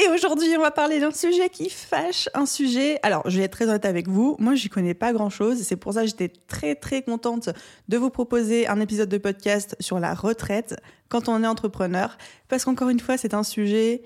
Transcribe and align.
Et 0.00 0.08
aujourd'hui, 0.10 0.54
on 0.56 0.60
va 0.60 0.70
parler 0.70 1.00
d'un 1.00 1.10
sujet 1.10 1.48
qui 1.48 1.68
fâche, 1.70 2.28
un 2.32 2.46
sujet. 2.46 3.00
Alors, 3.02 3.28
je 3.28 3.38
vais 3.38 3.44
être 3.44 3.52
très 3.52 3.64
honnête 3.64 3.84
avec 3.84 4.06
vous. 4.06 4.36
Moi, 4.38 4.54
j'y 4.54 4.68
connais 4.68 4.94
pas 4.94 5.12
grand 5.12 5.28
chose. 5.28 5.58
C'est 5.62 5.74
pour 5.74 5.94
ça 5.94 6.02
que 6.02 6.06
j'étais 6.06 6.28
très, 6.28 6.76
très 6.76 7.02
contente 7.02 7.48
de 7.88 7.96
vous 7.96 8.08
proposer 8.08 8.68
un 8.68 8.78
épisode 8.78 9.08
de 9.08 9.18
podcast 9.18 9.74
sur 9.80 9.98
la 9.98 10.14
retraite 10.14 10.76
quand 11.08 11.28
on 11.28 11.42
est 11.42 11.48
entrepreneur. 11.48 12.16
Parce 12.48 12.64
qu'encore 12.64 12.90
une 12.90 13.00
fois, 13.00 13.16
c'est 13.16 13.34
un 13.34 13.42
sujet 13.42 14.02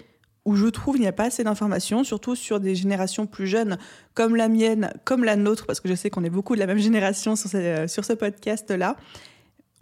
où 0.47 0.57
je 0.57 0.67
trouve 0.67 0.97
il 0.97 1.01
n'y 1.01 1.09
a 1.09 1.13
pas 1.13 1.25
assez 1.25 1.45
d'informations, 1.45 2.05
surtout 2.05 2.37
sur 2.37 2.59
des 2.59 2.75
générations 2.75 3.27
plus 3.27 3.47
jeunes 3.47 3.77
comme 4.15 4.35
la 4.35 4.49
mienne, 4.49 4.95
comme 5.05 5.25
la 5.25 5.37
nôtre, 5.37 5.67
parce 5.67 5.81
que 5.81 5.89
je 5.89 5.95
sais 5.95 6.09
qu'on 6.09 6.25
est 6.25 6.31
beaucoup 6.31 6.55
de 6.55 6.61
la 6.61 6.67
même 6.67 6.79
génération 6.79 7.37
sur 7.37 7.51
ce, 7.51 7.87
sur 7.87 8.07
ce 8.07 8.15
podcast-là 8.15 8.97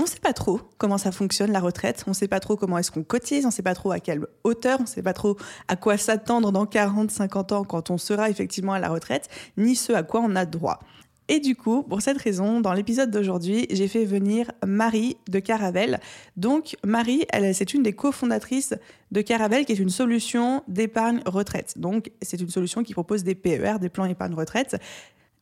on 0.01 0.05
ne 0.05 0.09
sait 0.09 0.19
pas 0.19 0.33
trop 0.33 0.61
comment 0.79 0.99
ça 0.99 1.13
fonctionne 1.13 1.53
la 1.53 1.61
retraite, 1.61 2.05
on 2.07 2.11
ne 2.11 2.15
sait 2.15 2.29
pas 2.29 2.41
trop 2.41 2.57
comment 2.57 2.79
est-ce 2.79 2.91
qu'on 2.91 3.03
cotise, 3.03 3.45
on 3.45 3.49
ne 3.49 3.53
sait 3.53 3.63
pas 3.63 3.75
trop 3.75 3.93
à 3.93 4.01
quelle 4.01 4.27
hauteur, 4.45 4.79
on 4.81 4.85
ne 4.85 4.89
sait 4.89 5.03
pas 5.03 5.13
trop 5.13 5.37
à 5.69 5.77
quoi 5.77 5.99
s'attendre 5.99 6.53
dans 6.53 6.65
40, 6.67 7.11
50 7.11 7.53
ans 7.53 7.65
quand 7.65 7.91
on 7.91 7.99
sera 7.99 8.31
effectivement 8.31 8.73
à 8.73 8.79
la 8.79 8.89
retraite, 8.89 9.29
ni 9.59 9.77
ce 9.77 9.93
à 9.93 10.03
quoi 10.03 10.21
on 10.25 10.35
a 10.37 10.47
droit. 10.47 10.81
Et 11.29 11.39
du 11.39 11.55
coup, 11.55 11.83
pour 11.83 12.01
cette 12.03 12.19
raison, 12.19 12.61
dans 12.61 12.73
l'épisode 12.73 13.11
d'aujourd'hui, 13.11 13.67
j'ai 13.71 13.87
fait 13.87 14.05
venir 14.05 14.51
Marie 14.67 15.17
de 15.29 15.39
Caravelle. 15.39 16.01
Donc, 16.37 16.77
Marie, 16.85 17.25
c'est 17.53 17.73
une 17.73 17.85
des 17.85 17.93
cofondatrices 17.93 18.75
de 19.13 19.21
Caravelle, 19.21 19.65
qui 19.65 19.73
est 19.73 19.79
une 19.79 19.91
solution 19.91 20.65
d'épargne 20.67 21.21
retraite. 21.27 21.75
Donc, 21.77 22.11
c'est 22.21 22.41
une 22.41 22.51
solution 22.51 22.83
qui 22.83 22.95
propose 22.95 23.23
des 23.23 23.37
PER, 23.37 23.75
des 23.81 23.91
plans 23.91 24.07
épargne 24.07 24.35
retraite 24.35 24.77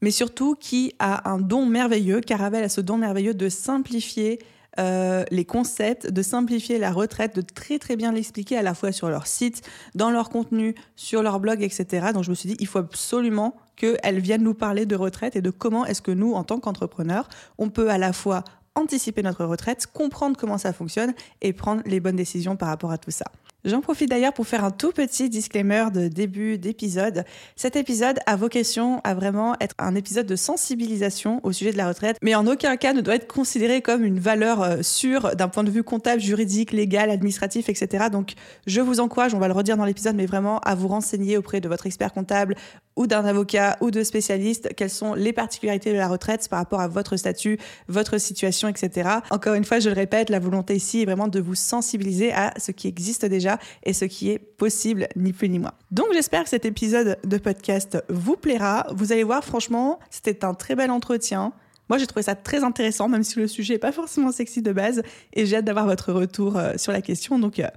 mais 0.00 0.10
surtout 0.10 0.54
qui 0.54 0.94
a 0.98 1.30
un 1.30 1.38
don 1.38 1.66
merveilleux. 1.66 2.20
Caravelle 2.20 2.64
a 2.64 2.68
ce 2.68 2.80
don 2.80 2.96
merveilleux 2.96 3.34
de 3.34 3.48
simplifier 3.48 4.38
euh, 4.78 5.24
les 5.30 5.44
concepts, 5.44 6.08
de 6.08 6.22
simplifier 6.22 6.78
la 6.78 6.92
retraite, 6.92 7.34
de 7.34 7.40
très 7.40 7.78
très 7.78 7.96
bien 7.96 8.12
l'expliquer 8.12 8.56
à 8.56 8.62
la 8.62 8.74
fois 8.74 8.92
sur 8.92 9.08
leur 9.08 9.26
site, 9.26 9.62
dans 9.96 10.10
leur 10.10 10.30
contenu, 10.30 10.74
sur 10.94 11.22
leur 11.22 11.40
blog, 11.40 11.62
etc. 11.62 12.08
Donc 12.14 12.22
je 12.22 12.30
me 12.30 12.34
suis 12.34 12.50
dit, 12.50 12.56
il 12.60 12.66
faut 12.68 12.78
absolument 12.78 13.56
qu'elle 13.74 14.20
vienne 14.20 14.42
nous 14.42 14.54
parler 14.54 14.86
de 14.86 14.94
retraite 14.94 15.34
et 15.34 15.42
de 15.42 15.50
comment 15.50 15.84
est-ce 15.84 16.02
que 16.02 16.12
nous, 16.12 16.32
en 16.34 16.44
tant 16.44 16.60
qu'entrepreneurs, 16.60 17.28
on 17.58 17.70
peut 17.70 17.90
à 17.90 17.98
la 17.98 18.12
fois 18.12 18.44
anticiper 18.76 19.22
notre 19.22 19.44
retraite, 19.44 19.88
comprendre 19.92 20.36
comment 20.36 20.58
ça 20.58 20.72
fonctionne 20.72 21.12
et 21.42 21.52
prendre 21.52 21.82
les 21.84 21.98
bonnes 21.98 22.16
décisions 22.16 22.56
par 22.56 22.68
rapport 22.68 22.92
à 22.92 22.98
tout 22.98 23.10
ça. 23.10 23.24
J'en 23.64 23.80
profite 23.80 24.08
d'ailleurs 24.08 24.32
pour 24.32 24.46
faire 24.46 24.62
un 24.62 24.70
tout 24.70 24.92
petit 24.92 25.28
disclaimer 25.28 25.86
de 25.92 26.06
début 26.06 26.58
d'épisode. 26.58 27.24
Cet 27.56 27.74
épisode 27.74 28.20
a 28.24 28.36
vocation 28.36 29.00
à 29.02 29.14
vraiment 29.14 29.56
être 29.60 29.74
un 29.80 29.96
épisode 29.96 30.26
de 30.26 30.36
sensibilisation 30.36 31.40
au 31.42 31.50
sujet 31.50 31.72
de 31.72 31.76
la 31.76 31.88
retraite, 31.88 32.18
mais 32.22 32.36
en 32.36 32.46
aucun 32.46 32.76
cas 32.76 32.92
ne 32.92 33.00
doit 33.00 33.16
être 33.16 33.26
considéré 33.26 33.82
comme 33.82 34.04
une 34.04 34.20
valeur 34.20 34.62
euh, 34.62 34.82
sûre 34.82 35.34
d'un 35.34 35.48
point 35.48 35.64
de 35.64 35.72
vue 35.72 35.82
comptable, 35.82 36.20
juridique, 36.20 36.70
légal, 36.70 37.10
administratif, 37.10 37.68
etc. 37.68 38.06
Donc 38.12 38.34
je 38.68 38.80
vous 38.80 39.00
encourage, 39.00 39.34
on 39.34 39.40
va 39.40 39.48
le 39.48 39.54
redire 39.54 39.76
dans 39.76 39.84
l'épisode, 39.84 40.14
mais 40.14 40.26
vraiment 40.26 40.60
à 40.60 40.76
vous 40.76 40.86
renseigner 40.86 41.36
auprès 41.36 41.60
de 41.60 41.68
votre 41.68 41.86
expert 41.86 42.12
comptable 42.12 42.54
ou 42.94 43.08
d'un 43.08 43.24
avocat 43.24 43.76
ou 43.80 43.90
de 43.90 44.04
spécialiste 44.04 44.68
quelles 44.76 44.90
sont 44.90 45.14
les 45.14 45.32
particularités 45.32 45.92
de 45.92 45.98
la 45.98 46.08
retraite 46.08 46.48
par 46.48 46.60
rapport 46.60 46.80
à 46.80 46.88
votre 46.88 47.16
statut, 47.16 47.58
votre 47.88 48.18
situation, 48.18 48.68
etc. 48.68 49.08
Encore 49.30 49.54
une 49.54 49.64
fois, 49.64 49.80
je 49.80 49.88
le 49.88 49.94
répète, 49.96 50.30
la 50.30 50.38
volonté 50.38 50.76
ici 50.76 51.02
est 51.02 51.04
vraiment 51.04 51.28
de 51.28 51.40
vous 51.40 51.54
sensibiliser 51.56 52.32
à 52.32 52.52
ce 52.56 52.70
qui 52.70 52.86
existe 52.86 53.24
déjà 53.24 53.47
et 53.82 53.92
ce 53.92 54.04
qui 54.04 54.30
est 54.30 54.38
possible, 54.38 55.08
ni 55.16 55.32
plus 55.32 55.48
ni 55.48 55.58
moins. 55.58 55.72
Donc 55.90 56.08
j'espère 56.12 56.44
que 56.44 56.50
cet 56.50 56.64
épisode 56.64 57.18
de 57.24 57.38
podcast 57.38 58.02
vous 58.08 58.36
plaira. 58.36 58.86
Vous 58.90 59.12
allez 59.12 59.24
voir, 59.24 59.44
franchement, 59.44 59.98
c'était 60.10 60.44
un 60.44 60.54
très 60.54 60.74
bel 60.74 60.90
entretien. 60.90 61.52
Moi, 61.88 61.96
j'ai 61.98 62.06
trouvé 62.06 62.22
ça 62.22 62.34
très 62.34 62.64
intéressant, 62.64 63.08
même 63.08 63.22
si 63.22 63.38
le 63.38 63.46
sujet 63.46 63.74
n'est 63.74 63.78
pas 63.78 63.92
forcément 63.92 64.30
sexy 64.30 64.60
de 64.60 64.72
base, 64.72 65.02
et 65.32 65.46
j'ai 65.46 65.56
hâte 65.56 65.64
d'avoir 65.64 65.86
votre 65.86 66.12
retour 66.12 66.58
euh, 66.58 66.74
sur 66.76 66.92
la 66.92 67.00
question. 67.00 67.38
Donc, 67.38 67.58
euh, 67.60 67.68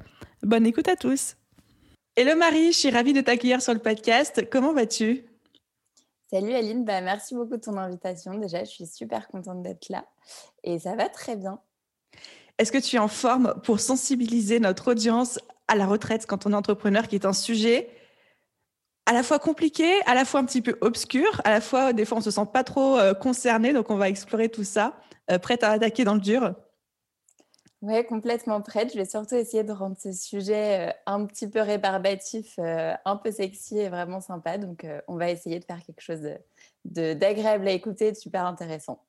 bonne 0.43 0.65
écoute 0.65 0.89
à 0.89 0.97
tous. 0.97 1.37
Hello 2.17 2.35
Marie, 2.35 2.73
je 2.73 2.77
suis 2.77 2.89
ravie 2.89 3.13
de 3.13 3.21
t'accueillir 3.21 3.61
sur 3.61 3.73
le 3.73 3.79
podcast. 3.79 4.49
Comment 4.51 4.73
vas-tu? 4.73 5.23
Salut 6.29 6.53
Aline, 6.53 6.83
bah, 6.83 6.99
merci 7.01 7.35
beaucoup 7.35 7.55
de 7.55 7.61
ton 7.61 7.77
invitation. 7.77 8.37
Déjà, 8.37 8.65
je 8.65 8.69
suis 8.69 8.85
super 8.85 9.27
contente 9.29 9.63
d'être 9.63 9.89
là 9.89 10.05
et 10.63 10.79
ça 10.79 10.95
va 10.95 11.07
très 11.07 11.37
bien. 11.37 11.59
Est-ce 12.57 12.71
que 12.71 12.77
tu 12.77 12.97
es 12.97 12.99
en 12.99 13.07
forme 13.07 13.55
pour 13.63 13.79
sensibiliser 13.79 14.59
notre 14.59 14.91
audience 14.91 15.39
à 15.71 15.75
la 15.75 15.85
retraite 15.85 16.25
quand 16.27 16.45
on 16.45 16.51
est 16.51 16.55
entrepreneur, 16.55 17.07
qui 17.07 17.15
est 17.15 17.25
un 17.25 17.33
sujet 17.33 17.89
à 19.05 19.13
la 19.13 19.23
fois 19.23 19.39
compliqué, 19.39 19.89
à 20.05 20.13
la 20.13 20.25
fois 20.25 20.41
un 20.41 20.45
petit 20.45 20.61
peu 20.61 20.77
obscur, 20.81 21.41
à 21.45 21.49
la 21.49 21.61
fois 21.61 21.93
des 21.93 22.05
fois 22.05 22.17
on 22.17 22.21
se 22.21 22.29
sent 22.29 22.45
pas 22.53 22.63
trop 22.63 22.97
euh, 22.97 23.13
concerné, 23.13 23.73
donc 23.73 23.89
on 23.89 23.95
va 23.95 24.09
explorer 24.09 24.49
tout 24.49 24.65
ça. 24.65 24.97
Euh, 25.31 25.39
prête 25.39 25.63
à 25.63 25.71
attaquer 25.71 26.03
dans 26.03 26.13
le 26.13 26.19
dur 26.19 26.53
Oui, 27.81 28.05
complètement 28.05 28.61
prête. 28.61 28.91
Je 28.91 28.97
vais 28.97 29.05
surtout 29.05 29.35
essayer 29.35 29.63
de 29.63 29.71
rendre 29.71 29.95
ce 29.97 30.11
sujet 30.11 30.89
euh, 30.89 30.93
un 31.05 31.25
petit 31.25 31.47
peu 31.47 31.61
rébarbatif, 31.61 32.59
un 32.59 33.15
peu 33.15 33.31
sexy 33.31 33.79
et 33.79 33.89
vraiment 33.89 34.19
sympa. 34.19 34.57
Donc 34.57 34.85
on 35.07 35.15
va 35.15 35.31
essayer 35.31 35.59
de 35.59 35.65
faire 35.65 35.79
quelque 35.85 36.01
chose 36.01 36.21
d'agréable 36.83 37.67
à 37.67 37.71
écouter 37.71 38.11
de 38.11 38.17
super 38.17 38.45
intéressant. 38.45 39.01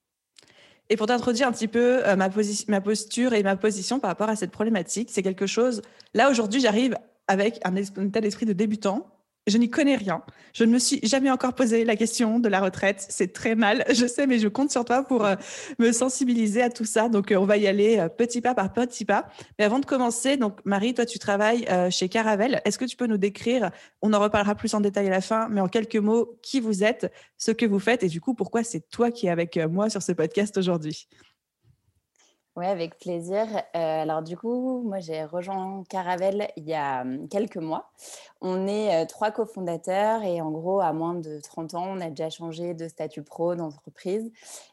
Et 0.93 0.97
pour 0.97 1.07
t'introduire 1.07 1.49
un 1.49 1.53
petit 1.53 1.69
peu 1.69 2.07
euh, 2.07 2.17
ma, 2.17 2.29
ma 2.69 2.81
posture 2.83 3.33
et 3.33 3.43
ma 3.43 3.57
position 3.57 3.99
par 3.99 4.11
rapport 4.11 4.29
à 4.29 4.37
cette 4.37 4.51
problématique, 4.51 5.09
c'est 5.11 5.23
quelque 5.23 5.47
chose. 5.47 5.81
Là, 6.13 6.31
aujourd'hui, 6.31 6.61
j'arrive 6.61 6.99
avec 7.29 7.61
un, 7.65 7.77
état 7.77 8.21
d'esprit 8.21 8.45
de 8.45 8.53
débutant 8.53 9.07
je 9.47 9.59
n'y 9.59 9.71
connais 9.71 9.97
rien. 9.97 10.23
Je 10.55 10.65
ne 10.65 10.73
me 10.73 10.79
suis 10.79 11.01
jamais 11.03 11.31
encore 11.31 11.55
posé 11.55 11.85
la 11.85 11.97
question 11.97 12.39
de 12.39 12.49
la 12.49 12.61
retraite. 12.61 13.05
C'est 13.09 13.33
très 13.33 13.55
mal, 13.55 13.85
je 13.93 14.07
sais, 14.07 14.27
mais 14.27 14.39
je 14.39 14.49
compte 14.49 14.71
sur 14.71 14.85
toi 14.85 15.03
pour 15.03 15.25
euh, 15.25 15.35
me 15.79 15.93
sensibiliser 15.93 16.63
à 16.63 16.71
tout 16.71 16.85
ça. 16.85 17.09
Donc, 17.09 17.33
euh, 17.33 17.37
on 17.37 17.45
va 17.45 17.57
y 17.57 17.67
aller 17.67 17.99
euh, 17.99 18.09
petit 18.09 18.41
pas 18.41 18.55
par 18.55 18.73
petit 18.73 19.05
pas. 19.05 19.27
Mais 19.59 19.65
avant 19.65 19.81
de 19.81 19.87
commencer, 19.87 20.37
donc 20.37 20.61
Marie, 20.65 20.95
toi, 20.95 21.07
tu 21.07 21.19
travailles 21.19 21.67
chez 21.91 22.09
Caravelle. 22.09 22.61
Est-ce 22.65 22.79
que 22.79 22.85
tu 22.85 22.97
peux 22.97 23.07
nous 23.07 23.19
décrire, 23.19 23.71
on 24.01 24.13
en 24.13 24.21
reparlera 24.21 24.55
plus 24.55 24.75
en 24.75 24.81
détail 24.81 25.09
à 25.09 25.11
la 25.11 25.21
fin, 25.21 25.49
mais 25.49 25.61
en 25.61 25.69
quelques 25.69 25.97
mots, 25.97 26.39
qui 26.43 26.61
vous 26.61 26.85
êtes, 26.85 27.13
ce 27.39 27.51
que 27.51 27.67
vous 27.67 27.79
faites 27.79 28.03
et 28.03 28.09
du 28.09 28.21
coup, 28.21 28.35
pourquoi 28.35 28.63
c'est 28.63 28.89
toi 28.91 29.11
qui 29.11 29.27
es 29.27 29.31
avec 29.31 29.57
moi 29.57 29.91
sur 29.91 30.03
ce 30.03 30.13
podcast 30.13 30.57
aujourd'hui? 30.57 31.09
Oui, 32.55 32.67
avec 32.67 32.99
plaisir. 32.99 33.47
Euh, 33.75 34.03
alors 34.03 34.23
du 34.23 34.37
coup, 34.37 34.83
moi 34.83 35.01
j'ai 35.01 35.25
rejoint 35.25 35.85
Caravelle 35.89 36.49
il 36.57 36.69
y 36.69 36.75
a 36.75 37.01
hum, 37.01 37.27
quelques 37.29 37.57
mois. 37.57 37.91
On 38.43 38.67
est 38.67 39.07
trois 39.07 39.31
cofondateurs 39.31 40.23
et 40.23 40.43
en 40.43 40.51
gros, 40.51 40.81
à 40.81 40.93
moins 40.93 41.15
de 41.15 41.41
30 41.41 41.75
ans, 41.75 41.87
on 41.89 42.01
a 42.01 42.11
déjà 42.11 42.29
changé 42.29 42.75
de 42.75 42.89
statut 42.89 43.23
pro 43.23 43.55
d'entreprise. 43.55 44.31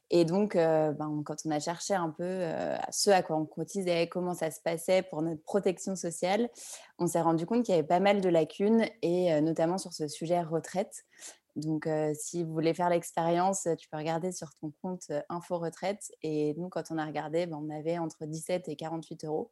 Et 0.09 0.25
donc, 0.25 0.55
ben, 0.55 1.21
quand 1.23 1.35
on 1.45 1.51
a 1.51 1.59
cherché 1.59 1.93
un 1.93 2.09
peu 2.09 2.41
ce 2.89 3.11
à 3.11 3.21
quoi 3.21 3.35
on 3.37 3.45
cotisait, 3.45 4.07
comment 4.07 4.33
ça 4.33 4.49
se 4.49 4.59
passait 4.59 5.03
pour 5.03 5.21
notre 5.21 5.43
protection 5.43 5.95
sociale, 5.95 6.49
on 6.97 7.05
s'est 7.05 7.21
rendu 7.21 7.45
compte 7.45 7.63
qu'il 7.63 7.75
y 7.75 7.77
avait 7.77 7.87
pas 7.87 7.99
mal 7.99 8.19
de 8.19 8.27
lacunes 8.27 8.85
et 9.03 9.39
notamment 9.41 9.77
sur 9.77 9.93
ce 9.93 10.07
sujet 10.07 10.41
retraite. 10.41 11.05
Donc, 11.55 11.87
si 12.13 12.43
vous 12.43 12.53
voulez 12.53 12.73
faire 12.73 12.89
l'expérience, 12.89 13.67
tu 13.77 13.89
peux 13.89 13.97
regarder 13.97 14.31
sur 14.31 14.53
ton 14.55 14.71
compte 14.81 15.11
Info 15.29 15.57
Retraite. 15.57 16.11
Et 16.23 16.53
nous, 16.57 16.69
quand 16.69 16.83
on 16.91 16.97
a 16.97 17.05
regardé, 17.05 17.45
ben, 17.45 17.57
on 17.61 17.69
avait 17.69 17.97
entre 17.97 18.25
17 18.25 18.69
et 18.69 18.75
48 18.75 19.25
euros. 19.25 19.51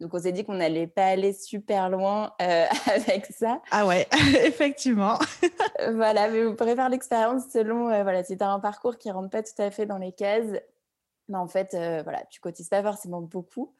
Donc, 0.00 0.14
on 0.14 0.18
s'est 0.18 0.32
dit 0.32 0.44
qu'on 0.44 0.54
n'allait 0.54 0.86
pas 0.86 1.06
aller 1.06 1.32
super 1.32 1.90
loin 1.90 2.32
avec 2.38 3.26
ça. 3.26 3.60
Ah 3.70 3.86
ouais, 3.86 4.06
effectivement. 4.44 5.18
voilà, 5.92 6.28
mais 6.28 6.44
vous 6.44 6.54
pourrez 6.54 6.74
faire 6.74 6.88
l'expérience 6.88 7.44
selon, 7.52 7.84
voilà, 8.02 8.24
si 8.24 8.36
tu 8.36 8.44
as 8.44 8.50
un 8.50 8.60
parcours 8.60 8.98
qui 8.98 9.08
ne 9.08 9.14
rentre 9.14 9.30
pas 9.30 9.42
tout 9.42 9.60
à 9.60 9.70
fait 9.70 9.86
dans 9.86 9.98
les 9.98 10.12
cases, 10.12 10.58
en 11.38 11.48
fait, 11.48 11.74
euh, 11.74 12.02
voilà, 12.02 12.24
tu 12.30 12.40
cotises 12.40 12.68
pas 12.68 12.82
forcément 12.82 13.20
beaucoup. 13.20 13.74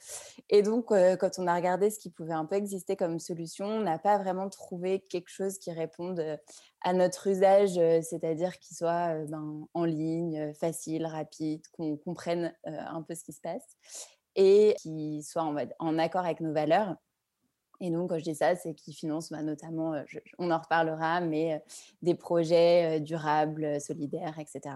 Et 0.48 0.62
donc, 0.62 0.90
euh, 0.90 1.16
quand 1.16 1.38
on 1.38 1.46
a 1.46 1.54
regardé 1.54 1.90
ce 1.90 1.98
qui 1.98 2.10
pouvait 2.10 2.32
un 2.32 2.44
peu 2.44 2.56
exister 2.56 2.96
comme 2.96 3.18
solution, 3.18 3.66
on 3.66 3.80
n'a 3.80 3.98
pas 3.98 4.18
vraiment 4.18 4.48
trouvé 4.48 5.00
quelque 5.00 5.28
chose 5.28 5.58
qui 5.58 5.72
réponde 5.72 6.20
euh, 6.20 6.36
à 6.82 6.92
notre 6.92 7.26
usage, 7.28 7.74
c'est-à-dire 8.02 8.58
qui 8.58 8.74
soit 8.74 9.14
ben, 9.26 9.66
en 9.72 9.84
ligne, 9.84 10.52
facile, 10.54 11.06
rapide, 11.06 11.62
qu'on 11.72 11.96
comprenne 11.96 12.52
un 12.64 13.02
peu 13.02 13.14
ce 13.14 13.22
qui 13.22 13.32
se 13.32 13.40
passe 13.40 13.62
et 14.34 14.74
qui 14.80 15.22
soit 15.22 15.44
en, 15.78 15.98
accord 15.98 16.24
avec 16.24 16.40
nos 16.40 16.52
valeurs. 16.52 16.96
Et 17.80 17.90
donc, 17.90 18.10
quand 18.10 18.18
je 18.18 18.24
dis 18.24 18.34
ça, 18.34 18.56
c'est 18.56 18.74
qui 18.74 18.92
finance 18.92 19.30
bah, 19.30 19.42
notamment, 19.42 19.94
on 20.38 20.50
en 20.50 20.58
reparlera, 20.58 21.20
mais 21.20 21.62
des 22.02 22.16
projets 22.16 22.98
durables, 22.98 23.80
solidaires, 23.80 24.40
etc. 24.40 24.74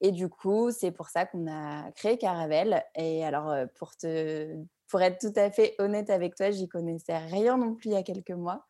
Et 0.00 0.12
du 0.12 0.28
coup, 0.28 0.70
c'est 0.70 0.92
pour 0.92 1.08
ça 1.08 1.26
qu'on 1.26 1.46
a 1.50 1.90
créé 1.92 2.18
Caravelle. 2.18 2.84
Et 2.94 3.24
alors, 3.24 3.54
pour 3.76 3.96
te 3.96 4.56
pour 4.88 5.02
être 5.02 5.18
tout 5.18 5.32
à 5.40 5.50
fait 5.50 5.74
honnête 5.80 6.10
avec 6.10 6.36
toi, 6.36 6.52
j'y 6.52 6.68
connaissais 6.68 7.18
rien 7.18 7.56
non 7.56 7.74
plus 7.74 7.90
il 7.90 7.92
y 7.94 7.96
a 7.96 8.04
quelques 8.04 8.30
mois. 8.30 8.66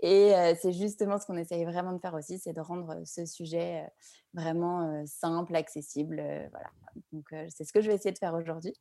Et 0.00 0.32
c'est 0.60 0.72
justement 0.72 1.18
ce 1.18 1.26
qu'on 1.26 1.36
essaye 1.36 1.64
vraiment 1.64 1.92
de 1.92 2.00
faire 2.00 2.14
aussi, 2.14 2.38
c'est 2.38 2.52
de 2.52 2.60
rendre 2.60 3.02
ce 3.04 3.24
sujet 3.24 3.86
vraiment 4.32 5.04
simple, 5.06 5.54
accessible. 5.54 6.16
voilà. 6.50 6.70
Donc, 7.12 7.26
c'est 7.50 7.64
ce 7.64 7.72
que 7.72 7.80
je 7.80 7.88
vais 7.88 7.94
essayer 7.94 8.12
de 8.12 8.18
faire 8.18 8.34
aujourd'hui. 8.34 8.74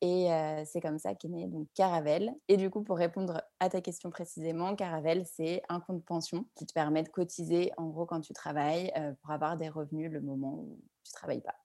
Et 0.00 0.28
c'est 0.64 0.80
comme 0.80 0.98
ça 0.98 1.14
qu'est 1.14 1.28
né 1.28 1.46
donc 1.48 1.66
Caravel. 1.74 2.32
Et 2.46 2.56
du 2.56 2.70
coup, 2.70 2.82
pour 2.82 2.96
répondre 2.96 3.42
à 3.58 3.68
ta 3.68 3.80
question 3.80 4.10
précisément, 4.10 4.76
Caravel, 4.76 5.24
c'est 5.26 5.62
un 5.68 5.80
compte 5.80 6.04
pension 6.04 6.46
qui 6.54 6.66
te 6.66 6.72
permet 6.72 7.02
de 7.02 7.08
cotiser 7.08 7.72
en 7.76 7.86
gros 7.86 8.06
quand 8.06 8.20
tu 8.20 8.32
travailles 8.32 8.92
pour 9.20 9.32
avoir 9.32 9.56
des 9.56 9.68
revenus 9.68 10.10
le 10.10 10.20
moment 10.20 10.54
où 10.54 10.78
tu 11.02 11.10
ne 11.10 11.18
travailles 11.18 11.40
pas. 11.40 11.56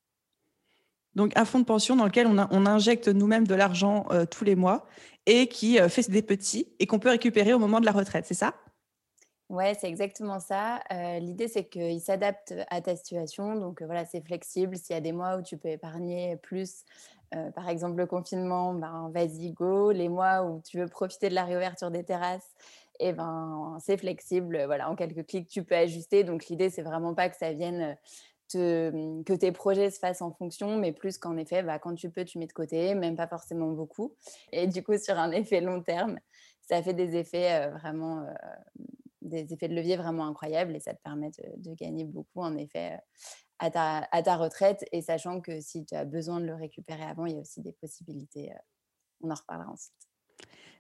Donc 1.16 1.32
un 1.36 1.46
fonds 1.46 1.60
de 1.60 1.66
pension 1.66 1.96
dans 1.96 2.06
lequel 2.06 2.26
on, 2.26 2.66
injecte 2.66 3.08
nous-mêmes 3.08 3.46
de 3.46 3.54
l'argent 3.54 4.08
tous 4.32 4.46
les 4.46 4.56
mois 4.56 4.88
et 5.28 5.48
qui 5.48 5.78
fait 5.90 6.10
des 6.10 6.24
petits 6.24 6.74
et 6.80 6.88
qu'on 6.88 6.98
peut 6.98 7.10
récupérer 7.10 7.54
au 7.54 7.60
moment 7.60 7.80
de 7.80 7.86
la 7.86 7.92
retraite, 7.92 8.26
c'est 8.26 8.34
ça? 8.34 8.56
Ouais, 9.50 9.76
c'est 9.80 9.88
exactement 9.88 10.40
ça. 10.40 10.80
L'idée, 11.20 11.48
c'est 11.48 11.66
qu'il 11.66 12.02
s'adapte 12.02 12.56
à 12.72 12.82
ta 12.82 12.96
situation. 12.96 13.56
Donc, 13.56 13.84
voilà, 13.84 14.04
c'est 14.04 14.26
flexible. 14.26 14.78
S'il 14.78 14.96
y 14.96 14.98
a 14.98 15.02
des 15.02 15.12
mois 15.12 15.38
où 15.38 15.44
tu 15.44 15.58
peux 15.58 15.70
épargner 15.70 16.38
plus, 16.38 16.86
par 17.56 17.70
exemple 17.70 17.98
le 17.98 18.06
confinement, 18.06 18.74
ben, 18.74 19.10
vas-y, 19.14 19.52
go. 19.52 19.92
Les 19.92 20.10
mois 20.10 20.44
où 20.44 20.62
tu 20.62 20.80
veux 20.80 20.88
profiter 20.88 21.30
de 21.30 21.36
la 21.36 21.44
réouverture 21.46 21.92
des 21.92 22.04
terrasses, 22.04 22.56
et 23.00 23.10
eh 23.10 23.14
ben, 23.14 23.78
c'est 23.82 23.98
flexible. 23.98 24.64
Voilà, 24.66 24.90
en 24.90 24.96
quelques 24.96 25.26
clics, 25.26 25.48
tu 25.48 25.64
peux 25.64 25.76
ajuster. 25.76 26.24
Donc, 26.24 26.48
l'idée, 26.48 26.70
c'est 26.70 26.84
vraiment 26.84 27.16
pas 27.16 27.30
que 27.30 27.36
ça 27.36 27.52
vienne 27.52 27.98
mmh, 28.54 29.24
que 29.24 29.34
tes 29.34 29.52
projets 29.52 29.90
se 29.90 30.00
fassent 30.00 30.22
en 30.22 30.32
fonction, 30.32 30.78
mais 30.78 30.92
plus 30.92 31.18
qu'en 31.18 31.36
effet, 31.38 31.64
bah, 31.64 31.80
quand 31.80 31.96
tu 31.96 32.10
peux, 32.10 32.24
tu 32.24 32.38
mets 32.38 32.48
de 32.48 32.54
côté, 32.54 32.94
même 32.94 33.16
pas 33.16 33.28
forcément 33.28 33.72
beaucoup. 33.72 34.14
Et 34.52 34.68
du 34.68 34.84
coup, 34.84 34.98
sur 34.98 35.18
un 35.18 35.32
effet 35.32 35.60
long 35.60 35.82
terme, 35.82 36.20
ça 36.62 36.82
fait 36.84 36.94
des 36.94 37.16
effets 37.16 37.68
vraiment 37.70 38.26
des 39.24 39.54
effets 39.54 39.68
de 39.68 39.76
levier 39.76 39.98
vraiment 39.98 40.28
incroyables 40.28 40.76
et 40.76 40.80
ça 40.80 40.94
te 40.94 41.02
permet 41.02 41.32
de, 41.58 41.74
gagner 41.74 42.04
beaucoup 42.04 42.42
en 42.42 42.56
effet 42.58 43.00
à 43.60 43.72
ta, 43.72 44.08
à 44.12 44.22
ta, 44.22 44.36
retraite 44.36 44.86
et 44.92 45.02
sachant 45.02 45.42
que 45.42 45.60
si 45.62 45.86
tu 45.86 45.96
as 45.96 46.06
besoin 46.06 46.40
de 46.40 46.46
le 46.46 46.56
récupérer 46.56 47.04
avant, 47.04 47.26
il 47.26 47.36
y 47.36 47.38
a 47.38 47.42
aussi 47.42 47.62
des 47.62 47.74
possibilités. 47.74 48.52
On 49.22 49.32
en 49.32 49.36
reparlera 49.36 49.72
ensuite. 49.72 49.94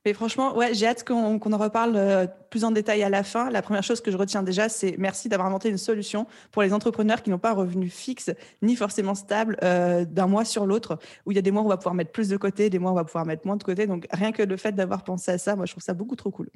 Mais 0.06 0.14
franchement, 0.14 0.56
ouais, 0.58 0.74
j'ai 0.74 0.86
hâte 0.86 1.06
qu'on 1.06 1.40
en 1.40 1.58
reparle 1.58 2.28
plus 2.50 2.66
en 2.66 2.72
détail 2.72 3.04
à 3.04 3.10
la 3.10 3.24
fin. 3.24 3.50
La 3.50 3.62
première 3.62 3.84
chose 3.84 4.02
que 4.02 4.12
je 4.12 4.18
retiens 4.18 4.44
déjà, 4.44 4.68
c'est 4.68 4.96
merci 4.98 5.30
d'avoir 5.30 5.48
inventé 5.48 5.70
une 5.70 5.78
solution 5.78 6.28
pour 6.52 6.62
les 6.62 6.74
entrepreneurs 6.74 7.24
qui 7.24 7.30
n'ont 7.30 7.40
pas 7.40 7.52
un 7.52 7.56
revenu 7.56 7.88
fixe 7.88 8.30
ni 8.62 8.76
forcément 8.76 9.16
stable 9.16 9.56
d'un 9.62 10.28
mois 10.28 10.44
sur 10.44 10.66
l'autre, 10.66 11.00
où 11.26 11.32
il 11.32 11.36
y 11.36 11.40
a 11.40 11.42
des 11.42 11.52
mois 11.52 11.62
où 11.62 11.66
on 11.66 11.70
va 11.70 11.78
pouvoir 11.78 11.96
mettre 11.96 12.12
plus 12.12 12.28
de 12.28 12.36
côté, 12.36 12.70
des 12.70 12.80
mois 12.80 12.92
où 12.92 12.96
on 12.96 12.98
va 12.98 13.06
pouvoir 13.06 13.26
mettre 13.26 13.48
moins 13.48 13.56
de 13.56 13.64
côté. 13.64 13.88
Donc 13.88 14.06
rien 14.12 14.34
que 14.34 14.44
le 14.44 14.58
fait 14.58 14.74
d'avoir 14.74 15.06
pensé 15.06 15.32
à 15.32 15.38
ça, 15.38 15.56
moi, 15.56 15.66
je 15.66 15.72
trouve 15.72 15.84
ça 15.84 15.94
beaucoup 15.94 16.18
trop 16.18 16.32
cool. 16.32 16.50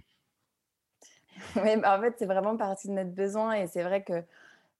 Oui, 1.55 1.77
bah, 1.77 1.97
en 1.97 2.01
fait, 2.01 2.15
c'est 2.17 2.25
vraiment 2.25 2.57
partie 2.57 2.87
de 2.87 2.93
notre 2.93 3.11
besoin 3.11 3.53
et 3.53 3.67
c'est 3.67 3.83
vrai 3.83 4.03
que, 4.03 4.23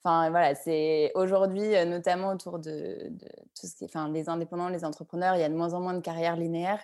enfin, 0.04 0.30
voilà, 0.30 0.56
c'est 0.56 1.12
aujourd'hui, 1.16 1.76
euh, 1.76 1.86
notamment 1.86 2.30
autour 2.30 2.60
de, 2.60 3.12
tout 3.60 3.68
ce 3.68 3.76
qui 3.76 3.84
est, 3.84 3.88
enfin, 3.88 4.10
les 4.10 4.30
indépendants, 4.30 4.70
les 4.70 4.86
entrepreneurs, 4.86 5.36
il 5.36 5.42
y 5.42 5.44
a 5.44 5.50
de 5.50 5.56
moins 5.56 5.74
en 5.74 5.82
moins 5.82 5.94
de 5.94 6.02
carrières 6.02 6.36
linéaires. 6.36 6.84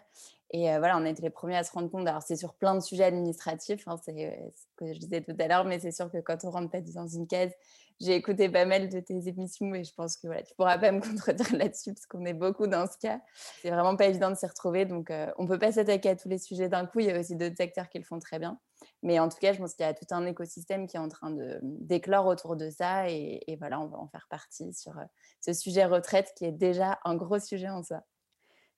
Et 0.56 0.72
euh, 0.72 0.78
voilà, 0.78 0.98
on 1.00 1.06
a 1.06 1.10
été 1.10 1.24
les 1.24 1.31
premiers 1.31 1.58
à 1.58 1.64
se 1.64 1.72
rendre 1.72 1.90
compte. 1.90 2.08
Alors, 2.08 2.22
c'est 2.22 2.36
sur 2.36 2.54
plein 2.54 2.75
de 2.75 2.80
sujets 2.80 3.06
administratifs, 3.06 3.88
hein, 3.88 3.96
c'est 4.04 4.28
euh, 4.28 4.50
ce 4.56 4.66
que 4.78 4.94
je 4.94 5.00
disais 5.00 5.22
tout 5.22 5.36
à 5.40 5.48
l'heure, 5.48 5.66
mais 5.66 5.80
c'est 5.80 5.92
sûr 5.92 6.12
que 6.12 6.20
quand 6.20 6.44
on 6.44 6.52
rentre 6.52 6.70
pas 6.70 6.81
dans 6.81 7.08
une 7.08 7.25
case, 7.25 7.52
j'ai 8.00 8.16
écouté 8.16 8.50
pas 8.50 8.66
mal 8.66 8.90
de 8.90 9.00
tes 9.00 9.28
émissions 9.28 9.74
et 9.74 9.84
je 9.84 9.94
pense 9.96 10.18
que 10.18 10.28
voilà, 10.28 10.44
tu 10.44 10.54
pourras 10.56 10.78
pas 10.78 10.92
me 10.92 11.00
contredire 11.10 11.56
là-dessus 11.56 11.94
parce 11.94 12.06
qu'on 12.06 12.25
est 12.25 12.34
beaucoup 12.34 12.68
dans 12.68 12.86
ce 12.86 12.98
cas. 13.00 13.20
C'est 13.62 13.72
vraiment 13.72 13.96
pas 13.96 14.06
évident 14.06 14.30
de 14.30 14.36
s'y 14.36 14.46
retrouver. 14.46 14.86
Donc, 14.86 15.12
on 15.38 15.48
peut 15.48 15.58
pas 15.58 15.72
s'attaquer 15.72 16.10
à 16.10 16.16
tous 16.16 16.30
les 16.30 16.38
sujets 16.38 16.70
d'un 16.70 16.86
coup. 16.86 17.00
Il 17.00 17.08
y 17.08 17.12
a 17.12 17.20
aussi 17.20 17.36
d'autres 17.36 17.60
acteurs 17.60 17.90
qui 17.90 17.98
le 17.98 18.04
font 18.04 18.20
très 18.20 18.38
bien. 18.38 18.60
Mais 19.03 19.19
en 19.19 19.27
tout 19.29 19.38
cas, 19.39 19.53
je 19.53 19.59
pense 19.59 19.75
qu'il 19.75 19.85
y 19.85 19.89
a 19.89 19.94
tout 19.94 20.05
un 20.11 20.25
écosystème 20.25 20.88
qui 20.88 20.95
est 20.95 21.00
en 21.00 21.09
train 21.09 21.29
de 21.29 21.59
d'éclore 21.61 22.25
autour 22.25 22.55
de 22.55 22.69
ça. 22.69 23.09
Et, 23.09 23.57
voilà, 23.59 23.79
on 23.79 23.88
va 23.88 23.97
en 23.97 24.07
faire 24.07 24.27
partie 24.29 24.73
sur 24.73 24.97
euh, 24.97 25.03
ce 25.41 25.53
sujet 25.53 25.85
retraite 25.85 26.33
qui 26.38 26.45
est 26.45 26.51
déjà 26.51 27.00
un 27.03 27.15
gros 27.15 27.39
sujet 27.39 27.69
en 27.69 27.83
soi. 27.83 28.01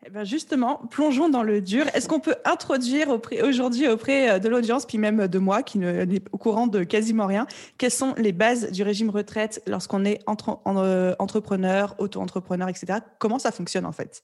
Eh 0.08 0.10
ben 0.10 0.24
justement, 0.24 0.78
plongeons 0.90 1.30
dans 1.30 1.42
le 1.42 1.62
dur. 1.62 1.88
Est-ce 1.96 2.08
qu'on 2.08 2.20
peut 2.20 2.36
introduire 2.44 3.08
aujourd'hui 3.44 3.88
auprès 3.88 4.30
euh, 4.30 4.40
de 4.40 4.50
l'audience, 4.50 4.86
puis 4.86 4.98
même 4.98 5.28
de 5.28 5.40
moi 5.40 5.64
qui 5.64 5.78
n'est 5.78 6.22
au 6.32 6.38
courant 6.38 6.68
de 6.68 6.84
quasiment 6.84 7.28
rien, 7.28 7.48
quelles 7.78 7.92
sont 7.92 8.14
les 8.18 8.32
bases 8.32 8.72
du 8.72 8.84
régime 8.84 9.10
retraite 9.10 9.62
lorsqu'on 9.68 10.06
est 10.06 10.20
entre, 10.28 10.60
euh, 10.68 11.16
entrepreneur, 11.20 11.96
auto-entrepreneur, 12.00 12.68
etc. 12.68 13.00
Comment 13.20 13.40
ça 13.40 13.52
fonctionne 13.52 13.86
en 13.86 13.92
fait? 13.92 14.24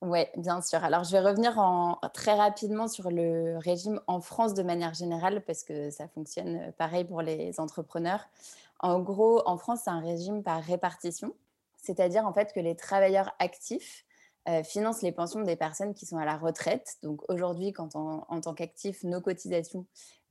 Oui, 0.00 0.20
bien 0.36 0.62
sûr. 0.62 0.84
Alors, 0.84 1.02
je 1.02 1.10
vais 1.10 1.20
revenir 1.20 1.58
en, 1.58 1.98
très 2.14 2.34
rapidement 2.34 2.86
sur 2.86 3.10
le 3.10 3.58
régime 3.58 4.00
en 4.06 4.20
France 4.20 4.54
de 4.54 4.62
manière 4.62 4.94
générale 4.94 5.42
parce 5.44 5.64
que 5.64 5.90
ça 5.90 6.06
fonctionne 6.06 6.56
euh, 6.56 6.72
pareil 6.72 7.04
pour 7.04 7.20
les 7.20 7.58
entrepreneurs. 7.58 8.28
En 8.78 9.00
gros, 9.00 9.42
en 9.46 9.58
France, 9.58 9.80
c'est 9.84 9.90
un 9.90 10.00
régime 10.00 10.44
par 10.44 10.62
répartition, 10.62 11.34
c'est-à-dire 11.76 12.26
en 12.26 12.32
fait 12.32 12.52
que 12.52 12.60
les 12.60 12.76
travailleurs 12.76 13.34
actifs 13.40 14.04
euh, 14.48 14.62
financent 14.62 15.02
les 15.02 15.10
pensions 15.10 15.42
des 15.42 15.56
personnes 15.56 15.94
qui 15.94 16.06
sont 16.06 16.18
à 16.18 16.24
la 16.24 16.36
retraite. 16.36 16.98
Donc 17.02 17.28
aujourd'hui, 17.28 17.72
quand 17.72 17.96
en 17.96 18.40
tant 18.40 18.54
qu'actifs, 18.54 19.02
nos 19.02 19.20
cotisations 19.20 19.84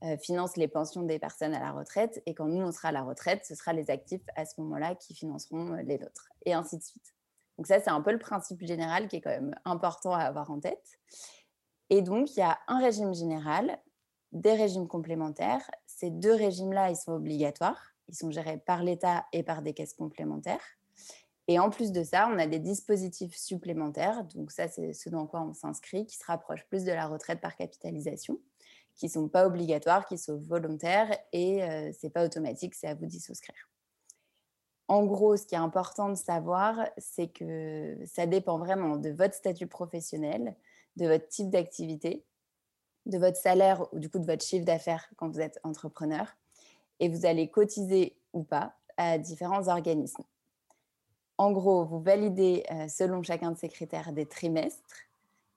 euh, 0.04 0.18
financent 0.18 0.56
les 0.56 0.70
pensions 0.70 1.04
des 1.04 1.20
personnes 1.20 1.54
à 1.54 1.60
la 1.60 1.72
retraite, 1.72 2.24
et 2.26 2.34
quand 2.34 2.46
nous, 2.46 2.66
on 2.66 2.72
sera 2.72 2.90
à 2.90 2.92
la 2.94 3.04
retraite, 3.04 3.46
ce 3.46 3.54
sera 3.54 3.74
les 3.74 3.90
actifs 3.90 4.24
à 4.38 4.46
ce 4.46 4.62
moment-là 4.62 4.96
qui 4.96 5.14
financeront 5.14 5.74
les 5.74 5.96
autres, 5.96 6.30
et 6.46 6.54
ainsi 6.54 6.78
de 6.78 6.84
suite. 6.84 7.17
Donc 7.58 7.68
ça, 7.68 7.80
c'est 7.80 7.90
un 7.90 8.02
peu 8.02 8.12
le 8.12 8.20
principe 8.20 8.64
général 8.64 9.08
qui 9.08 9.18
est 9.18 9.22
quand 9.22 9.32
même 9.32 9.56
important 9.66 10.14
à 10.14 10.20
avoir 10.20 10.52
en 10.52 10.60
tête. 10.60 11.00
Et 11.90 12.02
donc, 12.02 12.36
il 12.36 12.40
y 12.40 12.44
a 12.44 12.60
un 12.68 12.80
régime 12.80 13.14
général, 13.14 13.80
des 14.32 14.54
régimes 14.54 14.88
complémentaires. 14.88 15.70
Ces 15.86 16.12
deux 16.12 16.34
régimes-là, 16.34 16.92
ils 16.92 16.98
sont 16.98 17.14
obligatoires. 17.14 17.94
Ils 18.10 18.16
sont 18.16 18.32
gérés 18.32 18.58
par 18.58 18.84
l'État 18.84 19.26
et 19.34 19.44
par 19.44 19.62
des 19.62 19.74
caisses 19.74 19.94
complémentaires. 19.94 20.64
Et 21.48 21.60
en 21.60 21.70
plus 21.70 21.92
de 21.92 22.04
ça, 22.04 22.30
on 22.32 22.38
a 22.38 22.46
des 22.46 22.60
dispositifs 22.60 23.36
supplémentaires. 23.36 24.24
Donc 24.36 24.52
ça, 24.52 24.68
c'est 24.68 24.94
ce 24.94 25.10
dans 25.10 25.28
quoi 25.28 25.42
on 25.42 25.54
s'inscrit, 25.54 26.06
qui 26.06 26.18
se 26.18 26.26
rapprochent 26.26 26.66
plus 26.68 26.84
de 26.84 26.92
la 26.92 27.08
retraite 27.08 27.40
par 27.40 27.56
capitalisation, 27.56 28.38
qui 28.96 29.06
ne 29.06 29.12
sont 29.12 29.30
pas 29.30 29.48
obligatoires, 29.48 30.06
qui 30.06 30.18
sont 30.18 30.38
volontaires 30.38 31.18
et 31.32 31.64
euh, 31.64 31.92
ce 31.94 32.06
n'est 32.06 32.12
pas 32.12 32.26
automatique, 32.26 32.76
c'est 32.76 32.88
à 32.88 32.96
vous 32.96 33.06
d'y 33.06 33.20
souscrire. 33.20 33.70
En 34.88 35.06
gros, 35.06 35.36
ce 35.36 35.46
qui 35.46 35.56
est 35.56 35.60
important 35.60 36.10
de 36.10 36.16
savoir, 36.16 36.88
c'est 36.98 37.28
que 37.28 37.98
ça 38.06 38.26
dépend 38.26 38.58
vraiment 38.58 38.96
de 38.96 39.10
votre 39.10 39.34
statut 39.34 39.68
professionnel, 39.68 40.56
de 40.96 41.08
votre 41.08 41.28
type 41.28 41.50
d'activité, 41.50 42.24
de 43.06 43.18
votre 43.18 43.38
salaire 43.38 43.86
ou 43.94 44.00
du 44.00 44.10
coup 44.10 44.20
de 44.20 44.26
votre 44.26 44.46
chiffre 44.46 44.66
d'affaires 44.66 45.10
quand 45.18 45.30
vous 45.30 45.42
êtes 45.42 45.60
entrepreneur. 45.64 46.36
Et 47.00 47.10
vous 47.10 47.26
allez 47.26 47.50
cotiser 47.50 48.18
ou 48.34 48.44
pas 48.44 48.74
à 48.96 49.18
différents 49.18 49.68
organismes. 49.68 50.24
En 51.38 51.52
gros, 51.52 51.86
vous 51.86 52.00
validez 52.00 52.64
euh, 52.72 52.88
selon 52.88 53.22
chacun 53.22 53.52
de 53.52 53.58
ces 53.58 53.70
critères 53.70 54.12
des 54.12 54.26
trimestres. 54.26 54.96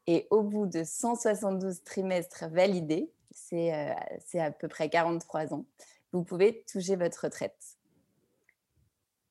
Et 0.07 0.27
au 0.31 0.43
bout 0.43 0.67
de 0.67 0.85
172 0.85 1.83
trimestres 1.85 2.49
validés, 2.51 3.11
c'est 3.31 3.73
euh, 3.75 3.95
à 4.35 4.51
peu 4.51 4.69
près 4.69 4.91
43 4.91 5.55
ans, 5.55 5.65
vous 6.13 6.25
pouvez 6.25 6.65
toucher 6.71 6.97
votre 6.97 7.25
retraite. 7.25 7.80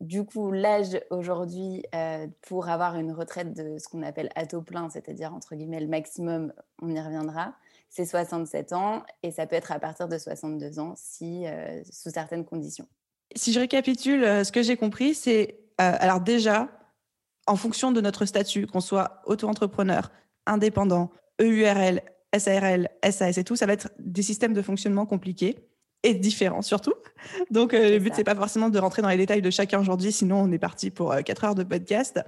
Du 0.02 0.24
coup, 0.24 0.52
l'âge 0.52 0.98
aujourd'hui 1.10 1.84
euh, 1.94 2.28
pour 2.42 2.70
avoir 2.70 2.96
une 2.96 3.12
retraite 3.12 3.54
de 3.54 3.78
ce 3.78 3.90
qu'on 3.90 4.02
appelle 4.02 4.30
à 4.36 4.46
taux 4.46 4.62
plein, 4.62 4.90
c'est-à-dire 4.90 5.34
entre 5.34 5.56
guillemets 5.56 5.82
le 5.82 5.88
maximum, 5.88 6.54
on 6.82 6.90
y 6.90 7.02
reviendra, 7.02 7.54
c'est 7.90 8.06
67 8.06 8.72
ans 8.72 9.04
et 9.24 9.32
ça 9.32 9.46
peut 9.46 9.58
être 9.58 9.74
à 9.74 9.80
partir 9.80 10.08
de 10.08 10.18
62 10.18 10.80
ans 10.80 10.94
si 10.96 11.46
euh, 11.48 11.82
sous 11.92 12.12
certaines 12.12 12.46
conditions. 12.46 12.88
Si 13.36 13.52
je 13.52 13.60
récapitule, 13.60 14.24
euh, 14.24 14.44
ce 14.46 14.54
que 14.54 14.64
j'ai 14.64 14.78
compris, 14.78 15.14
c'est 15.14 15.60
alors 15.82 16.20
déjà, 16.20 16.68
en 17.48 17.56
fonction 17.56 17.94
de 17.94 18.02
notre 18.02 18.26
statut, 18.26 18.68
qu'on 18.68 18.82
soit 18.82 19.22
auto-entrepreneur, 19.26 20.12
indépendant, 20.46 21.10
EURL, 21.40 22.02
SARL, 22.38 22.90
SAS 23.10 23.38
et 23.38 23.46
tout, 23.46 23.56
ça 23.56 23.66
va 23.66 23.72
être 23.72 23.90
des 23.98 24.22
systèmes 24.22 24.52
de 24.52 24.62
fonctionnement 24.62 25.06
compliqués 25.06 25.69
et 26.04 26.14
différent 26.14 26.62
surtout. 26.62 26.94
Donc, 27.52 27.74
euh, 27.74 27.92
le 27.92 28.00
but, 28.00 28.14
c'est 28.16 28.24
pas 28.24 28.36
forcément 28.36 28.70
de 28.70 28.80
rentrer 28.80 29.02
dans 29.02 29.10
les 29.10 29.18
détails 29.18 29.42
de 29.42 29.50
chacun 29.50 29.80
aujourd'hui, 29.80 30.12
sinon 30.12 30.42
on 30.42 30.52
est 30.52 30.60
parti 30.60 30.90
pour 30.90 31.12
euh, 31.12 31.22
quatre 31.22 31.44
heures 31.44 31.56
de 31.56 31.64
podcast. 31.64 32.22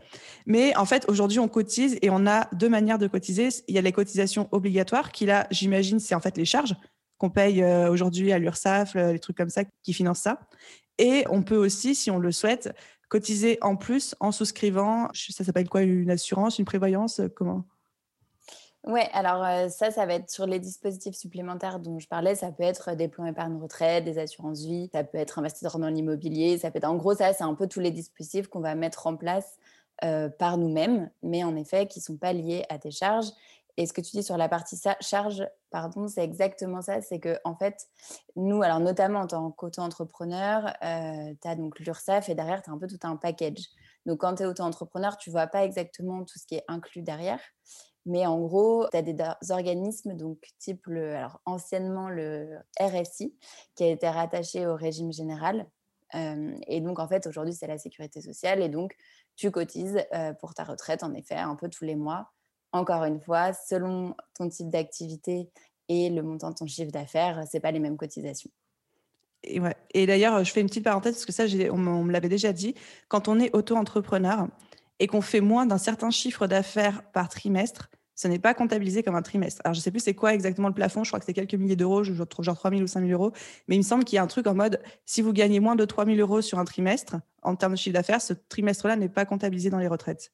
Mais 0.46 0.76
en 0.76 0.86
fait, 0.86 1.06
aujourd'hui, 1.08 1.40
on 1.40 1.48
cotise 1.48 1.98
et 2.02 2.10
on 2.10 2.28
a 2.28 2.48
deux 2.54 2.70
manières 2.70 3.00
de 3.00 3.08
cotiser. 3.08 3.50
Il 3.68 3.76
y 3.76 3.78
a 3.78 3.82
les 3.82 3.92
cotisations 3.92 4.50
obligatoires, 4.52 5.12
qui 5.12 5.26
là, 5.26 5.48
j'imagine, 5.52 6.00
c'est 6.00 6.16
en 6.16 6.20
fait 6.20 6.38
les 6.38 6.46
charges 6.46 6.76
qu'on 7.18 7.30
paye 7.30 7.62
euh, 7.62 7.90
aujourd'hui 7.90 8.32
à 8.32 8.40
l'URSSAF, 8.40 8.96
les 8.96 9.20
trucs 9.20 9.38
comme 9.38 9.50
ça 9.50 9.64
qui 9.84 9.94
financent 9.94 10.22
ça. 10.22 10.40
Et 10.98 11.24
on 11.30 11.44
peut 11.44 11.56
aussi, 11.56 11.96
si 11.96 12.12
on 12.12 12.20
le 12.20 12.32
souhaite, 12.32 12.74
cotiser 13.10 13.58
en 13.62 13.76
plus 13.76 14.16
en 14.20 14.32
souscrivant, 14.32 15.10
ça 15.14 15.44
s'appelle 15.44 15.70
quoi, 15.70 15.82
une 15.82 16.10
assurance, 16.10 16.60
une 16.60 16.66
prévoyance, 16.66 17.22
comment? 17.36 17.66
Oui, 18.84 19.02
alors 19.14 19.70
ça, 19.70 19.92
ça 19.92 20.06
va 20.06 20.16
être 20.16 20.30
sur 20.30 20.48
les 20.48 20.60
dispositifs 20.60 21.16
supplémentaires 21.16 21.80
dont 21.80 22.00
je 22.00 22.08
parlais. 22.08 22.36
Ça 22.36 22.52
peut 22.52 22.64
être 22.64 22.96
des 22.96 23.08
plans 23.08 23.26
épargne 23.26 23.62
retraite, 23.62 24.04
des 24.06 24.18
assurances 24.18 24.64
vie, 24.64 24.90
ça 24.92 25.04
peut 25.04 25.20
être 25.20 25.38
investisseur 25.38 25.78
dans 25.78 25.90
l'immobilier. 25.90 26.58
Ça 26.58 26.72
peut 26.72 26.78
être, 26.78 26.86
en 26.86 26.96
gros, 26.96 27.14
ça, 27.14 27.34
c'est 27.34 27.44
un 27.44 27.54
peu 27.54 27.68
tous 27.68 27.80
les 27.80 27.92
dispositifs 27.92 28.48
qu'on 28.48 28.62
va 28.62 28.76
mettre 28.76 29.08
en 29.08 29.16
place 29.16 29.58
par 30.40 30.58
nous-mêmes, 30.58 31.12
mais 31.22 31.44
en 31.44 31.56
effet 31.56 31.86
qui 31.86 32.00
ne 32.00 32.04
sont 32.04 32.18
pas 32.18 32.34
liés 32.34 32.66
à 32.70 32.80
tes 32.80 32.90
charges. 32.90 33.30
Et 33.78 33.86
ce 33.86 33.94
que 33.94 34.02
tu 34.02 34.12
dis 34.12 34.24
sur 34.24 34.36
la 34.36 34.50
partie 34.50 34.78
charge, 35.00 35.48
pardon, 35.70 36.08
c'est 36.08 36.24
exactement 36.24 36.82
ça. 36.82 37.02
C'est 37.02 37.20
que 37.20 37.38
en 37.46 37.56
fait, 37.56 37.88
nous, 38.36 38.64
alors 38.64 38.80
notamment 38.80 39.22
en 39.22 39.28
tant 39.28 39.52
qu'auto-entrepreneur, 39.52 40.74
tu 40.82 41.48
as 41.48 41.56
donc 41.56 41.80
l'URSSAF 41.80 42.30
et 42.30 42.36
derrière, 42.36 42.62
tu 42.64 42.70
as 42.70 42.74
un 42.74 42.80
peu 42.80 42.88
tout 42.88 43.00
un 43.04 43.16
package. 43.16 43.68
Donc 44.06 44.22
quand 44.22 44.36
tu 44.36 44.44
es 44.44 44.46
auto-entrepreneur, 44.48 45.18
tu 45.18 45.30
vois 45.30 45.48
pas 45.48 45.64
exactement 45.64 46.26
tout 46.26 46.40
ce 46.40 46.46
qui 46.48 46.56
est 46.56 46.66
inclus 46.68 47.04
derrière. 47.04 47.40
Mais 48.06 48.26
en 48.26 48.40
gros, 48.40 48.88
tu 48.92 48.98
as 48.98 49.02
des 49.02 49.16
organismes, 49.50 50.16
donc 50.16 50.40
type 50.60 50.88
alors 50.88 51.40
anciennement 51.46 52.10
le 52.10 52.58
RSI, 52.80 53.36
qui 53.76 53.84
a 53.84 53.88
été 53.88 54.10
rattaché 54.10 54.66
au 54.66 54.76
régime 54.76 55.14
général. 55.14 55.68
et 56.14 56.82
donc, 56.82 57.00
en 57.00 57.08
fait, 57.08 57.28
aujourd'hui, 57.28 57.54
c'est 57.54 57.68
la 57.68 57.78
sécurité 57.78 58.22
sociale. 58.22 58.62
Et 58.62 58.70
donc, 58.70 58.96
tu 59.36 59.52
cotises 59.52 60.04
pour 60.40 60.54
ta 60.54 60.64
retraite, 60.64 61.04
en 61.04 61.14
effet, 61.14 61.36
un 61.36 61.56
peu 61.56 61.70
tous 61.70 61.86
les 61.86 61.96
mois. 61.96 62.32
Encore 62.74 63.04
une 63.04 63.20
fois, 63.20 63.54
selon 63.54 64.16
ton 64.34 64.50
type 64.50 64.70
d'activité 64.70 65.52
et 65.90 66.10
le 66.10 66.24
montant 66.24 66.52
de 66.52 66.56
ton 66.56 66.66
chiffre 66.66 66.92
d'affaires, 66.92 67.44
ce 67.52 67.58
pas 67.58 67.72
les 67.72 67.80
mêmes 67.80 67.98
cotisations. 67.98 68.50
Et, 69.44 69.60
ouais. 69.60 69.76
et 69.94 70.06
d'ailleurs, 70.06 70.44
je 70.44 70.52
fais 70.52 70.62
une 70.62 70.68
petite 70.68 70.84
parenthèse 70.84 71.16
parce 71.16 71.26
que 71.26 71.32
ça, 71.32 71.46
on 71.72 71.78
me 71.78 72.12
l'avait 72.12 72.30
déjà 72.30 72.54
dit. 72.54 72.76
Quand 73.08 73.28
on 73.28 73.40
est 73.40 73.54
auto-entrepreneur, 73.56 74.48
et 75.02 75.08
qu'on 75.08 75.22
fait 75.22 75.42
moins 75.42 75.66
d'un 75.66 75.80
certain 75.80 76.12
chiffre 76.12 76.46
d'affaires 76.46 77.02
par 77.12 77.28
trimestre, 77.28 77.90
ce 78.14 78.28
n'est 78.28 78.38
pas 78.38 78.54
comptabilisé 78.54 79.02
comme 79.02 79.16
un 79.16 79.24
trimestre. 79.24 79.60
Alors, 79.66 79.74
je 79.74 79.80
ne 79.80 79.82
sais 79.82 79.90
plus 79.90 80.00
c'est 80.00 80.14
quoi 80.14 80.32
exactement 80.36 80.68
le 80.68 80.76
plafond, 80.76 81.04
je 81.04 81.10
crois 81.10 81.20
que 81.20 81.26
c'est 81.26 81.34
quelques 81.34 81.56
milliers 81.56 81.76
d'euros, 81.76 82.04
genre 82.04 82.28
3 82.28 82.70
000 82.70 82.84
ou 82.84 82.88
5 82.88 83.00
000 83.00 83.12
euros, 83.12 83.34
mais 83.68 83.76
il 83.76 83.80
me 83.80 83.84
semble 83.84 84.04
qu'il 84.04 84.18
y 84.18 84.20
a 84.20 84.24
un 84.24 84.28
truc 84.28 84.46
en 84.46 84.54
mode, 84.54 84.80
si 85.08 85.24
vous 85.24 85.34
gagnez 85.34 85.60
moins 85.60 85.76
de 85.76 85.86
3 85.86 86.06
000 86.06 86.18
euros 86.20 86.42
sur 86.42 86.60
un 86.60 86.66
trimestre, 86.66 87.16
en 87.42 87.56
termes 87.56 87.74
de 87.74 87.78
chiffre 87.78 87.96
d'affaires, 87.96 88.22
ce 88.22 88.34
trimestre-là 88.34 88.96
n'est 88.96 89.10
pas 89.10 89.26
comptabilisé 89.26 89.72
dans 89.72 89.80
les 89.80 89.88
retraites. 89.88 90.32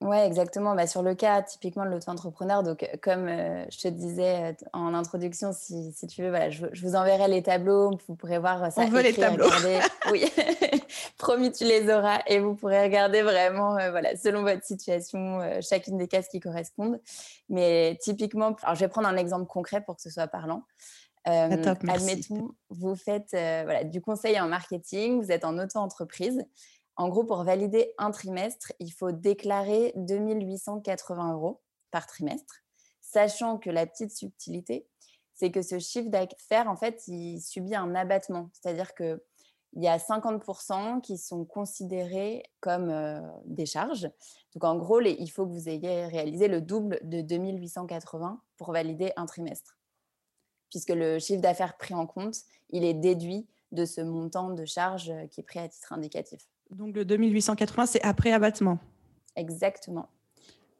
Oui, 0.00 0.16
exactement. 0.18 0.76
Bah, 0.76 0.86
sur 0.86 1.02
le 1.02 1.16
cas 1.16 1.42
typiquement 1.42 1.84
de 1.84 1.90
l'auto-entrepreneur, 1.90 2.62
donc 2.62 2.84
euh, 2.84 2.86
comme 3.02 3.26
euh, 3.26 3.64
je 3.68 3.78
te 3.80 3.88
disais 3.88 4.52
euh, 4.52 4.52
en 4.72 4.94
introduction, 4.94 5.52
si, 5.52 5.92
si 5.92 6.06
tu 6.06 6.22
veux, 6.22 6.28
voilà, 6.28 6.50
je, 6.50 6.66
vous 6.80 6.94
enverrai 6.94 7.26
les 7.26 7.42
tableaux, 7.42 7.90
vous 8.06 8.14
pourrez 8.14 8.38
voir 8.38 8.70
ça. 8.70 8.82
On 8.82 8.90
veut 8.90 9.02
les 9.02 9.12
tableaux. 9.12 9.48
oui, 10.12 10.24
promis, 11.18 11.50
tu 11.50 11.64
les 11.64 11.92
auras 11.92 12.20
et 12.28 12.38
vous 12.38 12.54
pourrez 12.54 12.80
regarder 12.80 13.22
vraiment, 13.22 13.72
voilà, 13.72 14.16
selon 14.16 14.42
votre 14.42 14.62
situation, 14.62 15.40
chacune 15.62 15.98
des 15.98 16.06
cases 16.06 16.28
qui 16.28 16.38
correspondent. 16.38 17.00
Mais 17.48 17.98
typiquement, 18.00 18.54
alors 18.62 18.76
je 18.76 18.80
vais 18.80 18.88
prendre 18.88 19.08
un 19.08 19.16
exemple 19.16 19.46
concret 19.46 19.80
pour 19.80 19.96
que 19.96 20.02
ce 20.02 20.10
soit 20.10 20.28
parlant. 20.28 20.62
admettons, 21.24 22.52
vous 22.70 22.94
faites 22.94 23.30
voilà, 23.32 23.82
du 23.82 24.00
conseil 24.00 24.38
en 24.38 24.46
marketing, 24.46 25.20
vous 25.20 25.32
êtes 25.32 25.44
en 25.44 25.58
auto-entreprise 25.58 26.44
en 26.98 27.08
gros, 27.08 27.22
pour 27.22 27.44
valider 27.44 27.94
un 27.96 28.10
trimestre, 28.10 28.72
il 28.80 28.92
faut 28.92 29.12
déclarer 29.12 29.92
2880 29.94 31.32
euros 31.32 31.62
par 31.92 32.08
trimestre, 32.08 32.56
sachant 33.00 33.56
que 33.56 33.70
la 33.70 33.86
petite 33.86 34.10
subtilité, 34.10 34.88
c'est 35.32 35.52
que 35.52 35.62
ce 35.62 35.78
chiffre 35.78 36.08
d'affaires, 36.08 36.68
en 36.68 36.74
fait, 36.74 37.06
il 37.06 37.40
subit 37.40 37.76
un 37.76 37.94
abattement. 37.94 38.50
C'est-à-dire 38.52 38.94
qu'il 38.96 39.20
y 39.74 39.86
a 39.86 39.96
50% 39.96 41.00
qui 41.00 41.18
sont 41.18 41.44
considérés 41.44 42.42
comme 42.58 42.90
euh, 42.90 43.20
des 43.44 43.64
charges. 43.64 44.10
Donc, 44.54 44.64
en 44.64 44.76
gros, 44.76 45.00
il 45.00 45.28
faut 45.28 45.46
que 45.46 45.52
vous 45.52 45.68
ayez 45.68 46.06
réalisé 46.06 46.48
le 46.48 46.60
double 46.60 46.98
de 47.04 47.20
2880 47.20 48.42
pour 48.56 48.72
valider 48.72 49.12
un 49.14 49.26
trimestre. 49.26 49.78
Puisque 50.70 50.90
le 50.90 51.20
chiffre 51.20 51.40
d'affaires 51.40 51.76
pris 51.76 51.94
en 51.94 52.08
compte, 52.08 52.34
il 52.70 52.84
est 52.84 52.94
déduit 52.94 53.46
de 53.70 53.84
ce 53.84 54.00
montant 54.00 54.50
de 54.50 54.64
charges 54.64 55.12
qui 55.30 55.40
est 55.40 55.44
pris 55.44 55.60
à 55.60 55.68
titre 55.68 55.92
indicatif. 55.92 56.48
Donc 56.70 56.94
le 56.94 57.04
2880, 57.04 57.86
c'est 57.86 58.02
après 58.02 58.32
abattement. 58.32 58.78
Exactement. 59.36 60.08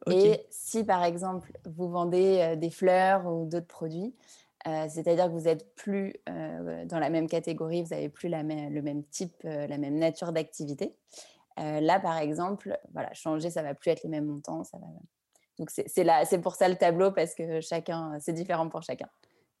Et 0.09 0.45
si 0.49 0.83
par 0.83 1.03
exemple 1.03 1.51
vous 1.65 1.89
vendez 1.89 2.39
euh, 2.39 2.55
des 2.55 2.69
fleurs 2.69 3.25
ou 3.25 3.45
d'autres 3.45 3.67
produits, 3.67 4.13
euh, 4.67 4.85
c'est-à-dire 4.89 5.25
que 5.25 5.31
vous 5.31 5.41
n'êtes 5.41 5.73
plus 5.75 6.13
euh, 6.29 6.85
dans 6.85 6.99
la 6.99 7.09
même 7.09 7.27
catégorie, 7.27 7.83
vous 7.83 7.89
n'avez 7.89 8.09
plus 8.09 8.29
la 8.29 8.43
le 8.43 8.81
même 8.81 9.03
type, 9.05 9.43
la 9.43 9.77
même 9.77 9.97
nature 9.97 10.31
d'activité. 10.31 10.95
là, 11.57 11.99
par 11.99 12.17
exemple, 12.17 12.77
voilà, 12.93 13.13
changer, 13.13 13.49
ça 13.49 13.61
va 13.61 13.73
plus 13.73 13.91
être 13.91 14.03
les 14.03 14.09
mêmes 14.09 14.25
montants. 14.25 14.63
Ça 14.63 14.77
va... 14.77 14.87
Donc 15.57 15.69
c'est 15.71 16.41
pour 16.41 16.55
ça 16.55 16.69
le 16.69 16.75
tableau 16.75 17.11
parce 17.11 17.35
que 17.35 17.61
chacun, 17.61 18.17
c'est 18.19 18.33
différent 18.33 18.69
pour 18.69 18.81
chacun. 18.81 19.09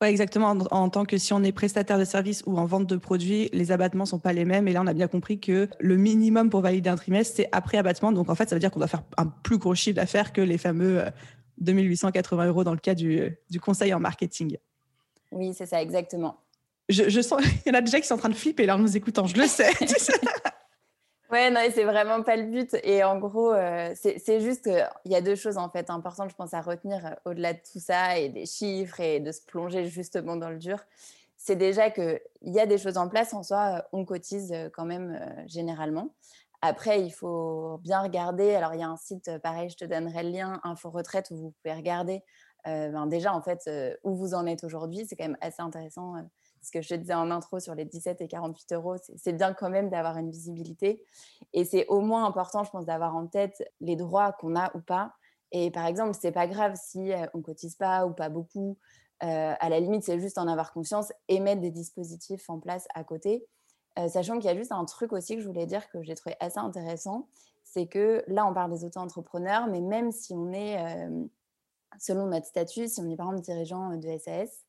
Oui, 0.01 0.07
exactement. 0.07 0.57
En, 0.71 0.89
tant 0.89 1.03
que 1.05 1.17
si 1.17 1.33
on 1.33 1.43
est 1.43 1.51
prestataire 1.51 1.99
de 1.99 2.05
service 2.05 2.41
ou 2.45 2.57
en 2.57 2.65
vente 2.65 2.87
de 2.87 2.95
produits, 2.95 3.49
les 3.51 3.71
abattements 3.73 4.05
sont 4.05 4.19
pas 4.19 4.31
les 4.31 4.45
mêmes. 4.45 4.67
Et 4.69 4.73
là, 4.73 4.81
on 4.81 4.87
a 4.87 4.93
bien 4.93 5.09
compris 5.09 5.39
que 5.39 5.67
le 5.77 5.97
minimum 5.97 6.49
pour 6.49 6.61
valider 6.61 6.89
un 6.89 6.95
trimestre, 6.95 7.35
c'est 7.35 7.49
après 7.51 7.77
abattement. 7.77 8.13
Donc, 8.13 8.29
en 8.29 8.35
fait, 8.35 8.47
ça 8.47 8.55
veut 8.55 8.61
dire 8.61 8.71
qu'on 8.71 8.79
doit 8.79 8.87
faire 8.87 9.03
un 9.17 9.25
plus 9.25 9.57
gros 9.57 9.75
chiffre 9.75 9.97
d'affaires 9.97 10.31
que 10.31 10.39
les 10.39 10.57
fameux 10.57 11.03
2880 11.57 12.43
euh, 12.43 12.47
euros 12.47 12.63
dans 12.63 12.71
le 12.71 12.79
cas 12.79 12.95
du, 12.95 13.37
du 13.49 13.59
conseil 13.59 13.93
en 13.93 13.99
marketing. 13.99 14.57
Oui, 15.31 15.53
c'est 15.53 15.65
ça, 15.65 15.81
exactement. 15.81 16.37
Je, 16.87 17.09
je 17.09 17.21
sens, 17.21 17.41
il 17.65 17.69
y 17.69 17.75
en 17.75 17.77
a 17.77 17.81
déjà 17.81 17.99
qui 17.99 18.07
sont 18.07 18.15
en 18.15 18.19
train 18.19 18.29
de 18.29 18.35
flipper 18.35 18.65
là 18.65 18.75
en 18.75 18.79
nous 18.79 18.95
écoutant, 18.95 19.27
je 19.27 19.35
le 19.35 19.47
sais. 19.47 19.71
Ouais, 21.31 21.51
non, 21.51 21.59
c'est 21.71 21.83
vraiment 21.83 22.23
pas 22.23 22.35
le 22.35 22.43
but. 22.45 22.75
Et 22.83 23.03
en 23.03 23.19
gros, 23.19 23.53
euh, 23.53 23.93
c'est 23.95 24.39
juste 24.41 24.63
qu'il 24.63 24.89
y 25.05 25.15
a 25.15 25.21
deux 25.21 25.35
choses 25.35 25.57
en 25.57 25.69
fait 25.69 25.91
importantes, 25.91 26.31
je 26.31 26.35
pense, 26.35 26.55
à 26.55 26.61
retenir 26.61 27.05
euh, 27.05 27.11
au-delà 27.25 27.53
de 27.53 27.59
tout 27.71 27.79
ça 27.79 28.17
et 28.17 28.29
des 28.29 28.47
chiffres 28.47 28.99
et 28.99 29.19
de 29.19 29.31
se 29.31 29.41
plonger 29.45 29.85
justement 29.85 30.35
dans 30.37 30.49
le 30.49 30.57
dur. 30.57 30.79
C'est 31.37 31.55
déjà 31.55 31.91
qu'il 31.91 32.19
y 32.41 32.59
a 32.59 32.65
des 32.65 32.79
choses 32.79 32.97
en 32.97 33.07
place 33.09 33.33
en 33.35 33.43
soi, 33.43 33.77
euh, 33.77 33.81
on 33.93 34.05
cotise 34.05 34.51
quand 34.73 34.85
même 34.85 35.19
généralement. 35.45 36.09
Après, 36.61 36.99
il 37.01 37.11
faut 37.11 37.77
bien 37.83 38.01
regarder. 38.01 38.55
Alors, 38.55 38.73
il 38.73 38.79
y 38.79 38.83
a 38.83 38.89
un 38.89 38.97
site, 38.97 39.29
pareil, 39.43 39.69
je 39.69 39.77
te 39.77 39.85
donnerai 39.85 40.23
le 40.23 40.29
lien, 40.31 40.59
Info 40.63 40.89
Retraite, 40.89 41.29
où 41.31 41.35
vous 41.37 41.51
pouvez 41.61 41.75
regarder 41.75 42.23
ben 42.65 43.07
déjà 43.07 43.33
en 43.33 43.41
fait 43.41 43.69
où 44.03 44.13
vous 44.15 44.33
en 44.33 44.45
êtes 44.45 44.63
aujourd'hui. 44.65 45.05
C'est 45.07 45.15
quand 45.15 45.23
même 45.23 45.37
assez 45.41 45.61
intéressant 45.61 46.15
ce 46.61 46.71
que 46.71 46.81
je 46.81 46.89
te 46.89 46.93
disais 46.95 47.13
en 47.13 47.31
intro 47.31 47.59
sur 47.59 47.75
les 47.75 47.85
17 47.85 48.21
et 48.21 48.27
48 48.27 48.73
euros, 48.73 48.95
c'est 49.17 49.33
bien 49.33 49.53
quand 49.53 49.69
même 49.69 49.89
d'avoir 49.89 50.17
une 50.17 50.29
visibilité. 50.29 51.03
Et 51.53 51.65
c'est 51.65 51.87
au 51.87 52.01
moins 52.01 52.25
important, 52.25 52.63
je 52.63 52.71
pense, 52.71 52.85
d'avoir 52.85 53.15
en 53.15 53.27
tête 53.27 53.63
les 53.81 53.95
droits 53.95 54.33
qu'on 54.33 54.55
a 54.55 54.75
ou 54.75 54.81
pas. 54.81 55.13
Et 55.51 55.71
par 55.71 55.85
exemple, 55.85 56.15
c'est 56.19 56.31
pas 56.31 56.47
grave 56.47 56.75
si 56.75 57.11
euh, 57.11 57.25
on 57.33 57.41
cotise 57.41 57.75
pas 57.75 58.05
ou 58.05 58.13
pas 58.13 58.29
beaucoup. 58.29 58.77
Euh, 59.23 59.53
à 59.59 59.69
la 59.69 59.79
limite, 59.79 60.03
c'est 60.03 60.19
juste 60.19 60.37
en 60.37 60.47
avoir 60.47 60.71
conscience 60.71 61.11
et 61.27 61.39
mettre 61.39 61.61
des 61.61 61.71
dispositifs 61.71 62.49
en 62.49 62.59
place 62.59 62.87
à 62.93 63.03
côté. 63.03 63.45
Euh, 63.97 64.07
sachant 64.07 64.35
qu'il 64.37 64.45
y 64.45 64.53
a 64.53 64.55
juste 64.55 64.71
un 64.71 64.85
truc 64.85 65.11
aussi 65.11 65.35
que 65.35 65.41
je 65.41 65.47
voulais 65.47 65.65
dire 65.65 65.89
que 65.89 66.03
j'ai 66.03 66.15
trouvé 66.15 66.35
assez 66.39 66.59
intéressant, 66.59 67.27
c'est 67.63 67.87
que 67.87 68.23
là, 68.27 68.45
on 68.45 68.53
parle 68.53 68.71
des 68.71 68.85
auto-entrepreneurs, 68.85 69.67
mais 69.67 69.81
même 69.81 70.11
si 70.11 70.33
on 70.33 70.51
est, 70.53 70.77
selon 71.99 72.27
notre 72.27 72.47
statut, 72.47 72.87
si 72.87 72.99
on 72.99 73.09
est 73.09 73.15
par 73.15 73.27
exemple 73.27 73.45
dirigeant 73.45 73.95
de 73.95 74.17
SAS, 74.17 74.65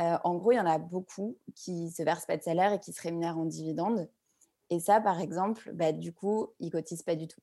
euh, 0.00 0.18
en 0.24 0.34
gros, 0.34 0.52
il 0.52 0.56
y 0.56 0.60
en 0.60 0.66
a 0.66 0.78
beaucoup 0.78 1.36
qui 1.54 1.90
se 1.90 2.02
versent 2.02 2.26
pas 2.26 2.36
de 2.36 2.42
salaire 2.42 2.72
et 2.72 2.80
qui 2.80 2.92
se 2.92 3.00
rémunèrent 3.00 3.38
en 3.38 3.46
dividendes. 3.46 4.08
Et 4.70 4.80
ça, 4.80 5.00
par 5.00 5.20
exemple, 5.20 5.70
bah, 5.72 5.92
du 5.92 6.12
coup, 6.12 6.48
ils 6.60 6.70
cotisent 6.70 7.02
pas 7.02 7.16
du 7.16 7.28
tout. 7.28 7.40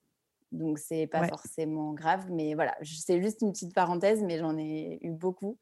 Donc, 0.52 0.78
c'est 0.78 1.06
pas 1.08 1.26
forcément 1.26 1.92
grave. 1.94 2.30
Mais 2.30 2.54
voilà, 2.54 2.76
c'est 2.82 3.20
juste 3.20 3.42
une 3.42 3.52
petite 3.52 3.74
parenthèse, 3.74 4.22
mais 4.22 4.38
j'en 4.38 4.56
ai 4.56 4.98
eu 5.02 5.10
beaucoup. 5.10 5.58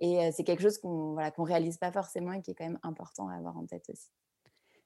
Et 0.00 0.18
euh, 0.20 0.30
c'est 0.32 0.44
quelque 0.44 0.62
chose 0.62 0.78
qu'on 0.78 1.14
voilà, 1.14 1.32
qu'on 1.32 1.42
réalise 1.42 1.76
pas 1.76 1.90
forcément 1.90 2.32
et 2.32 2.40
qui 2.40 2.52
est 2.52 2.54
quand 2.54 2.66
même 2.66 2.78
important 2.84 3.28
à 3.28 3.34
avoir 3.34 3.56
en 3.56 3.66
tête 3.66 3.86
aussi. 3.90 4.08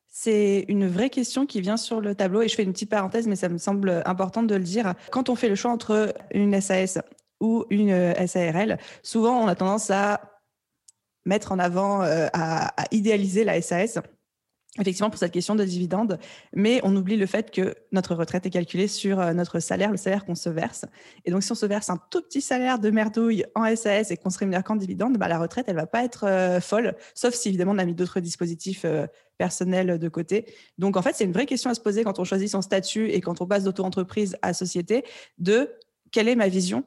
C'est 0.09 0.64
une 0.68 0.87
vraie 0.87 1.11
question 1.11 1.47
qui 1.47 1.61
vient 1.61 1.76
sur 1.76 2.00
le 2.00 2.14
tableau 2.14 2.42
et 2.42 2.49
je 2.49 2.54
fais 2.54 2.62
une 2.62 2.73
petite 2.73 2.90
parenthèse, 2.90 3.26
mais 3.26 3.37
ça 3.37 3.49
me 3.49 3.59
semble 3.59 4.02
important 4.04 4.42
de 4.42 4.54
le 4.54 4.62
dire. 4.62 4.94
Quand 5.11 5.28
on 5.28 5.35
fait 5.35 5.49
le 5.49 5.54
choix 5.54 5.71
entre 5.71 6.14
une 6.32 6.59
SAS 6.61 6.99
ou 7.40 7.64
une 7.71 7.90
euh, 7.90 8.26
SARL, 8.26 8.78
souvent 9.02 9.38
on 9.38 9.49
a 9.49 9.54
tendance 9.54 9.90
à 9.90 10.32
mettre 11.25 11.52
en 11.52 11.59
avant, 11.59 12.02
euh, 12.02 12.29
à, 12.33 12.73
idéaliser 12.91 13.45
la 13.45 13.61
SAS 13.62 13.99
effectivement 14.79 15.11
pour 15.11 15.19
cette 15.19 15.33
question 15.33 15.55
de 15.55 15.64
dividende, 15.64 16.19
mais 16.55 16.81
on 16.83 16.97
oublie 16.97 17.19
le 17.19 17.26
fait 17.26 17.50
que 17.50 17.75
notre 17.93 18.14
retraite 18.14 18.47
est 18.47 18.50
calculée 18.50 18.88
sur 18.88 19.21
euh, 19.21 19.35
notre 19.35 19.61
salaire, 19.61 19.91
le 19.91 19.99
salaire 19.99 20.25
qu'on 20.25 20.35
se 20.35 20.49
verse. 20.49 20.87
Et 21.26 21.31
donc, 21.31 21.43
si 21.43 21.52
on 21.52 21.55
se 21.55 21.67
verse 21.67 21.91
un 21.91 21.99
tout 22.11 22.23
petit 22.23 22.41
salaire 22.41 22.79
de 22.79 22.88
merdouille 22.88 23.45
en 23.55 23.64
SAS 23.76 24.11
et 24.11 24.17
qu'on 24.17 24.31
se 24.31 24.38
rémunère 24.38 24.64
qu'en 24.64 24.76
dividende, 24.76 25.19
bah, 25.19 25.29
la 25.29 25.38
retraite, 25.38 25.67
elle 25.69 25.76
va 25.76 25.87
pas 25.87 26.02
être 26.02 26.25
euh, 26.26 26.59
folle, 26.59 26.97
sauf 27.14 27.35
si 27.35 27.49
évidemment 27.49 27.73
on 27.73 27.79
a 27.79 27.85
mis 27.85 27.95
d'autres 27.95 28.21
dispositifs 28.21 28.87
personnels 29.37 29.99
de 29.99 30.09
côté. 30.09 30.47
Donc, 30.79 30.97
en 30.97 31.02
fait, 31.02 31.14
c'est 31.14 31.25
une 31.25 31.33
vraie 31.33 31.45
question 31.45 31.69
à 31.69 31.75
se 31.75 31.81
poser 31.81 32.02
quand 32.02 32.19
on 32.19 32.25
choisit 32.25 32.49
son 32.49 32.62
statut 32.62 33.11
et 33.11 33.21
quand 33.21 33.43
on 33.43 33.47
passe 33.47 33.64
d'auto-entreprise 33.64 34.38
à 34.41 34.55
société 34.55 35.05
de 35.37 35.69
quelle 36.12 36.29
est 36.29 36.37
ma 36.37 36.49
vision 36.49 36.85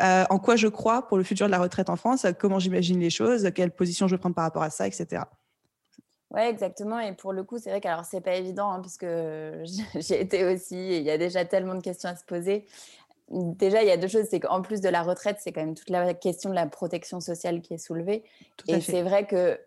euh, 0.00 0.24
en 0.28 0.38
quoi 0.38 0.56
je 0.56 0.68
crois 0.68 1.06
pour 1.08 1.16
le 1.16 1.24
futur 1.24 1.46
de 1.46 1.50
la 1.50 1.58
retraite 1.58 1.90
en 1.90 1.96
France, 1.96 2.26
comment 2.38 2.58
j'imagine 2.58 3.00
les 3.00 3.10
choses, 3.10 3.50
quelle 3.54 3.70
position 3.70 4.08
je 4.08 4.14
veux 4.14 4.18
prendre 4.18 4.34
par 4.34 4.44
rapport 4.44 4.62
à 4.62 4.70
ça, 4.70 4.86
etc. 4.86 5.22
Oui, 6.32 6.42
exactement. 6.42 7.00
Et 7.00 7.12
pour 7.12 7.32
le 7.32 7.42
coup, 7.42 7.58
c'est 7.58 7.70
vrai 7.70 7.80
qu'alors, 7.80 8.04
c'est 8.04 8.20
pas 8.20 8.34
évident, 8.34 8.70
hein, 8.70 8.80
puisque 8.80 9.06
j'ai 10.00 10.20
été 10.20 10.44
aussi, 10.44 10.76
et 10.76 10.98
il 10.98 11.04
y 11.04 11.10
a 11.10 11.18
déjà 11.18 11.44
tellement 11.44 11.74
de 11.74 11.82
questions 11.82 12.08
à 12.08 12.16
se 12.16 12.24
poser. 12.24 12.66
Déjà, 13.30 13.82
il 13.82 13.88
y 13.88 13.92
a 13.92 13.96
deux 13.96 14.08
choses, 14.08 14.26
c'est 14.28 14.40
qu'en 14.40 14.60
plus 14.60 14.80
de 14.80 14.88
la 14.88 15.02
retraite, 15.02 15.38
c'est 15.40 15.52
quand 15.52 15.60
même 15.60 15.74
toute 15.74 15.90
la 15.90 16.14
question 16.14 16.50
de 16.50 16.54
la 16.54 16.66
protection 16.66 17.20
sociale 17.20 17.60
qui 17.60 17.74
est 17.74 17.78
soulevée. 17.78 18.24
et 18.66 18.80
c'est 18.80 19.02
vrai 19.02 19.26
que 19.26 19.58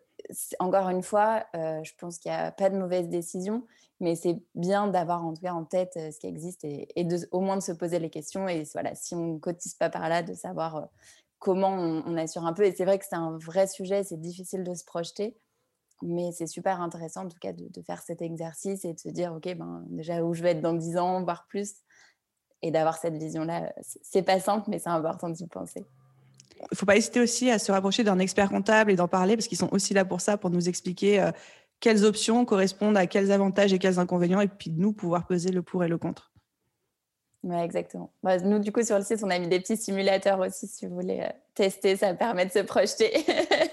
encore 0.60 0.90
une 0.90 1.04
fois, 1.04 1.46
je 1.54 1.92
pense 1.98 2.18
qu'il 2.18 2.32
n'y 2.32 2.38
a 2.38 2.52
pas 2.52 2.70
de 2.70 2.78
mauvaise 2.78 3.10
décision, 3.10 3.66
mais 4.00 4.16
c'est 4.16 4.42
bien 4.56 4.88
d'avoir 4.88 5.26
en 5.26 5.34
tout 5.34 5.42
cas 5.42 5.54
en 5.54 5.66
tête 5.66 5.94
ce 5.96 6.18
qui 6.20 6.28
existe 6.28 6.64
et, 6.64 6.88
au 7.32 7.40
moins 7.40 7.58
de 7.58 7.62
se 7.62 7.72
poser 7.72 8.00
les 8.00 8.10
questions. 8.10 8.48
Et 8.48 8.64
voilà, 8.74 8.96
si 8.96 9.16
on 9.16 9.34
ne 9.34 9.40
cotise 9.40 9.76
pas 9.76 9.90
par 9.90 10.10
là, 10.10 10.24
de 10.24 10.34
savoir 10.34 10.90
comment 11.44 11.74
on, 11.74 12.16
assure 12.16 12.46
un 12.46 12.54
peu. 12.54 12.66
Et 12.66 12.74
c'est 12.74 12.86
vrai 12.86 12.98
que 12.98 13.06
c'est 13.08 13.18
un 13.18 13.38
vrai 13.38 13.68
sujet, 13.68 14.04
c'est 14.04 14.20
difficile 14.20 14.64
de 14.64 14.74
se 14.74 14.86
projeter, 14.86 15.38
mais 16.02 16.32
c'est 16.32 16.48
super 16.48 16.82
intéressant 16.82 17.26
en 17.26 17.28
tout 17.28 17.38
cas 17.40 17.52
de, 17.52 17.82
faire 17.82 18.02
cet 18.02 18.22
exercice 18.22 18.86
et 18.86 18.94
de 18.94 19.00
se 19.00 19.10
dire, 19.10 19.34
OK, 19.34 19.54
ben, 19.54 19.84
déjà 19.90 20.24
où 20.24 20.34
je 20.34 20.42
vais 20.42 20.52
être 20.52 20.62
dans 20.62 20.74
10 20.74 20.98
ans, 20.98 21.22
voire 21.24 21.46
plus, 21.48 21.74
et 22.62 22.72
d'avoir 22.72 22.98
cette 22.98 23.18
vision-là. 23.18 23.74
C'est 23.82 24.24
pas 24.24 24.40
simple, 24.40 24.70
mais 24.70 24.80
c'est 24.80 24.90
important 24.90 25.30
d'y 25.30 25.46
penser. 25.48 25.86
Il 26.60 26.68
ne 26.72 26.78
faut 26.78 26.86
pas 26.86 26.96
hésiter 26.96 27.20
aussi 27.20 27.52
à 27.52 27.60
se 27.60 27.72
rapprocher 27.72 28.04
d'un 28.04 28.20
expert 28.20 28.50
comptable 28.50 28.92
et 28.92 28.96
d'en 28.96 29.08
parler 29.08 29.36
parce 29.36 29.48
qu'ils 29.48 29.58
sont 29.58 29.70
aussi 29.72 29.94
là 29.94 30.06
pour 30.06 30.22
ça, 30.22 30.38
pour 30.38 30.50
nous 30.50 30.70
expliquer 30.70 31.22
euh, 31.22 31.32
quelles 31.80 32.06
options 32.06 32.46
correspondent 32.46 32.98
à 32.98 33.08
quels 33.08 33.32
avantages 33.32 33.74
et 33.74 33.80
quels 33.80 34.00
inconvénients, 34.00 34.40
et 34.40 34.48
puis 34.48 34.72
nous 34.72 34.94
pouvoir 34.94 35.28
peser 35.28 35.52
le 35.52 35.62
pour 35.62 35.84
et 35.84 35.90
le 35.90 35.98
contre. 35.98 36.32
Oui, 37.44 37.58
exactement. 37.58 38.14
Bah, 38.24 38.38
nous, 38.38 38.60
du 38.60 38.72
coup, 38.72 38.84
sur 38.84 38.98
le 38.98 39.04
site, 39.04 39.20
on 39.22 39.30
a 39.30 39.38
mis 39.38 39.50
des 39.50 39.60
petits 39.60 39.76
simulateurs 39.76 40.40
aussi, 40.40 40.66
si 40.66 40.88
vous 40.88 40.96
voulez 40.96 41.20
euh, 41.20 41.30
tester, 41.56 41.98
ça 41.98 42.14
permet 42.14 42.46
de 42.46 42.52
se 42.52 42.60
projeter. 42.60 43.26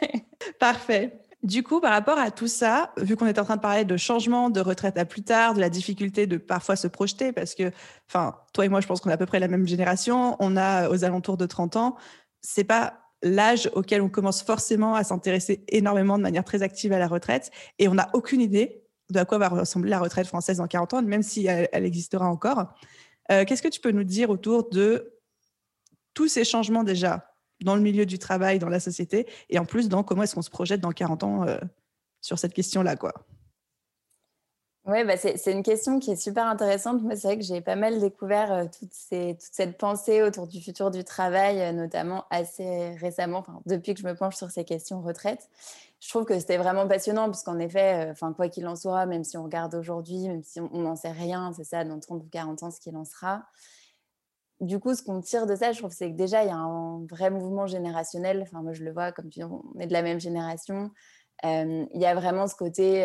Parfait. 0.58 1.20
Du 1.44 1.62
coup, 1.62 1.80
par 1.80 1.92
rapport 1.92 2.18
à 2.18 2.30
tout 2.30 2.48
ça, 2.48 2.92
vu 2.98 3.16
qu'on 3.16 3.26
est 3.26 3.38
en 3.38 3.44
train 3.44 3.56
de 3.56 3.62
parler 3.62 3.84
de 3.84 3.96
changement, 3.96 4.50
de 4.50 4.60
retraite 4.60 4.98
à 4.98 5.06
plus 5.06 5.22
tard, 5.22 5.54
de 5.54 5.60
la 5.60 5.70
difficulté 5.70 6.26
de 6.26 6.36
parfois 6.36 6.76
se 6.76 6.86
projeter, 6.86 7.32
parce 7.32 7.54
que, 7.54 7.70
enfin, 8.08 8.36
toi 8.52 8.66
et 8.66 8.68
moi, 8.68 8.80
je 8.82 8.86
pense 8.86 9.00
qu'on 9.00 9.08
est 9.08 9.14
à 9.14 9.16
peu 9.16 9.24
près 9.24 9.38
la 9.38 9.48
même 9.48 9.66
génération, 9.66 10.36
on 10.38 10.56
a 10.56 10.90
aux 10.90 11.04
alentours 11.04 11.38
de 11.38 11.46
30 11.46 11.76
ans, 11.76 11.96
c'est 12.42 12.64
pas 12.64 13.00
l'âge 13.22 13.70
auquel 13.74 14.00
on 14.00 14.08
commence 14.08 14.42
forcément 14.42 14.94
à 14.94 15.04
s'intéresser 15.04 15.64
énormément 15.68 16.16
de 16.16 16.22
manière 16.22 16.44
très 16.44 16.62
active 16.62 16.92
à 16.92 16.98
la 16.98 17.06
retraite, 17.06 17.50
et 17.78 17.88
on 17.88 17.94
n'a 17.94 18.08
aucune 18.14 18.40
idée 18.40 18.84
de 19.10 19.18
à 19.18 19.24
quoi 19.24 19.38
va 19.38 19.48
ressembler 19.48 19.90
la 19.90 19.98
retraite 19.98 20.26
française 20.26 20.58
dans 20.58 20.66
40 20.66 20.94
ans, 20.94 21.02
même 21.02 21.22
si 21.22 21.46
elle, 21.46 21.84
existera 21.84 22.26
encore. 22.26 22.74
Euh, 23.30 23.44
qu'est-ce 23.44 23.62
que 23.62 23.68
tu 23.68 23.80
peux 23.80 23.90
nous 23.90 24.04
dire 24.04 24.30
autour 24.30 24.70
de 24.70 25.14
tous 26.14 26.28
ces 26.28 26.44
changements 26.44 26.84
déjà 26.84 27.26
dans 27.62 27.76
le 27.76 27.82
milieu 27.82 28.06
du 28.06 28.18
travail, 28.18 28.58
dans 28.58 28.68
la 28.68 28.80
société, 28.80 29.26
et 29.50 29.58
en 29.58 29.64
plus 29.64 29.88
dans 29.88 30.02
comment 30.02 30.22
est-ce 30.22 30.34
qu'on 30.34 30.42
se 30.42 30.50
projette 30.50 30.80
dans 30.80 30.92
40 30.92 31.24
ans 31.24 31.46
euh, 31.46 31.58
sur 32.20 32.38
cette 32.38 32.54
question-là, 32.54 32.96
quoi? 32.96 33.12
Oui, 34.86 35.04
bah 35.04 35.16
c'est 35.18 35.52
une 35.52 35.62
question 35.62 35.98
qui 35.98 36.10
est 36.12 36.16
super 36.16 36.46
intéressante. 36.46 37.02
Moi, 37.02 37.14
c'est 37.14 37.28
vrai 37.28 37.38
que 37.38 37.44
j'ai 37.44 37.60
pas 37.60 37.76
mal 37.76 38.00
découvert 38.00 38.50
euh, 38.52 38.64
toute, 38.64 38.92
cette 38.92 39.76
pensée 39.76 40.22
autour 40.22 40.46
du 40.46 40.60
futur 40.60 40.90
du 40.90 41.04
travail, 41.04 41.60
euh, 41.60 41.72
notamment 41.72 42.24
assez 42.30 42.90
récemment, 42.96 43.44
depuis 43.66 43.92
que 43.94 44.00
je 44.00 44.06
me 44.06 44.14
penche 44.14 44.36
sur 44.36 44.50
ces 44.50 44.64
questions 44.64 45.02
retraite. 45.02 45.50
Je 46.00 46.08
trouve 46.08 46.24
que 46.24 46.38
c'était 46.38 46.56
vraiment 46.56 46.88
passionnant, 46.88 47.28
puisqu'en 47.30 47.58
effet, 47.58 48.08
enfin, 48.10 48.32
quoi 48.32 48.48
qu'il 48.48 48.66
en 48.66 48.74
soit, 48.74 49.04
même 49.04 49.22
si 49.22 49.36
on 49.36 49.44
regarde 49.44 49.74
aujourd'hui, 49.74 50.28
même 50.28 50.42
si 50.42 50.60
on 50.60 50.80
n'en 50.80 50.96
sait 50.96 51.12
rien, 51.12 51.52
c'est 51.54 51.64
ça, 51.64 51.84
dans 51.84 52.00
30 52.00 52.24
ou 52.24 52.28
40 52.30 52.62
ans, 52.62 52.70
ce 52.70 52.80
qu'il 52.80 52.96
en 52.96 53.04
sera, 53.04 53.44
du 54.60 54.78
coup, 54.78 54.94
ce 54.94 55.02
qu'on 55.02 55.20
tire 55.22 55.46
de 55.46 55.56
ça, 55.56 55.72
je 55.72 55.78
trouve, 55.78 55.92
c'est 55.92 56.10
que 56.10 56.16
déjà, 56.16 56.42
il 56.42 56.48
y 56.48 56.50
a 56.50 56.56
un 56.56 57.04
vrai 57.06 57.30
mouvement 57.30 57.66
générationnel. 57.66 58.40
Enfin, 58.42 58.62
moi, 58.62 58.72
je 58.74 58.84
le 58.84 58.92
vois, 58.92 59.10
comme 59.10 59.30
tu 59.30 59.40
dis, 59.40 59.44
on 59.44 59.62
est 59.78 59.86
de 59.86 59.92
la 59.92 60.02
même 60.02 60.20
génération. 60.20 60.90
Il 61.42 62.00
y 62.00 62.06
a 62.06 62.14
vraiment 62.14 62.46
ce 62.46 62.54
côté, 62.54 63.02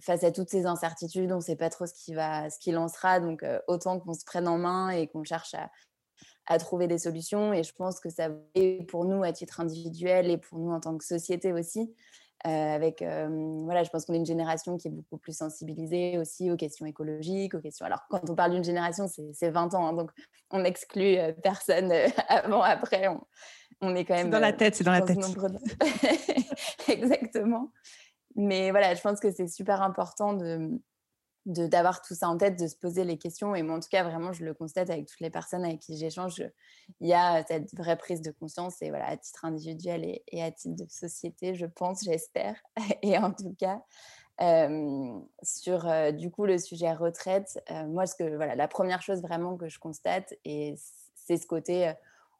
face 0.00 0.24
à 0.24 0.32
toutes 0.32 0.50
ces 0.50 0.66
incertitudes, 0.66 1.32
on 1.32 1.36
ne 1.36 1.40
sait 1.40 1.56
pas 1.56 1.70
trop 1.70 1.86
ce 1.86 1.94
qui, 1.94 2.72
lancera. 2.72 3.20
Donc, 3.20 3.44
autant 3.68 3.98
qu'on 4.00 4.14
se 4.14 4.24
prenne 4.24 4.48
en 4.48 4.58
main 4.58 4.90
et 4.90 5.06
qu'on 5.06 5.24
cherche 5.24 5.54
à, 5.54 6.58
trouver 6.58 6.88
des 6.88 6.98
solutions. 6.98 7.52
Et 7.52 7.62
je 7.62 7.72
pense 7.72 8.00
que 8.00 8.10
ça 8.10 8.28
est 8.54 8.84
pour 8.88 9.04
nous 9.04 9.22
à 9.22 9.32
titre 9.32 9.60
individuel 9.60 10.30
et 10.30 10.36
pour 10.36 10.58
nous 10.58 10.72
en 10.72 10.80
tant 10.80 10.96
que 10.98 11.04
société 11.04 11.52
aussi. 11.52 11.94
Avec, 12.42 13.02
voilà, 13.02 13.84
je 13.84 13.90
pense 13.90 14.04
qu'on 14.04 14.14
est 14.14 14.18
une 14.18 14.26
génération 14.26 14.76
qui 14.76 14.88
est 14.88 14.90
beaucoup 14.90 15.18
plus 15.18 15.36
sensibilisée 15.36 16.18
aussi 16.18 16.50
aux 16.50 16.56
questions 16.56 16.86
écologiques, 16.86 17.54
aux 17.54 17.60
questions. 17.60 17.86
Alors, 17.86 18.06
quand 18.10 18.28
on 18.28 18.34
parle 18.34 18.52
d'une 18.52 18.64
génération, 18.64 19.06
c'est 19.08 19.50
20 19.50 19.74
ans, 19.74 19.86
hein, 19.86 19.92
donc 19.92 20.10
on 20.50 20.60
n'exclut 20.60 21.18
euh, 21.18 21.32
personne 21.42 21.92
avant, 22.28 22.62
après. 22.62 23.08
Est 23.94 24.04
quand 24.04 24.14
même. 24.14 24.30
dans 24.30 24.38
la 24.38 24.52
tête, 24.52 24.74
c'est 24.74 24.84
dans 24.84 24.92
la 24.92 25.02
tête. 25.02 25.18
Exactement. 26.88 27.70
Mais 28.36 28.70
voilà, 28.70 28.94
je 28.94 29.00
pense 29.00 29.20
que 29.20 29.30
c'est 29.30 29.48
super 29.48 29.82
important 29.82 30.34
de, 30.34 30.80
d'avoir 31.46 32.02
tout 32.02 32.14
ça 32.14 32.28
en 32.28 32.36
tête, 32.36 32.58
de 32.58 32.66
se 32.66 32.76
poser 32.76 33.04
les 33.04 33.18
questions. 33.18 33.54
Et 33.54 33.62
moi, 33.62 33.76
en 33.76 33.80
tout 33.80 33.88
cas, 33.90 34.04
vraiment, 34.04 34.32
je 34.32 34.44
le 34.44 34.54
constate 34.54 34.90
avec 34.90 35.06
toutes 35.06 35.20
les 35.20 35.30
personnes 35.30 35.64
avec 35.64 35.80
qui 35.80 35.96
j'échange. 35.96 36.42
Il 37.00 37.08
y 37.08 37.14
a 37.14 37.44
cette 37.44 37.74
vraie 37.74 37.96
prise 37.96 38.22
de 38.22 38.30
conscience, 38.30 38.80
et 38.82 38.90
voilà, 38.90 39.08
à 39.08 39.16
titre 39.16 39.44
individuel 39.44 40.20
et, 40.28 40.42
à 40.42 40.50
titre 40.50 40.76
de 40.76 40.88
société, 40.88 41.54
je 41.54 41.66
pense, 41.66 42.04
j'espère. 42.04 42.56
Et 43.02 43.18
en 43.18 43.32
tout 43.32 43.54
cas, 43.58 43.82
sur 45.42 45.86
du 46.12 46.30
coup 46.30 46.46
le 46.46 46.58
sujet 46.58 46.92
retraite, 46.92 47.62
moi, 47.88 48.06
ce 48.06 48.14
que, 48.14 48.36
voilà, 48.36 48.54
la 48.54 48.68
première 48.68 49.02
chose 49.02 49.20
vraiment 49.20 49.56
que 49.56 49.68
je 49.68 49.78
constate, 49.78 50.34
et 50.44 50.76
c'est 51.14 51.36
ce 51.36 51.46
côté 51.46 51.92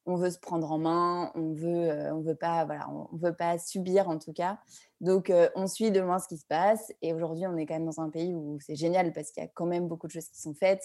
on 0.06 0.16
veut 0.16 0.30
se 0.30 0.38
prendre 0.38 0.70
en 0.72 0.78
main, 0.78 1.30
on 1.34 1.52
veut, 1.52 1.90
euh, 1.90 2.14
on 2.14 2.20
veut 2.20 2.34
pas, 2.34 2.64
voilà, 2.64 2.88
on 2.90 3.16
veut 3.16 3.34
pas 3.34 3.58
subir 3.58 4.08
en 4.08 4.18
tout 4.18 4.32
cas. 4.32 4.58
Donc 5.00 5.30
euh, 5.30 5.48
on 5.54 5.66
suit 5.66 5.90
de 5.90 6.00
loin 6.00 6.18
ce 6.18 6.28
qui 6.28 6.38
se 6.38 6.46
passe. 6.46 6.92
Et 7.02 7.12
aujourd'hui, 7.12 7.46
on 7.46 7.56
est 7.56 7.66
quand 7.66 7.74
même 7.74 7.84
dans 7.84 8.00
un 8.00 8.10
pays 8.10 8.34
où 8.34 8.58
c'est 8.60 8.76
génial 8.76 9.12
parce 9.12 9.30
qu'il 9.30 9.42
y 9.42 9.46
a 9.46 9.50
quand 9.54 9.66
même 9.66 9.88
beaucoup 9.88 10.06
de 10.06 10.12
choses 10.12 10.28
qui 10.28 10.40
sont 10.40 10.54
faites. 10.54 10.82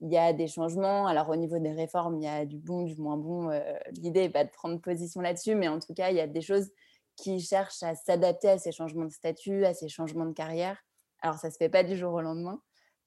Il 0.00 0.10
y 0.10 0.16
a 0.16 0.32
des 0.32 0.48
changements. 0.48 1.06
Alors 1.06 1.28
au 1.28 1.36
niveau 1.36 1.58
des 1.58 1.72
réformes, 1.72 2.16
il 2.20 2.24
y 2.24 2.28
a 2.28 2.44
du 2.46 2.58
bon, 2.58 2.82
du 2.82 2.96
moins 2.96 3.16
bon. 3.16 3.50
Euh, 3.50 3.60
l'idée 3.92 4.22
n'est 4.22 4.30
pas 4.30 4.44
de 4.44 4.50
prendre 4.50 4.80
position 4.80 5.20
là-dessus, 5.20 5.54
mais 5.54 5.68
en 5.68 5.78
tout 5.78 5.94
cas, 5.94 6.10
il 6.10 6.16
y 6.16 6.20
a 6.20 6.26
des 6.26 6.42
choses 6.42 6.70
qui 7.16 7.40
cherchent 7.40 7.82
à 7.82 7.94
s'adapter 7.94 8.48
à 8.48 8.58
ces 8.58 8.72
changements 8.72 9.04
de 9.04 9.12
statut, 9.12 9.64
à 9.64 9.74
ces 9.74 9.88
changements 9.88 10.26
de 10.26 10.32
carrière. 10.32 10.78
Alors 11.20 11.38
ça 11.38 11.50
se 11.50 11.56
fait 11.56 11.68
pas 11.68 11.84
du 11.84 11.96
jour 11.96 12.12
au 12.12 12.20
lendemain, 12.20 12.60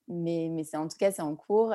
mais, 0.07 0.49
mais 0.49 0.63
c'est 0.63 0.77
en 0.77 0.87
tout 0.87 0.97
cas 0.97 1.11
c'est 1.11 1.21
en 1.21 1.35
cours. 1.35 1.73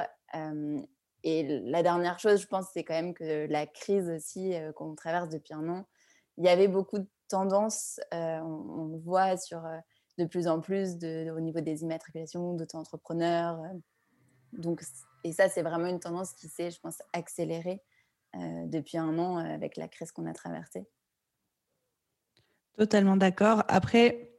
Et 1.25 1.61
la 1.61 1.83
dernière 1.83 2.19
chose, 2.19 2.41
je 2.41 2.47
pense, 2.47 2.67
c'est 2.73 2.85
quand 2.85 2.95
même 2.95 3.15
que 3.15 3.47
la 3.49 3.67
crise 3.67 4.09
aussi 4.09 4.55
qu'on 4.75 4.95
traverse 4.95 5.29
depuis 5.29 5.55
un 5.55 5.69
an, 5.69 5.87
il 6.37 6.45
y 6.45 6.49
avait 6.49 6.69
beaucoup 6.69 6.99
de 6.99 7.07
tendances, 7.29 8.01
on, 8.11 8.89
le 8.91 8.99
voit 8.99 9.37
sur 9.37 9.63
de 10.19 10.25
plus 10.25 10.49
en 10.49 10.61
plus 10.61 10.95
au 10.95 11.41
niveau 11.41 11.61
des 11.61 11.83
immatriculations 11.83 12.55
d'auto-entrepreneurs. 12.55 13.61
donc, 14.53 14.83
et 15.25 15.33
ça, 15.33 15.49
c'est 15.49 15.63
vraiment 15.63 15.87
une 15.87 16.01
tendance 16.01 16.33
qui 16.33 16.49
s'est, 16.49 16.71
je 16.71 16.81
pense, 16.81 16.99
accélérée 17.13 17.81
depuis 18.35 18.99
un 18.99 19.19
an 19.19 19.37
avec 19.37 19.77
la 19.77 19.89
crise 19.89 20.11
qu'on 20.11 20.27
a 20.27 20.33
traversée. 20.33 20.87
Totalement 22.77 23.17
d'accord. 23.17 23.63
Après, 23.69 24.33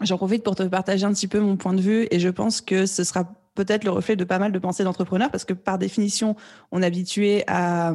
j'en 0.00 0.16
profite 0.16 0.42
pour 0.42 0.56
te 0.56 0.64
partager 0.64 1.06
un 1.06 1.12
petit 1.12 1.28
peu 1.28 1.40
mon 1.40 1.56
point 1.56 1.72
de 1.72 1.80
vue 1.80 2.08
et 2.10 2.18
je 2.18 2.28
pense 2.28 2.60
que 2.60 2.86
ce 2.86 3.04
sera 3.04 3.32
peut-être 3.54 3.84
le 3.84 3.90
reflet 3.90 4.16
de 4.16 4.24
pas 4.24 4.38
mal 4.38 4.52
de 4.52 4.58
pensées 4.58 4.84
d'entrepreneurs 4.84 5.30
parce 5.30 5.44
que 5.44 5.52
par 5.52 5.78
définition, 5.78 6.36
on 6.70 6.82
est 6.82 6.86
habitué 6.86 7.44
à, 7.46 7.92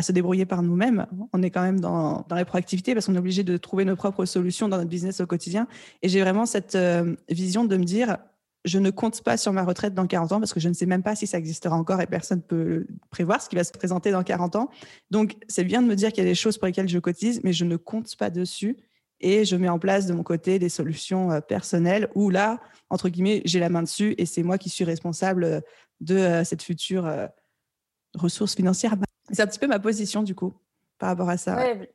se 0.00 0.12
débrouiller 0.12 0.46
par 0.46 0.62
nous-mêmes. 0.62 1.06
On 1.32 1.42
est 1.42 1.50
quand 1.50 1.62
même 1.62 1.80
dans, 1.80 2.24
dans 2.28 2.36
la 2.36 2.44
proactivité 2.44 2.94
parce 2.94 3.06
qu'on 3.06 3.14
est 3.14 3.18
obligé 3.18 3.44
de 3.44 3.56
trouver 3.56 3.84
nos 3.84 3.96
propres 3.96 4.24
solutions 4.24 4.68
dans 4.68 4.76
notre 4.76 4.90
business 4.90 5.20
au 5.20 5.26
quotidien. 5.26 5.66
Et 6.02 6.08
j'ai 6.08 6.20
vraiment 6.20 6.46
cette 6.46 6.74
euh, 6.74 7.14
vision 7.28 7.64
de 7.64 7.76
me 7.76 7.84
dire, 7.84 8.18
je 8.66 8.78
ne 8.78 8.90
compte 8.90 9.22
pas 9.22 9.36
sur 9.36 9.52
ma 9.52 9.62
retraite 9.62 9.94
dans 9.94 10.06
40 10.06 10.32
ans 10.32 10.38
parce 10.40 10.52
que 10.52 10.60
je 10.60 10.68
ne 10.68 10.74
sais 10.74 10.86
même 10.86 11.02
pas 11.02 11.14
si 11.14 11.26
ça 11.26 11.38
existera 11.38 11.76
encore 11.76 12.00
et 12.00 12.06
personne 12.06 12.38
ne 12.38 12.42
peut 12.42 12.86
prévoir 13.10 13.40
ce 13.40 13.48
qui 13.48 13.56
va 13.56 13.64
se 13.64 13.72
présenter 13.72 14.10
dans 14.10 14.24
40 14.24 14.56
ans. 14.56 14.70
Donc, 15.10 15.36
c'est 15.48 15.64
bien 15.64 15.82
de 15.82 15.86
me 15.86 15.94
dire 15.94 16.10
qu'il 16.12 16.24
y 16.24 16.26
a 16.26 16.28
des 16.28 16.34
choses 16.34 16.58
pour 16.58 16.66
lesquelles 16.66 16.88
je 16.88 16.98
cotise, 16.98 17.40
mais 17.44 17.52
je 17.52 17.64
ne 17.64 17.76
compte 17.76 18.14
pas 18.16 18.28
dessus 18.28 18.76
et 19.20 19.44
je 19.44 19.56
mets 19.56 19.68
en 19.68 19.78
place 19.78 20.06
de 20.06 20.12
mon 20.12 20.22
côté 20.22 20.58
des 20.58 20.68
solutions 20.68 21.32
euh, 21.32 21.40
personnelles 21.40 22.08
où 22.14 22.30
là, 22.30 22.60
entre 22.90 23.08
guillemets, 23.08 23.42
j'ai 23.44 23.60
la 23.60 23.68
main 23.68 23.82
dessus 23.82 24.14
et 24.18 24.26
c'est 24.26 24.42
moi 24.42 24.58
qui 24.58 24.68
suis 24.68 24.84
responsable 24.84 25.44
euh, 25.44 25.60
de 26.00 26.16
euh, 26.16 26.44
cette 26.44 26.62
future 26.62 27.10
ressource 28.14 28.54
financière. 28.54 28.94
C'est 29.32 29.42
un 29.42 29.46
petit 29.46 29.58
peu 29.58 29.66
ma 29.66 29.78
position 29.78 30.22
du 30.22 30.34
coup 30.34 30.54
par 30.98 31.10
rapport 31.10 31.28
à 31.28 31.36
ça. 31.36 31.56
Oui, 31.56 31.86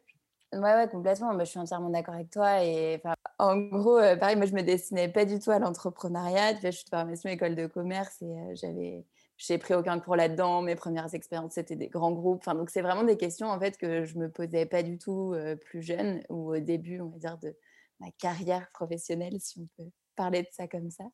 ouais, 0.60 0.89
complètement. 0.91 1.38
je 1.39 1.45
suis 1.45 1.60
entièrement 1.60 1.89
d'accord 1.89 2.15
avec 2.15 2.29
toi. 2.29 2.63
Et 2.63 3.01
en 3.38 3.57
gros, 3.57 3.99
pareil, 4.19 4.36
moi, 4.36 4.45
je 4.45 4.53
me 4.53 4.62
destinais 4.62 5.10
pas 5.10 5.25
du 5.25 5.39
tout 5.39 5.51
à 5.51 5.60
l'entrepreneuriat. 5.60 6.55
Je 6.63 6.71
suis 6.71 6.86
de 6.86 6.89
formation 6.89 7.29
école 7.29 7.55
de 7.55 7.67
commerce 7.67 8.21
et 8.21 8.55
j'avais 8.55 9.05
j'ai 9.47 9.58
pris 9.58 9.73
aucun 9.73 9.99
cours 9.99 10.15
là-dedans. 10.15 10.62
Mes 10.62 10.75
premières 10.75 11.13
expériences, 11.15 11.54
c'était 11.54 11.75
des 11.75 11.88
grands 11.88 12.12
groupes. 12.12 12.41
Enfin, 12.41 12.56
donc, 12.56 12.69
c'est 12.69 12.82
vraiment 12.82 13.04
des 13.04 13.17
questions 13.17 13.47
en 13.47 13.60
fait 13.60 13.77
que 13.77 14.06
je 14.06 14.17
me 14.17 14.30
posais 14.30 14.65
pas 14.65 14.84
du 14.84 14.97
tout 14.97 15.34
euh, 15.34 15.56
plus 15.56 15.82
jeune 15.82 16.21
ou 16.30 16.54
au 16.56 16.60
début, 16.60 17.01
on 17.01 17.10
va 17.10 17.17
dire, 17.17 17.38
de 17.39 17.56
ma 17.99 18.12
carrière 18.12 18.69
professionnelle, 18.71 19.39
si 19.39 19.60
on 19.60 19.67
peut 19.77 19.89
parler 20.15 20.43
de 20.43 20.47
ça 20.51 20.67
comme 20.67 20.91
ça. 20.91 21.06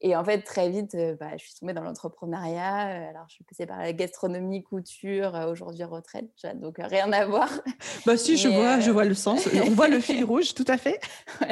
Et 0.00 0.16
en 0.16 0.24
fait, 0.24 0.42
très 0.42 0.68
vite, 0.70 0.96
euh, 0.96 1.14
bah, 1.14 1.36
je 1.36 1.44
suis 1.44 1.54
tombée 1.54 1.72
dans 1.72 1.84
l'entrepreneuriat. 1.84 2.88
Euh, 2.88 3.10
alors, 3.10 3.26
je 3.28 3.34
suis 3.36 3.44
passée 3.44 3.66
par 3.66 3.78
la 3.78 3.92
gastronomie, 3.92 4.64
couture, 4.64 5.34
aujourd'hui 5.48 5.84
retraite. 5.84 6.30
Donc, 6.56 6.78
rien 6.78 7.12
à 7.12 7.24
voir. 7.26 7.48
Bah 8.04 8.16
si, 8.16 8.36
je 8.36 8.48
vois, 8.48 8.80
je 8.80 8.90
vois 8.90 9.04
le 9.04 9.14
sens. 9.14 9.48
On 9.64 9.70
voit 9.70 9.88
le 9.88 10.00
fil 10.00 10.24
rouge, 10.24 10.54
tout 10.54 10.64
à 10.66 10.78
fait. 10.78 10.98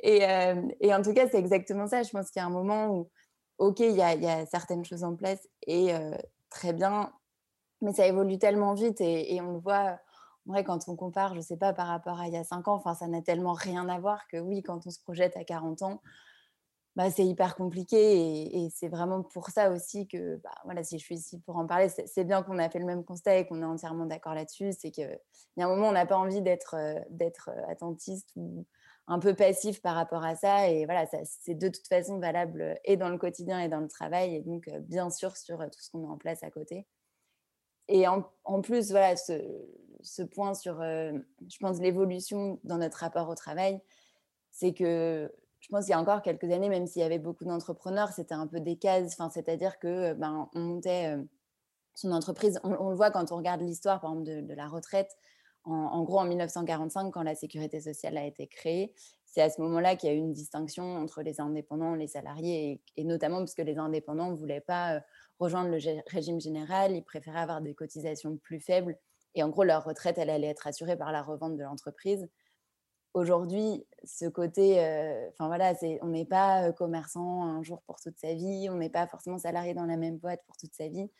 et, 0.00 0.22
et, 0.80 0.94
en 0.94 1.02
tout 1.02 1.12
cas, 1.12 1.28
c'est 1.30 1.38
exactement 1.38 1.86
ça. 1.86 2.02
Je 2.02 2.10
pense 2.10 2.30
qu'il 2.30 2.40
y 2.40 2.42
a 2.42 2.46
un 2.46 2.50
moment 2.50 2.88
où 2.96 3.10
ok, 3.58 3.80
il 3.80 3.96
y, 3.96 4.02
a, 4.02 4.46
certaines 4.46 4.84
choses 4.84 5.04
en 5.04 5.16
place 5.16 5.48
et 5.66 5.92
très 6.50 6.72
bien, 6.72 7.12
mais 7.80 7.92
ça 7.92 8.06
évolue 8.06 8.38
tellement 8.38 8.74
vite 8.74 9.00
et, 9.00 9.40
on 9.40 9.52
le 9.52 9.58
voit 9.58 9.98
vrai, 10.46 10.64
quand 10.64 10.88
on 10.88 10.96
compare, 10.96 11.30
je 11.32 11.38
ne 11.38 11.42
sais 11.42 11.56
pas, 11.56 11.72
par 11.72 11.88
rapport 11.88 12.20
à 12.20 12.28
il 12.28 12.32
y 12.32 12.36
a 12.36 12.44
5 12.44 12.68
ans, 12.68 12.82
ça 12.94 13.06
n'a 13.08 13.22
tellement 13.22 13.52
rien 13.52 13.88
à 13.88 13.98
voir 13.98 14.26
que 14.28 14.38
oui, 14.38 14.62
quand 14.62 14.86
on 14.86 14.90
se 14.90 15.00
projette 15.00 15.36
à 15.36 15.44
40 15.44 15.82
ans, 15.82 16.02
bah, 16.94 17.10
c'est 17.10 17.26
hyper 17.26 17.56
compliqué 17.56 18.56
et, 18.56 18.70
c'est 18.70 18.88
vraiment 18.88 19.22
pour 19.22 19.50
ça 19.50 19.70
aussi 19.70 20.08
que, 20.08 20.36
bah, 20.36 20.54
voilà, 20.64 20.82
si 20.82 20.98
je 20.98 21.04
suis 21.04 21.16
ici 21.16 21.38
pour 21.40 21.56
en 21.56 21.66
parler, 21.66 21.88
c'est 21.88 22.24
bien 22.24 22.42
qu'on 22.42 22.58
a 22.58 22.70
fait 22.70 22.78
le 22.78 22.86
même 22.86 23.04
constat 23.04 23.36
et 23.36 23.46
qu'on 23.46 23.60
est 23.60 23.66
entièrement 23.66 24.06
d'accord 24.06 24.34
là-dessus. 24.34 24.72
C'est 24.72 24.90
qu'il 24.90 25.18
y 25.58 25.62
a 25.62 25.66
un 25.66 25.68
moment, 25.68 25.88
on 25.88 25.92
n'a 25.92 26.06
pas 26.06 26.16
envie 26.16 26.40
d'être 26.40 26.74
d'être 27.10 27.50
attentiste 27.68 28.30
ou 28.36 28.64
un 29.08 29.18
peu 29.18 29.34
passif 29.34 29.80
par 29.80 29.94
rapport 29.94 30.24
à 30.24 30.34
ça. 30.34 30.68
Et 30.68 30.84
voilà, 30.84 31.06
c'est 31.06 31.54
de 31.54 31.68
toute 31.68 31.86
façon 31.86 32.18
valable 32.18 32.78
et 32.84 32.96
dans 32.96 33.08
le 33.08 33.18
quotidien 33.18 33.60
et 33.60 33.68
dans 33.68 33.80
le 33.80 33.88
travail. 33.88 34.36
Et 34.36 34.42
donc, 34.42 34.68
bien 34.80 35.10
sûr, 35.10 35.36
sur 35.36 35.58
tout 35.58 35.80
ce 35.80 35.90
qu'on 35.90 35.98
met 35.98 36.08
en 36.08 36.18
place 36.18 36.42
à 36.42 36.50
côté. 36.50 36.86
Et 37.88 38.08
en, 38.08 38.24
en 38.44 38.62
plus, 38.62 38.90
voilà, 38.90 39.16
ce, 39.16 40.22
point 40.22 40.54
sur, 40.54 40.80
je 40.80 41.58
pense, 41.60 41.80
l'évolution 41.80 42.58
dans 42.64 42.78
notre 42.78 42.98
rapport 42.98 43.28
au 43.28 43.34
travail, 43.34 43.80
c'est 44.50 44.72
que 44.72 45.32
je 45.60 45.68
pense 45.68 45.84
qu'il 45.84 45.92
y 45.92 45.94
a 45.94 46.00
encore 46.00 46.22
quelques 46.22 46.50
années, 46.50 46.68
même 46.68 46.86
s'il 46.86 47.02
y 47.02 47.04
avait 47.04 47.18
beaucoup 47.18 47.44
d'entrepreneurs, 47.44 48.12
c'était 48.12 48.34
un 48.34 48.46
peu 48.46 48.60
des 48.60 48.76
cases. 48.76 49.16
C'est-à-dire 49.32 49.78
que 49.78 50.14
ben, 50.14 50.48
on 50.54 50.60
montait 50.60 51.16
son 51.96 52.12
entreprise. 52.12 52.60
On, 52.62 52.90
le 52.90 52.96
voit 52.96 53.10
quand 53.10 53.32
on 53.32 53.36
regarde 53.36 53.62
l'histoire, 53.62 54.00
par 54.00 54.12
exemple, 54.12 54.46
de, 54.46 54.54
la 54.54 54.68
retraite. 54.68 55.16
En, 55.66 56.02
gros, 56.04 56.20
en 56.20 56.24
1945, 56.24 57.10
quand 57.10 57.22
la 57.22 57.34
sécurité 57.34 57.80
sociale 57.80 58.16
a 58.16 58.24
été 58.24 58.46
créée, 58.46 58.94
c'est 59.24 59.42
à 59.42 59.50
ce 59.50 59.60
moment-là 59.60 59.96
qu'il 59.96 60.08
y 60.08 60.12
a 60.12 60.14
eu 60.14 60.18
une 60.18 60.32
distinction 60.32 60.96
entre 60.96 61.22
les 61.22 61.40
indépendants, 61.40 61.94
les 61.94 62.06
salariés, 62.06 62.80
et, 62.96 63.04
notamment 63.04 63.38
parce 63.38 63.54
que 63.54 63.62
les 63.62 63.76
indépendants 63.76 64.30
ne 64.30 64.36
voulaient 64.36 64.60
pas 64.60 65.02
rejoindre 65.38 65.70
le 65.70 65.78
régime 66.06 66.40
général, 66.40 66.92
ils 66.92 67.02
préféraient 67.02 67.40
avoir 67.40 67.60
des 67.60 67.74
cotisations 67.74 68.36
plus 68.36 68.60
faibles. 68.60 68.96
Et 69.34 69.42
en 69.42 69.48
gros, 69.48 69.64
leur 69.64 69.84
retraite, 69.84 70.18
elle 70.18 70.30
allait 70.30 70.46
être 70.46 70.66
assurée 70.66 70.96
par 70.96 71.12
la 71.12 71.22
revente 71.22 71.56
de 71.56 71.62
l'entreprise 71.62 72.28
aujourd'hui, 73.16 73.86
ce 74.04 74.26
côté, 74.26 74.84
euh, 74.84 75.28
enfin 75.30 75.46
voilà, 75.46 75.72
on 76.02 76.08
n'est 76.08 76.26
pas 76.26 76.70
commerçant 76.72 77.44
un 77.44 77.62
jour 77.62 77.82
pour 77.86 77.98
toute 77.98 78.18
sa 78.18 78.34
vie, 78.34 78.68
on 78.70 78.76
n'est 78.76 78.90
pas 78.90 79.06
forcément 79.06 79.38
salarié 79.38 79.72
dans 79.72 79.86
la 79.86 79.96
même 79.96 80.18
boîte 80.18 80.42
pour 80.46 80.56
toute 80.58 80.74
sa 80.74 80.88
vie. 80.88 81.10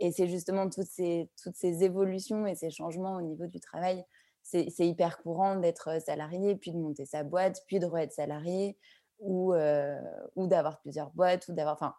Et 0.00 0.12
c'est 0.12 0.26
justement 0.26 0.68
toutes 0.68 0.88
ces, 0.88 1.30
toutes 1.42 1.56
ces 1.56 1.84
évolutions 1.84 2.46
et 2.46 2.54
ces 2.54 2.70
changements 2.70 3.16
au 3.16 3.22
niveau 3.22 3.46
du 3.46 3.60
travail. 3.60 4.04
C'est 4.42 4.66
hyper 4.80 5.22
courant 5.22 5.56
d'être 5.56 6.02
salarié, 6.02 6.56
puis 6.56 6.72
de 6.72 6.78
monter 6.78 7.04
sa 7.04 7.22
boîte, 7.22 7.62
puis 7.68 7.78
de 7.78 7.86
re-être 7.86 8.12
salarié, 8.12 8.76
ou, 9.20 9.54
ou 10.34 10.46
d'avoir 10.48 10.80
plusieurs 10.80 11.10
boîtes, 11.10 11.46
ou 11.48 11.52
d'avoir. 11.52 11.74
Enfin, 11.74 11.94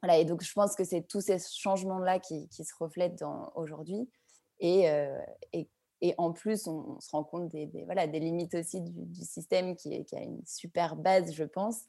voilà, 0.00 0.18
et 0.18 0.24
donc 0.24 0.42
je 0.42 0.52
pense 0.52 0.76
que 0.76 0.84
c'est 0.84 1.02
tous 1.02 1.20
ces 1.20 1.38
changements-là 1.38 2.20
qui, 2.20 2.48
qui, 2.48 2.64
se 2.64 2.72
reflètent 2.78 3.22
aujourd'hui. 3.54 4.08
Et, 4.60 4.86
et 5.52 5.68
et 6.00 6.14
en 6.16 6.32
plus, 6.32 6.66
on, 6.66 7.00
se 7.00 7.10
rend 7.10 7.24
compte 7.24 7.48
des, 7.48 7.68
voilà, 7.84 8.06
des 8.06 8.20
limites 8.20 8.54
aussi 8.54 8.80
du, 8.80 9.24
système 9.24 9.74
qui, 9.74 9.94
a 9.94 10.20
une 10.20 10.42
super 10.46 10.96
base, 10.96 11.32
je 11.32 11.44
pense, 11.44 11.82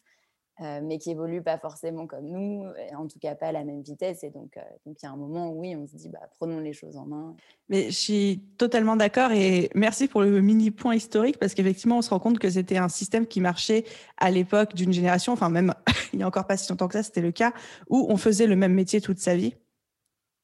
euh, 0.62 0.82
mais 0.84 0.98
qui 0.98 1.12
évolue 1.12 1.42
pas 1.42 1.58
forcément 1.58 2.06
comme 2.06 2.26
nous, 2.26 2.66
en 2.98 3.08
tout 3.08 3.18
cas 3.20 3.34
pas 3.36 3.48
à 3.48 3.52
la 3.54 3.64
même 3.64 3.82
vitesse. 3.82 4.24
Et 4.24 4.30
donc, 4.30 4.58
euh, 4.58 4.62
donc 4.86 4.98
il 5.02 5.06
y 5.06 5.08
a 5.08 5.12
un 5.12 5.16
moment 5.16 5.50
où 5.52 5.62
oui, 5.62 5.76
on 5.76 5.88
se 5.88 5.96
dit, 5.96 6.10
bah, 6.10 6.20
prenons 6.38 6.60
les 6.60 6.74
choses 6.74 6.98
en 6.98 7.06
main. 7.06 7.36
Mais 7.70 7.86
je 7.86 7.98
suis 7.98 8.44
totalement 8.58 8.98
d'accord 8.98 9.32
et 9.32 9.70
merci 9.74 10.08
pour 10.08 10.22
le 10.22 10.42
mini 10.42 10.72
point 10.72 10.96
historique 10.96 11.40
parce 11.40 11.54
qu'effectivement, 11.54 12.00
on 12.00 12.02
se 12.02 12.10
rend 12.10 12.20
compte 12.20 12.40
que 12.40 12.50
c'était 12.50 12.78
un 12.78 12.90
système 12.90 13.26
qui 13.26 13.40
marchait 13.40 13.86
à 14.18 14.32
l'époque 14.32 14.76
d'une 14.76 14.92
génération, 14.92 15.32
enfin 15.32 15.50
même 15.50 15.74
il 16.14 16.20
y 16.20 16.24
a 16.24 16.28
encore 16.28 16.46
pas 16.46 16.58
si 16.58 16.70
longtemps 16.70 16.88
que 16.88 16.96
ça, 16.96 17.04
c'était 17.04 17.22
le 17.22 17.32
cas, 17.32 17.54
où 17.90 18.08
on 18.10 18.18
faisait 18.18 18.48
le 18.48 18.58
même 18.58 18.74
métier 18.74 19.00
toute 19.00 19.20
sa 19.20 19.38
vie 19.38 19.56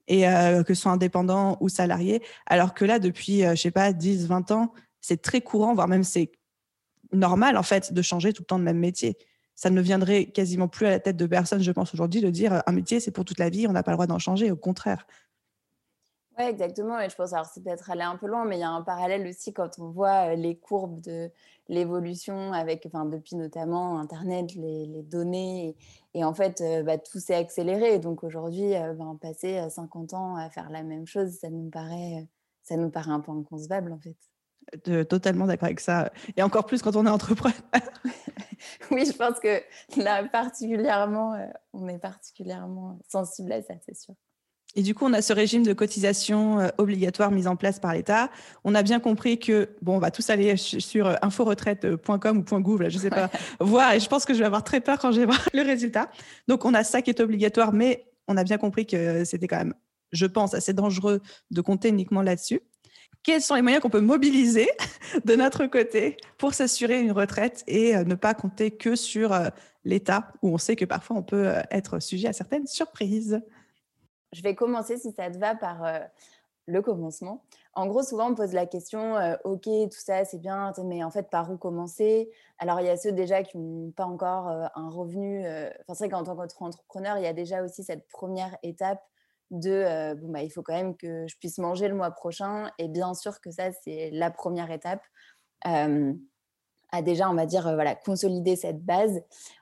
et 0.07 0.29
euh, 0.29 0.63
que 0.63 0.73
ce 0.73 0.83
soit 0.83 0.91
indépendant 0.91 1.57
ou 1.59 1.67
salarié. 1.67 2.21
Alors 2.45 2.73
que 2.73 2.85
là, 2.85 2.99
depuis, 2.99 3.41
je 3.41 3.55
sais 3.55 3.71
pas, 3.71 3.91
10, 3.91 4.27
20 4.27 4.51
ans, 4.51 4.73
c'est 5.01 5.21
très 5.21 5.41
courant, 5.41 5.73
voire 5.73 5.87
même 5.87 6.03
c'est 6.03 6.31
normal, 7.11 7.57
en 7.57 7.63
fait, 7.63 7.91
de 7.93 8.01
changer 8.01 8.33
tout 8.33 8.43
le 8.43 8.47
temps 8.47 8.59
de 8.59 8.63
même 8.63 8.79
métier. 8.79 9.17
Ça 9.55 9.69
ne 9.69 9.81
viendrait 9.81 10.25
quasiment 10.25 10.67
plus 10.67 10.85
à 10.85 10.89
la 10.89 10.99
tête 10.99 11.17
de 11.17 11.25
personne, 11.25 11.61
je 11.61 11.71
pense, 11.71 11.93
aujourd'hui, 11.93 12.21
de 12.21 12.29
dire 12.29 12.61
un 12.65 12.71
métier, 12.71 12.99
c'est 12.99 13.11
pour 13.11 13.25
toute 13.25 13.39
la 13.39 13.49
vie, 13.49 13.67
on 13.67 13.71
n'a 13.71 13.83
pas 13.83 13.91
le 13.91 13.95
droit 13.95 14.07
d'en 14.07 14.19
changer. 14.19 14.51
Au 14.51 14.57
contraire, 14.57 15.07
oui, 16.37 16.43
exactement. 16.45 16.99
Et 16.99 17.09
je 17.09 17.15
pense, 17.15 17.31
alors 17.31 17.45
c'est 17.45 17.63
peut-être 17.63 17.89
aller 17.89 18.01
un 18.01 18.17
peu 18.17 18.27
loin, 18.27 18.43
mais 18.43 18.57
il 18.57 18.59
y 18.59 18.63
a 18.63 18.69
un 18.69 18.81
parallèle 18.81 19.25
aussi 19.25 19.53
quand 19.53 19.79
on 19.79 19.89
voit 19.91 20.35
les 20.35 20.57
courbes 20.57 20.99
de 20.99 21.31
l'évolution 21.69 22.51
avec, 22.51 22.85
enfin, 22.85 23.05
depuis 23.05 23.37
notamment 23.37 23.99
Internet, 23.99 24.53
les, 24.55 25.03
données. 25.03 25.77
Et, 26.13 26.25
en 26.25 26.33
fait, 26.33 26.61
bah, 26.83 26.97
tout 26.97 27.19
s'est 27.19 27.35
accéléré. 27.35 27.99
Donc 27.99 28.23
aujourd'hui, 28.23 28.71
ben, 28.71 29.17
passer 29.21 29.65
50 29.69 30.13
ans 30.13 30.35
à 30.35 30.49
faire 30.49 30.69
la 30.69 30.83
même 30.83 31.07
chose, 31.07 31.31
ça 31.31 31.49
nous 31.49 31.69
paraît, 31.69 32.27
ça 32.63 32.75
nous 32.75 32.89
paraît 32.89 33.11
un 33.11 33.21
peu 33.21 33.31
inconcevable 33.31 33.93
en 33.93 33.99
fait. 33.99 34.17
Totalement 35.09 35.45
d'accord 35.47 35.67
avec 35.67 35.79
ça. 35.79 36.11
Et 36.37 36.43
encore 36.43 36.65
plus 36.65 36.81
quand 36.81 36.95
on 36.95 37.05
est 37.05 37.09
entrepreneur. 37.09 37.55
oui, 38.91 39.05
je 39.05 39.13
pense 39.13 39.39
que 39.39 39.61
là, 39.97 40.23
particulièrement, 40.25 41.35
on 41.73 41.87
est 41.87 41.99
particulièrement 41.99 42.99
sensible 43.07 43.51
à 43.51 43.61
ça, 43.61 43.73
c'est 43.85 43.95
sûr. 43.95 44.15
Et 44.75 44.81
du 44.81 44.93
coup, 44.93 45.05
on 45.05 45.13
a 45.13 45.21
ce 45.21 45.31
régime 45.31 45.63
de 45.63 45.73
cotisation 45.73 46.59
euh, 46.59 46.67
obligatoire 46.77 47.31
mis 47.31 47.47
en 47.47 47.55
place 47.55 47.79
par 47.79 47.93
l'État. 47.93 48.29
On 48.65 48.75
a 48.75 48.83
bien 48.83 48.99
compris 48.99 49.39
que, 49.39 49.69
bon, 49.81 49.95
on 49.95 49.99
va 49.99 50.11
tous 50.11 50.29
aller 50.29 50.57
sur 50.57 51.07
euh, 51.07 51.15
inforetraite.com 51.21 52.37
ou 52.37 52.59
.gouv, 52.59 52.81
là, 52.81 52.89
je 52.89 52.97
sais 52.97 53.09
pas, 53.09 53.29
voir, 53.59 53.93
et 53.93 53.99
je 53.99 54.07
pense 54.09 54.25
que 54.25 54.33
je 54.33 54.39
vais 54.39 54.45
avoir 54.45 54.63
très 54.63 54.81
peur 54.81 54.99
quand 54.99 55.11
je 55.11 55.21
vais 55.21 55.25
voir 55.25 55.41
le 55.53 55.61
résultat. 55.61 56.11
Donc, 56.47 56.65
on 56.65 56.73
a 56.73 56.83
ça 56.83 57.01
qui 57.01 57.09
est 57.09 57.21
obligatoire, 57.21 57.71
mais 57.71 58.05
on 58.27 58.35
a 58.35 58.43
bien 58.43 58.57
compris 58.57 58.85
que 58.85 59.23
c'était 59.23 59.47
quand 59.47 59.57
même, 59.57 59.73
je 60.11 60.25
pense, 60.25 60.53
assez 60.53 60.73
dangereux 60.73 61.21
de 61.51 61.61
compter 61.61 61.89
uniquement 61.89 62.21
là-dessus. 62.21 62.59
Quels 63.25 63.41
sont 63.41 63.55
les 63.55 63.63
moyens 63.63 63.81
qu'on 63.81 63.89
peut 63.89 64.01
mobiliser 64.01 64.69
de 65.25 65.35
notre 65.35 65.65
côté 65.65 66.15
pour 66.37 66.53
s'assurer 66.53 67.01
une 67.01 67.11
retraite 67.11 67.63
et 67.65 67.95
euh, 67.95 68.03
ne 68.03 68.13
pas 68.13 68.35
compter 68.35 68.69
que 68.69 68.95
sur 68.95 69.35
l'État, 69.83 70.31
où 70.43 70.49
on 70.49 70.59
sait 70.59 70.75
que 70.75 70.85
parfois 70.85 71.17
on 71.17 71.23
peut 71.23 71.53
être 71.71 71.99
sujet 71.99 72.27
à 72.27 72.33
certaines 72.33 72.67
surprises? 72.67 73.41
Je 74.31 74.41
vais 74.41 74.53
commencer, 74.53 74.97
si 74.97 75.11
ça 75.11 75.31
te 75.31 75.37
va, 75.37 75.55
par 75.55 75.85
euh, 75.85 75.99
le 76.67 76.81
commencement. 76.81 77.43
En 77.73 77.87
gros, 77.87 78.03
souvent, 78.03 78.29
on 78.29 78.35
pose 78.35 78.53
la 78.53 78.65
question, 78.65 79.15
euh, 79.15 79.35
OK, 79.43 79.63
tout 79.63 79.99
ça, 79.99 80.25
c'est 80.25 80.39
bien, 80.39 80.71
mais 80.83 81.03
en 81.03 81.09
fait, 81.09 81.29
par 81.29 81.49
où 81.49 81.57
commencer? 81.57 82.29
Alors, 82.59 82.79
il 82.81 82.85
y 82.85 82.89
a 82.89 82.97
ceux 82.97 83.11
déjà 83.11 83.43
qui 83.43 83.57
n'ont 83.57 83.91
pas 83.91 84.05
encore 84.05 84.49
euh, 84.49 84.67
un 84.75 84.89
revenu. 84.89 85.39
Enfin, 85.47 85.93
c'est 85.93 86.05
vrai 86.05 86.09
qu'en 86.09 86.23
tant 86.23 86.35
qu'entrepreneur, 86.35 87.17
il 87.17 87.23
y 87.23 87.27
a 87.27 87.33
déjà 87.33 87.63
aussi 87.63 87.83
cette 87.83 88.07
première 88.07 88.57
étape 88.61 89.01
de, 89.59 90.13
bon, 90.15 90.31
bah, 90.31 90.43
il 90.43 90.49
faut 90.49 90.61
quand 90.61 90.73
même 90.73 90.95
que 90.95 91.27
je 91.27 91.35
puisse 91.37 91.57
manger 91.57 91.87
le 91.87 91.95
mois 91.95 92.11
prochain. 92.11 92.71
Et 92.77 92.87
bien 92.87 93.13
sûr 93.13 93.39
que 93.41 93.51
ça, 93.51 93.71
c'est 93.83 94.09
la 94.11 94.31
première 94.31 94.71
étape 94.71 95.01
à 95.61 97.01
déjà, 97.01 97.29
on 97.29 97.33
va 97.33 97.45
dire, 97.45 97.63
voilà, 97.73 97.95
consolider 97.95 98.55
cette 98.55 98.83
base. 98.83 99.21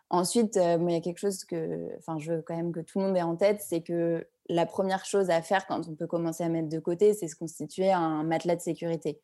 Ensuite, 0.10 0.58
il 0.58 0.92
y 0.92 0.96
a 0.96 1.02
quelque 1.02 1.18
chose 1.18 1.44
que, 1.46 1.90
je 2.20 2.34
veux 2.34 2.42
quand 2.42 2.56
même 2.56 2.72
que 2.72 2.82
tout 2.82 3.00
le 3.00 3.06
monde 3.06 3.18
ait 3.18 3.22
en 3.22 3.36
tête, 3.36 3.62
c'est 3.62 3.82
que 3.82 4.28
la 4.50 4.66
première 4.66 5.06
chose 5.06 5.30
à 5.30 5.42
faire 5.42 5.66
quand 5.68 5.88
on 5.88 5.96
peut 5.96 6.08
commencer 6.08 6.44
à 6.44 6.50
mettre 6.50 6.70
de 6.70 6.80
côté, 6.80 7.14
c'est 7.14 7.28
se 7.28 7.36
constituer 7.36 7.92
un 7.92 8.24
matelas 8.24 8.56
de 8.56 8.62
sécurité. 8.62 9.22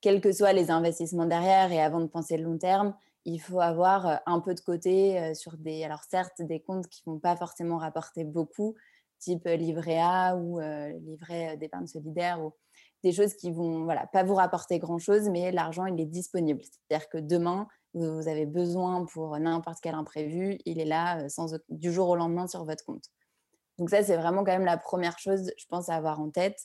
Quels 0.00 0.20
que 0.20 0.32
soient 0.32 0.52
les 0.52 0.70
investissements 0.70 1.26
derrière 1.26 1.70
et 1.70 1.80
avant 1.80 2.00
de 2.00 2.06
penser 2.06 2.36
long 2.36 2.58
terme, 2.58 2.94
il 3.24 3.38
faut 3.38 3.60
avoir 3.60 4.06
euh, 4.06 4.16
un 4.26 4.40
peu 4.40 4.54
de 4.54 4.60
côté 4.60 5.18
euh, 5.18 5.34
sur 5.34 5.56
des, 5.56 5.84
alors 5.84 6.02
certes, 6.08 6.42
des 6.42 6.60
comptes 6.60 6.88
qui 6.88 7.02
ne 7.06 7.12
vont 7.12 7.18
pas 7.20 7.36
forcément 7.36 7.78
rapporter 7.78 8.24
beaucoup, 8.24 8.74
type 9.22 9.46
euh, 9.46 9.56
livret 9.56 9.98
A 10.00 10.36
ou 10.36 10.60
livret 10.60 11.56
d'épargne 11.56 11.86
solidaire 11.86 12.42
ou 12.44 12.52
des 13.02 13.12
choses 13.12 13.34
qui 13.34 13.50
vont 13.50 13.84
voilà, 13.84 14.06
pas 14.06 14.22
vous 14.22 14.34
rapporter 14.34 14.78
grand-chose, 14.78 15.28
mais 15.28 15.50
l'argent, 15.50 15.86
il 15.86 16.00
est 16.00 16.06
disponible. 16.06 16.62
C'est-à-dire 16.62 17.08
que 17.08 17.18
demain, 17.18 17.66
vous 17.94 18.28
avez 18.28 18.46
besoin 18.46 19.04
pour 19.06 19.38
n'importe 19.38 19.78
quel 19.82 19.94
imprévu, 19.94 20.58
il 20.64 20.80
est 20.80 20.84
là 20.84 21.28
sans, 21.28 21.54
du 21.68 21.92
jour 21.92 22.08
au 22.08 22.16
lendemain 22.16 22.46
sur 22.46 22.64
votre 22.64 22.84
compte. 22.84 23.04
Donc 23.78 23.90
ça, 23.90 24.02
c'est 24.02 24.16
vraiment 24.16 24.44
quand 24.44 24.52
même 24.52 24.64
la 24.64 24.78
première 24.78 25.18
chose, 25.18 25.50
je 25.58 25.66
pense, 25.68 25.88
à 25.88 25.96
avoir 25.96 26.20
en 26.20 26.30
tête 26.30 26.58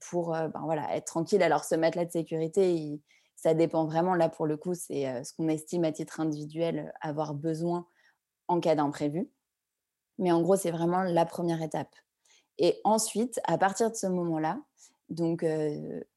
pour 0.00 0.32
ben 0.32 0.62
voilà, 0.64 0.94
être 0.94 1.06
tranquille. 1.06 1.42
Alors, 1.42 1.64
ce 1.64 1.74
matelas 1.74 2.04
de 2.04 2.10
sécurité, 2.10 3.00
ça 3.36 3.54
dépend 3.54 3.86
vraiment. 3.86 4.14
Là, 4.14 4.28
pour 4.28 4.46
le 4.46 4.56
coup, 4.56 4.74
c'est 4.74 5.24
ce 5.24 5.32
qu'on 5.34 5.48
estime 5.48 5.84
à 5.84 5.92
titre 5.92 6.20
individuel 6.20 6.92
avoir 7.00 7.34
besoin 7.34 7.86
en 8.48 8.60
cas 8.60 8.74
d'imprévu. 8.74 9.30
Mais 10.18 10.32
en 10.32 10.42
gros, 10.42 10.56
c'est 10.56 10.70
vraiment 10.70 11.02
la 11.02 11.24
première 11.24 11.62
étape. 11.62 11.94
Et 12.58 12.80
ensuite, 12.84 13.40
à 13.44 13.58
partir 13.58 13.90
de 13.90 13.96
ce 13.96 14.06
moment-là, 14.06 14.60
donc 15.08 15.44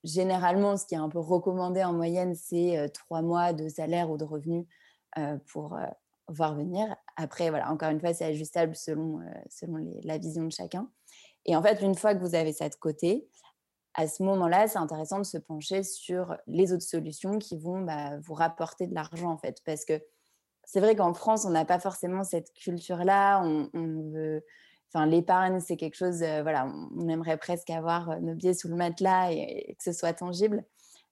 généralement, 0.03 0.77
ce 0.77 0.86
qui 0.86 0.95
est 0.95 0.99
un 0.99 1.10
peu 1.10 1.19
recommandé 1.19 1.84
en 1.84 1.93
moyenne, 1.93 2.36
c'est 2.36 2.89
trois 2.93 3.21
mois 3.21 3.53
de 3.53 3.67
salaire 3.67 4.10
ou 4.10 4.17
de 4.17 4.23
revenus 4.23 4.65
pour 5.47 5.77
voir 6.27 6.55
venir. 6.55 6.95
Après, 7.15 7.49
voilà, 7.49 7.71
encore 7.71 7.89
une 7.89 7.99
fois, 7.99 8.13
c'est 8.13 8.25
ajustable 8.25 8.75
selon, 8.75 9.19
selon 9.49 9.77
la 10.03 10.17
vision 10.17 10.43
de 10.43 10.51
chacun. 10.51 10.89
Et 11.45 11.55
en 11.55 11.62
fait, 11.62 11.81
une 11.81 11.95
fois 11.95 12.15
que 12.15 12.19
vous 12.19 12.36
avez 12.36 12.53
ça 12.53 12.69
de 12.69 12.75
côté, 12.75 13.27
à 13.93 14.08
ce 14.08 14.23
moment-là, 14.23 14.67
c'est 14.67 14.77
intéressant 14.77 15.19
de 15.19 15.23
se 15.23 15.38
pencher 15.38 15.84
sur 15.84 16.36
les 16.47 16.73
autres 16.73 16.84
solutions 16.84 17.39
qui 17.39 17.58
vont 17.58 17.81
bah, 17.81 18.17
vous 18.19 18.34
rapporter 18.34 18.88
de 18.88 18.93
l'argent, 18.93 19.31
en 19.31 19.38
fait. 19.38 19.62
Parce 19.65 19.86
que 19.86 20.01
c'est 20.65 20.80
vrai 20.80 20.95
qu'en 20.95 21.13
France, 21.13 21.45
on 21.45 21.51
n'a 21.51 21.65
pas 21.65 21.80
forcément 21.80 22.23
cette 22.23 22.54
culture-là. 22.54 23.41
On, 23.43 23.69
veut... 24.12 24.43
enfin, 24.93 25.06
l'épargne, 25.06 25.60
c'est 25.60 25.78
quelque 25.78 25.95
chose, 25.95 26.19
voilà, 26.19 26.67
on 26.95 27.08
aimerait 27.08 27.38
presque 27.38 27.69
avoir 27.69 28.19
nos 28.21 28.36
pieds 28.36 28.54
sous 28.54 28.67
le 28.67 28.75
matelas 28.75 29.32
et, 29.32 29.75
que 29.78 29.84
ce 29.84 29.91
soit 29.91 30.13
tangible. 30.13 30.65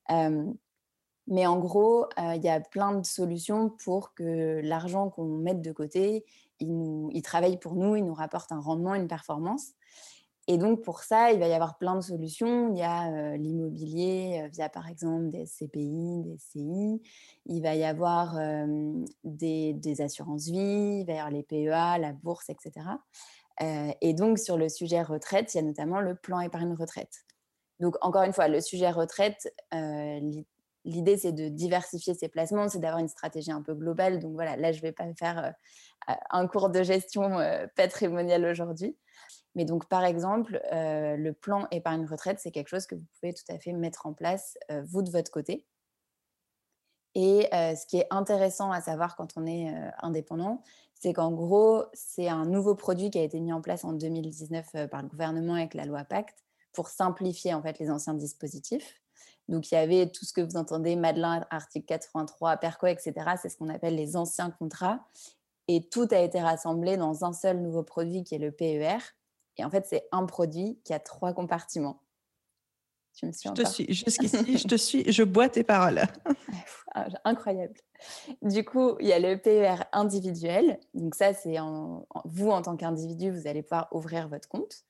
mais 0.09 1.45
en 1.45 1.59
gros, 1.59 2.07
il 2.17 2.41
y 2.43 2.49
a 2.49 2.59
plein 2.59 2.93
de 2.99 3.05
solutions 3.05 3.69
pour 3.69 4.13
que 4.13 4.59
l'argent 4.63 5.09
qu'on 5.09 5.27
mette 5.27 5.61
de 5.61 5.71
côté, 5.71 6.25
il 6.59 7.21
travaille 7.23 7.57
pour 7.57 7.75
nous, 7.75 7.95
il 7.95 8.05
nous 8.05 8.13
rapporte 8.13 8.51
un 8.51 8.59
rendement, 8.59 8.95
une 8.95 9.07
performance. 9.07 9.73
Et 10.47 10.57
donc, 10.57 10.81
pour 10.81 11.03
ça, 11.03 11.31
il 11.31 11.39
va 11.39 11.47
y 11.47 11.53
avoir 11.53 11.77
plein 11.77 11.95
de 11.95 12.01
solutions. 12.01 12.73
Il 12.73 12.77
y 12.77 12.83
a 12.83 13.37
l'immobilier 13.37 14.49
via, 14.51 14.67
par 14.67 14.89
exemple, 14.89 15.29
des 15.29 15.45
CPI, 15.45 16.21
des 16.23 16.37
CI. 16.37 17.01
Il 17.45 17.61
va 17.61 17.75
y 17.75 17.85
avoir 17.85 18.37
des, 19.23 19.73
des, 19.73 20.01
assurances 20.01 20.49
vie, 20.49 21.05
il 21.07 21.25
les 21.31 21.43
PEA, 21.43 21.97
la 21.97 22.11
bourse, 22.11 22.49
etc. 22.49 22.71
et 24.01 24.13
donc, 24.13 24.37
sur 24.37 24.57
le 24.57 24.67
sujet 24.67 25.01
retraite, 25.01 25.53
il 25.53 25.57
y 25.57 25.59
a 25.61 25.63
notamment 25.63 26.01
le 26.01 26.15
plan 26.15 26.41
épargne 26.41 26.73
retraite. 26.73 27.23
Donc, 27.79 27.95
encore 28.01 28.23
une 28.23 28.33
fois, 28.33 28.49
le 28.49 28.59
sujet 28.59 28.91
retraite, 28.91 29.53
l'idée, 30.83 31.17
c'est 31.17 31.31
de 31.31 31.47
diversifier 31.47 32.15
ses 32.15 32.27
placements, 32.27 32.67
c'est 32.67 32.79
d'avoir 32.79 32.99
une 32.99 33.07
stratégie 33.07 33.51
un 33.51 33.61
peu 33.61 33.75
globale. 33.75 34.19
Donc, 34.19 34.33
voilà, 34.33 34.57
là, 34.57 34.73
je 34.73 34.79
ne 34.79 34.81
vais 34.81 34.91
pas 34.91 35.05
faire 35.17 35.53
un 36.31 36.47
cours 36.47 36.69
de 36.69 36.83
gestion 36.83 37.37
patrimoniale 37.77 38.45
aujourd'hui. 38.45 38.97
Mais 39.55 39.65
donc, 39.65 39.87
par 39.87 40.03
exemple, 40.03 40.61
euh, 40.71 41.15
le 41.15 41.33
plan 41.33 41.67
épargne 41.71 42.05
retraite, 42.05 42.39
c'est 42.39 42.51
quelque 42.51 42.69
chose 42.69 42.87
que 42.87 42.95
vous 42.95 43.05
pouvez 43.19 43.33
tout 43.33 43.43
à 43.49 43.59
fait 43.59 43.71
mettre 43.73 44.05
en 44.05 44.13
place, 44.13 44.57
euh, 44.71 44.83
vous, 44.85 45.01
de 45.01 45.11
votre 45.11 45.31
côté. 45.31 45.65
Et 47.15 47.47
euh, 47.53 47.75
ce 47.75 47.85
qui 47.85 47.97
est 47.97 48.07
intéressant 48.09 48.71
à 48.71 48.81
savoir 48.81 49.15
quand 49.15 49.33
on 49.37 49.45
est 49.45 49.71
indépendant, 50.01 50.63
c'est 50.95 51.13
qu'en 51.13 51.31
gros, 51.31 51.83
c'est 51.93 52.27
un 52.27 52.45
nouveau 52.45 52.73
produit 52.75 53.11
qui 53.11 53.19
a 53.19 53.23
été 53.23 53.39
mis 53.39 53.53
en 53.53 53.61
place 53.61 53.83
en 53.83 53.93
2019 53.93 54.87
par 54.89 55.03
le 55.03 55.09
gouvernement 55.09 55.53
avec 55.53 55.75
la 55.75 55.85
loi 55.85 56.03
Pacte 56.05 56.43
pour 56.71 56.87
simplifier 56.87 57.53
en 57.53 57.61
fait 57.61 57.77
les 57.77 57.91
anciens 57.91 58.15
dispositifs. 58.15 58.99
Donc, 59.49 59.71
il 59.71 59.75
y 59.75 59.77
avait 59.77 60.09
tout 60.09 60.25
ce 60.25 60.33
que 60.33 60.41
vous 60.41 60.55
entendez, 60.55 60.95
Madelin, 60.95 61.45
article 61.49 61.85
83, 61.85 62.57
PERCO, 62.57 62.87
etc. 62.87 63.13
C'est 63.41 63.49
ce 63.49 63.57
qu'on 63.57 63.69
appelle 63.69 63.95
les 63.95 64.15
anciens 64.15 64.49
contrats. 64.49 65.05
Et 65.67 65.87
tout 65.89 66.07
a 66.11 66.19
été 66.19 66.41
rassemblé 66.41 66.97
dans 66.97 67.23
un 67.25 67.33
seul 67.33 67.59
nouveau 67.59 67.83
produit 67.83 68.23
qui 68.23 68.35
est 68.35 68.39
le 68.39 68.51
PER, 68.51 68.97
et 69.57 69.65
en 69.65 69.69
fait, 69.69 69.85
c'est 69.85 70.07
un 70.11 70.25
produit 70.25 70.79
qui 70.83 70.93
a 70.93 70.99
trois 70.99 71.33
compartiments. 71.33 72.01
Tu 73.13 73.27
me 73.27 73.31
suis 73.31 73.49
Je 73.49 73.53
te 73.53 73.67
suis 73.67 73.93
jusqu'ici, 73.93 74.57
je 74.57 74.67
te 74.67 74.75
suis, 74.75 75.11
je 75.11 75.23
bois 75.23 75.49
tes 75.49 75.63
paroles. 75.63 76.03
Ah, 76.95 77.07
incroyable. 77.23 77.73
Du 78.43 78.63
coup, 78.63 78.97
il 78.99 79.07
y 79.07 79.13
a 79.13 79.17
le 79.17 79.35
PER 79.35 79.83
individuel. 79.93 80.79
Donc 80.93 81.15
ça, 81.15 81.33
c'est 81.33 81.55
vous 82.25 82.51
en 82.51 82.61
tant 82.61 82.77
qu'individu, 82.77 83.31
vous 83.31 83.47
allez 83.47 83.63
pouvoir 83.63 83.87
ouvrir 83.91 84.29
votre 84.29 84.47
compte. 84.47 84.83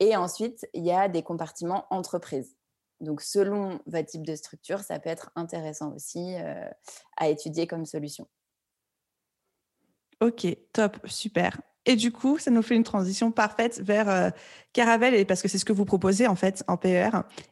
Et 0.00 0.16
ensuite, 0.16 0.68
il 0.74 0.84
y 0.84 0.90
a 0.90 1.08
des 1.08 1.22
compartiments 1.22 1.86
entreprise. 1.90 2.56
Donc 3.00 3.20
selon 3.20 3.78
votre 3.86 4.08
type 4.08 4.26
de 4.26 4.34
structure, 4.34 4.80
ça 4.80 4.98
peut 4.98 5.08
être 5.08 5.30
intéressant 5.36 5.94
aussi 5.94 6.34
euh, 6.34 6.68
à 7.16 7.28
étudier 7.28 7.68
comme 7.68 7.86
solution. 7.86 8.26
Ok, 10.20 10.46
top, 10.72 10.96
super. 11.04 11.60
Et 11.86 11.96
du 11.96 12.12
coup, 12.12 12.38
ça 12.38 12.50
nous 12.50 12.62
fait 12.62 12.74
une 12.74 12.82
transition 12.82 13.30
parfaite 13.30 13.80
vers 13.80 14.10
euh, 14.10 14.30
Caravelle, 14.72 15.24
parce 15.24 15.40
que 15.40 15.48
c'est 15.48 15.58
ce 15.58 15.64
que 15.64 15.72
vous 15.72 15.84
proposez 15.84 16.26
en 16.26 16.34
fait 16.34 16.64
en 16.66 16.76
PER. 16.76 17.10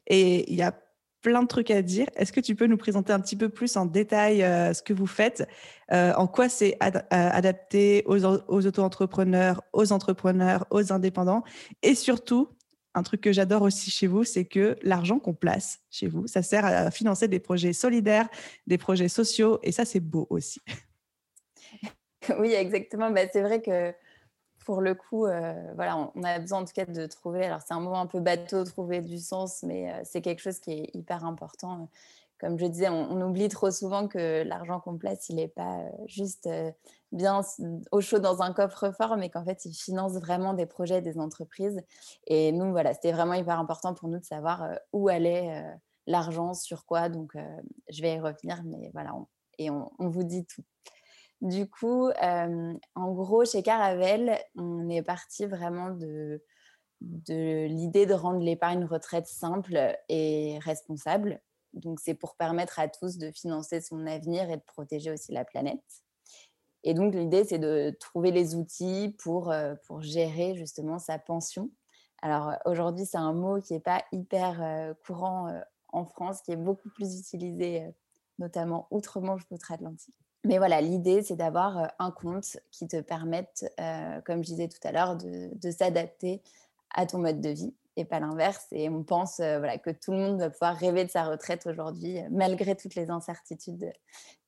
Et 0.09 0.51
il 0.53 0.59
y 0.59 0.63
a 0.63 0.75
plein 1.23 1.43
de 1.43 1.49
trucs 1.49 1.71
à 1.71 1.81
dire. 1.81 2.07
Est-ce 2.17 2.33
que 2.33 2.41
tu 2.41 2.55
peux 2.55 2.67
nous 2.67 2.77
présenter 2.77 3.13
un 3.13 3.21
petit 3.21 3.37
peu 3.37 3.49
plus 3.49 3.77
en 3.77 3.87
détail 3.87 4.43
euh, 4.43 4.75
ce 4.75 4.83
que 4.83 4.93
vous 4.93 5.07
faites, 5.07 5.49
euh, 5.93 6.13
en 6.17 6.27
quoi 6.27 6.49
c'est 6.49 6.77
adapté 6.81 8.03
aux, 8.07 8.25
aux 8.27 8.67
auto-entrepreneurs, 8.67 9.63
aux 9.73 9.93
entrepreneurs, 9.93 10.67
aux 10.71 10.93
indépendants, 10.93 11.43
et 11.83 11.95
surtout, 11.95 12.51
un 12.95 13.03
truc 13.03 13.23
que 13.23 13.33
j'adore 13.33 13.63
aussi 13.63 13.91
chez 13.91 14.07
vous, 14.07 14.25
c'est 14.25 14.45
que 14.45 14.77
l'argent 14.83 15.19
qu'on 15.19 15.35
place 15.35 15.81
chez 15.91 16.07
vous, 16.07 16.27
ça 16.27 16.43
sert 16.43 16.65
à 16.65 16.91
financer 16.91 17.27
des 17.27 17.41
projets 17.41 17.73
solidaires, 17.73 18.29
des 18.67 18.79
projets 18.79 19.09
sociaux, 19.09 19.59
et 19.63 19.73
ça, 19.73 19.85
c'est 19.85 20.01
beau 20.01 20.27
aussi. 20.31 20.61
Oui, 22.39 22.55
exactement. 22.55 23.11
Bah, 23.11 23.21
c'est 23.31 23.43
vrai 23.43 23.61
que 23.61 23.93
pour 24.65 24.81
le 24.81 24.95
coup, 24.95 25.27
euh, 25.27 25.73
voilà, 25.75 26.11
on, 26.15 26.23
a 26.23 26.39
besoin 26.39 26.61
en 26.61 26.65
tout 26.65 26.73
cas 26.73 26.87
de 26.87 27.07
trouver. 27.07 27.45
Alors, 27.45 27.61
c'est 27.67 27.75
un 27.75 27.81
mot 27.81 27.95
un 27.95 28.07
peu 28.07 28.21
bateau, 28.21 28.65
trouver 28.65 29.01
du 29.01 29.19
sens, 29.19 29.63
mais 29.63 29.93
euh, 29.93 30.01
c'est 30.05 30.23
quelque 30.23 30.41
chose 30.41 30.59
qui 30.59 30.73
est 30.73 30.91
hyper 30.95 31.25
important. 31.25 31.89
Comme 32.39 32.59
je 32.59 32.67
disais, 32.67 32.89
on, 32.89 33.21
oublie 33.21 33.49
trop 33.49 33.71
souvent 33.71 34.09
que 34.09 34.43
l'argent 34.43 34.81
qu'on 34.81 34.99
place, 34.99 35.29
il 35.29 35.37
n'est 35.37 35.49
pas 35.49 35.79
euh, 35.79 35.91
juste 36.07 36.49
bien 37.13 37.43
au 37.93 38.01
chaud 38.01 38.19
dans 38.19 38.43
un 38.43 38.53
coffre-fort, 38.53 39.17
mais 39.17 39.31
qu'en 39.31 39.45
fait, 39.45 39.65
il 39.65 39.75
finance 39.75 40.15
vraiment 40.15 40.55
des 40.55 40.67
projets, 40.67 41.01
des 41.01 41.19
entreprises. 41.19 41.81
Et 42.27 42.53
nous, 42.53 42.73
voilà, 42.73 42.93
c'était 42.95 43.13
vraiment 43.13 43.35
hyper 43.35 43.59
important 43.59 43.95
pour 43.95 44.09
nous 44.09 44.19
de 44.19 44.25
savoir 44.25 44.69
où 44.93 45.09
allait 45.09 45.65
l'argent, 46.07 46.55
sur 46.55 46.85
quoi. 46.87 47.09
Donc, 47.09 47.37
je 47.89 48.03
vais 48.03 48.15
y 48.15 48.19
revenir, 48.21 48.63
mais 48.65 48.91
voilà, 48.93 49.13
et 49.59 49.71
on 49.71 49.91
vous 49.99 50.25
dit 50.25 50.45
tout. 50.45 50.65
Du 51.45 51.69
coup, 51.69 52.09
en 52.21 53.13
gros, 53.13 53.45
chez 53.45 53.63
Caravelle, 53.63 54.39
on 54.57 54.89
est 54.89 55.03
parti 55.03 55.45
vraiment 55.45 55.91
de, 55.91 56.41
l'idée 57.03 58.07
de 58.07 58.15
rendre 58.15 58.41
l'épargne 58.41 58.87
retraite 58.87 59.27
simple 59.27 59.95
et 60.09 60.59
responsable. 60.63 61.43
Donc, 61.75 62.01
c'est 62.01 62.15
pour 62.15 62.37
permettre 62.37 62.79
à 62.81 62.89
tous 62.89 63.19
de 63.19 63.31
financer 63.31 63.83
son 63.83 64.07
avenir 64.07 64.49
et 64.49 64.57
de 64.57 64.63
protéger 64.63 65.11
aussi 65.11 65.33
la 65.33 65.45
planète. 65.45 65.85
Et 66.83 66.95
donc, 66.95 67.15
l'idée, 67.15 67.45
c'est 67.45 67.59
de 67.59 67.95
trouver 68.01 68.31
les 68.31 68.55
outils 68.55 69.15
pour, 69.19 69.53
pour 69.87 70.01
gérer 70.01 70.55
justement 70.55 70.99
sa 70.99 71.19
pension. 71.19 71.71
Alors, 72.23 72.55
aujourd'hui, 72.65 73.05
c'est 73.05 73.19
un 73.19 73.35
mot 73.35 73.61
qui 73.61 73.75
n'est 73.75 73.81
pas 73.81 74.03
hyper 74.13 74.95
courant 75.05 75.61
en 75.89 76.07
France, 76.07 76.41
qui 76.41 76.53
est 76.53 76.57
beaucoup 76.57 76.89
plus 76.89 77.19
utilisé, 77.21 77.85
notamment 78.39 78.89
outre-Manche, 78.91 79.43
outre-Atlantique. 79.51 80.24
Mais 80.45 80.59
voilà, 80.59 80.81
l'idée, 80.83 81.23
c'est 81.23 81.37
d'avoir 81.37 81.95
un 81.99 82.11
compte 82.11 82.59
qui 82.71 82.87
te 82.87 83.01
permette, 83.01 83.73
comme 84.27 84.45
je 84.45 84.51
disais 84.51 84.69
tout 84.69 84.87
à 84.87 84.93
l'heure, 84.93 85.17
de, 85.17 85.71
s'adapter 85.71 86.43
à 86.95 87.07
ton 87.07 87.19
mode 87.19 87.41
de 87.41 87.49
vie 87.49 87.75
et 87.97 88.05
pas 88.05 88.21
l'inverse. 88.21 88.67
Et 88.71 88.91
on 88.91 89.03
pense 89.03 89.39
voilà, 89.39 89.79
que 89.79 89.91
tout 89.91 90.13
le 90.13 90.19
monde 90.19 90.41
va 90.41 90.51
pouvoir 90.51 90.77
rêver 90.77 91.05
de 91.07 91.11
sa 91.11 91.25
retraite 91.25 91.67
aujourd'hui, 91.67 92.19
malgré 92.31 92.77
toutes 92.77 92.95
les 92.95 93.09
incertitudes 93.09 93.91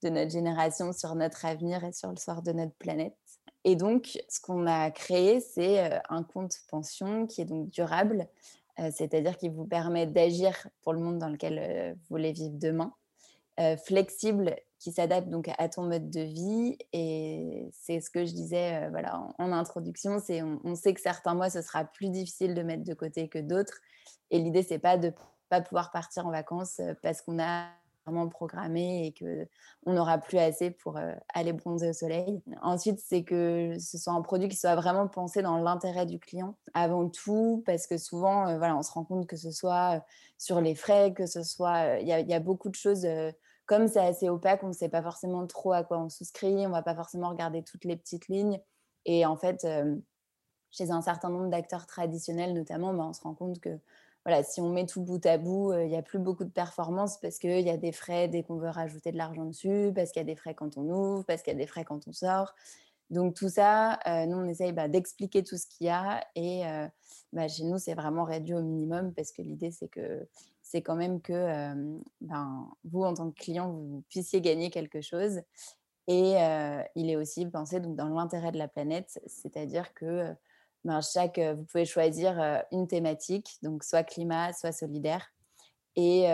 de, 0.02 0.08
notre 0.10 0.30
génération 0.30 0.92
sur 0.92 1.14
notre 1.14 1.46
avenir 1.46 1.82
et 1.82 1.92
sur 1.92 2.10
le 2.10 2.16
sort 2.16 2.42
de 2.42 2.52
notre 2.52 2.74
planète. 2.74 3.16
Et 3.64 3.74
donc, 3.74 4.18
ce 4.28 4.38
qu'on 4.40 4.66
a 4.66 4.90
créé, 4.90 5.40
c'est 5.40 5.98
un 6.10 6.22
compte 6.22 6.58
pension 6.68 7.26
qui 7.26 7.40
est 7.40 7.46
donc 7.46 7.70
durable, 7.70 8.28
c'est-à-dire 8.76 9.38
qui 9.38 9.48
vous 9.48 9.64
permet 9.64 10.06
d'agir 10.06 10.68
pour 10.82 10.92
le 10.92 11.00
monde 11.00 11.18
dans 11.18 11.30
lequel 11.30 11.94
vous 11.94 12.06
voulez 12.10 12.32
vivre 12.32 12.54
demain, 12.58 12.92
flexible 13.84 14.54
qui 14.78 14.92
s'adapte 14.92 15.28
donc 15.28 15.50
à 15.58 15.68
ton 15.68 15.84
mode 15.84 16.10
de 16.10 16.20
vie. 16.20 16.78
Et 16.92 17.68
c'est 17.72 18.00
ce 18.00 18.10
que 18.10 18.24
je 18.24 18.32
disais 18.32 18.84
euh, 18.84 18.90
voilà, 18.90 19.20
en, 19.38 19.52
introduction, 19.52 20.18
c'est 20.24 20.42
on, 20.42 20.74
sait 20.74 20.94
que 20.94 21.00
certains 21.00 21.34
mois, 21.34 21.50
ce 21.50 21.62
sera 21.62 21.84
plus 21.84 22.10
difficile 22.10 22.54
de 22.54 22.62
mettre 22.62 22.84
de 22.84 22.94
côté 22.94 23.28
que 23.28 23.38
d'autres. 23.38 23.80
Et 24.30 24.38
l'idée, 24.38 24.62
c'est 24.62 24.78
pas 24.78 24.96
de 24.96 25.12
pas 25.48 25.60
pouvoir 25.60 25.92
partir 25.92 26.26
en 26.26 26.30
vacances 26.30 26.80
euh, 26.80 26.94
parce 27.02 27.22
qu'on 27.22 27.38
a 27.38 27.68
vraiment 28.04 28.28
programmé 28.28 29.06
et 29.06 29.12
que 29.12 29.48
on 29.84 29.94
n'aura 29.94 30.18
plus 30.18 30.38
assez 30.38 30.70
pour 30.70 30.96
euh, 30.96 31.14
aller 31.34 31.52
bronzer 31.52 31.90
au 31.90 31.92
soleil. 31.92 32.40
Ensuite, 32.62 33.00
c'est 33.00 33.24
que 33.24 33.76
ce 33.80 33.98
soit 33.98 34.12
un 34.12 34.22
produit 34.22 34.48
qui 34.48 34.56
soit 34.56 34.76
vraiment 34.76 35.08
pensé 35.08 35.42
dans 35.42 35.58
l'intérêt 35.58 36.06
du 36.06 36.20
client 36.20 36.56
avant 36.74 37.08
tout, 37.08 37.62
parce 37.66 37.86
que 37.88 37.96
souvent, 37.96 38.56
voilà, 38.58 38.76
on 38.76 38.82
se 38.82 38.92
rend 38.92 39.04
compte 39.04 39.26
que 39.26 39.36
ce 39.36 39.50
soit 39.50 40.04
sur 40.38 40.60
les 40.60 40.76
frais, 40.76 41.12
que 41.14 41.26
ce 41.26 41.42
soit, 41.42 41.98
il 41.98 42.06
y, 42.06 42.34
a 42.34 42.40
beaucoup 42.40 42.68
de 42.68 42.76
choses 42.76 43.06
comme 43.66 43.88
c'est 43.88 44.00
assez 44.00 44.28
opaque, 44.28 44.62
on 44.62 44.68
ne 44.68 44.72
sait 44.72 44.88
pas 44.88 45.02
forcément 45.02 45.46
trop 45.46 45.72
à 45.72 45.82
quoi 45.82 45.98
on 45.98 46.08
souscrit, 46.08 46.66
on 46.66 46.68
ne 46.68 46.72
va 46.72 46.82
pas 46.82 46.94
forcément 46.94 47.28
regarder 47.28 47.62
toutes 47.62 47.84
les 47.84 47.96
petites 47.96 48.28
lignes. 48.28 48.60
Et 49.04 49.26
en 49.26 49.36
fait, 49.36 49.64
euh, 49.64 49.96
chez 50.70 50.90
un 50.90 51.02
certain 51.02 51.30
nombre 51.30 51.50
d'acteurs 51.50 51.86
traditionnels 51.86 52.54
notamment, 52.54 52.94
bah, 52.94 53.04
on 53.08 53.12
se 53.12 53.20
rend 53.20 53.34
compte 53.34 53.60
que 53.60 53.78
voilà, 54.24 54.42
si 54.42 54.60
on 54.60 54.70
met 54.70 54.86
tout 54.86 55.02
bout 55.02 55.24
à 55.26 55.38
bout, 55.38 55.72
euh, 55.72 55.84
il 55.84 55.88
n'y 55.88 55.96
a 55.96 56.02
plus 56.02 56.18
beaucoup 56.18 56.44
de 56.44 56.50
performance 56.50 57.18
parce 57.18 57.38
qu'il 57.38 57.60
y 57.60 57.70
a 57.70 57.76
des 57.76 57.92
frais 57.92 58.28
dès 58.28 58.42
qu'on 58.42 58.56
veut 58.56 58.68
rajouter 58.68 59.12
de 59.12 59.16
l'argent 59.16 59.44
dessus, 59.44 59.92
parce 59.94 60.10
qu'il 60.10 60.20
y 60.20 60.24
a 60.24 60.26
des 60.26 60.36
frais 60.36 60.54
quand 60.54 60.76
on 60.76 60.88
ouvre, 60.88 61.24
parce 61.24 61.42
qu'il 61.42 61.52
y 61.52 61.56
a 61.56 61.58
des 61.58 61.66
frais 61.66 61.84
quand 61.84 62.06
on 62.08 62.12
sort. 62.12 62.54
Donc 63.10 63.34
tout 63.34 63.48
ça, 63.48 64.00
euh, 64.08 64.26
nous, 64.26 64.36
on 64.36 64.44
essaye 64.48 64.72
bah, 64.72 64.88
d'expliquer 64.88 65.44
tout 65.44 65.56
ce 65.56 65.66
qu'il 65.66 65.86
y 65.86 65.90
a. 65.90 66.24
Et 66.34 66.62
bah, 67.32 67.46
chez 67.46 67.64
nous, 67.64 67.78
c'est 67.78 67.94
vraiment 67.94 68.24
réduit 68.24 68.54
au 68.54 68.62
minimum 68.62 69.12
parce 69.14 69.30
que 69.30 69.42
l'idée, 69.42 69.70
c'est 69.70 69.88
que 69.88 70.26
c'est 70.68 70.82
quand 70.82 70.96
même 70.96 71.20
que 71.20 71.74
ben, 72.20 72.68
vous, 72.84 73.04
en 73.04 73.14
tant 73.14 73.30
que 73.30 73.38
client, 73.40 73.70
vous 73.70 74.02
puissiez 74.08 74.40
gagner 74.40 74.68
quelque 74.70 75.00
chose. 75.00 75.40
Et 76.08 76.34
il 76.96 77.08
est 77.08 77.16
aussi 77.16 77.46
pensé 77.46 77.78
donc, 77.78 77.94
dans 77.94 78.08
l'intérêt 78.08 78.50
de 78.50 78.58
la 78.58 78.66
planète, 78.66 79.20
c'est-à-dire 79.26 79.94
que 79.94 80.34
ben, 80.84 81.00
chaque, 81.00 81.38
vous 81.38 81.62
pouvez 81.64 81.84
choisir 81.84 82.64
une 82.72 82.88
thématique, 82.88 83.58
donc 83.62 83.84
soit 83.84 84.02
climat, 84.02 84.52
soit 84.52 84.72
solidaire. 84.72 85.32
Et, 85.94 86.24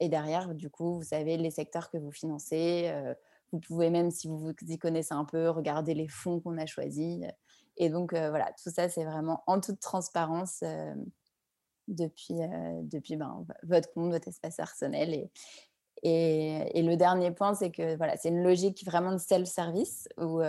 et, 0.00 0.08
derrière, 0.08 0.54
du 0.54 0.70
coup, 0.70 0.94
vous 0.94 1.02
savez 1.02 1.36
les 1.36 1.50
secteurs 1.50 1.90
que 1.90 1.98
vous 1.98 2.12
financez. 2.12 2.90
vous 3.52 3.60
pouvez 3.60 3.90
même, 3.90 4.10
si 4.10 4.26
vous 4.26 4.54
y 4.62 4.78
connaissez 4.78 5.14
un 5.14 5.26
peu, 5.26 5.50
regarder 5.50 5.92
les 5.92 6.08
fonds 6.08 6.40
qu'on 6.40 6.56
a 6.56 6.64
choisis. 6.64 7.22
Et 7.76 7.90
donc, 7.90 8.12
voilà, 8.14 8.50
tout 8.62 8.70
ça, 8.70 8.88
c'est 8.88 9.04
vraiment 9.04 9.42
en 9.46 9.60
toute 9.60 9.80
transparence 9.80 10.64
depuis, 11.88 12.36
depuis 12.82 13.16
ben, 13.16 13.44
votre 13.62 13.92
compte, 13.92 14.10
votre 14.10 14.28
espace 14.28 14.56
personnel. 14.56 15.28
Et, 16.02 16.78
et, 16.78 16.82
le 16.82 16.96
dernier 16.96 17.30
point, 17.30 17.54
c'est 17.54 17.70
que 17.70 17.96
voilà, 17.96 18.16
c'est 18.16 18.28
une 18.28 18.42
logique 18.42 18.84
vraiment 18.84 19.12
de 19.12 19.18
self-service 19.18 20.08
où 20.18 20.40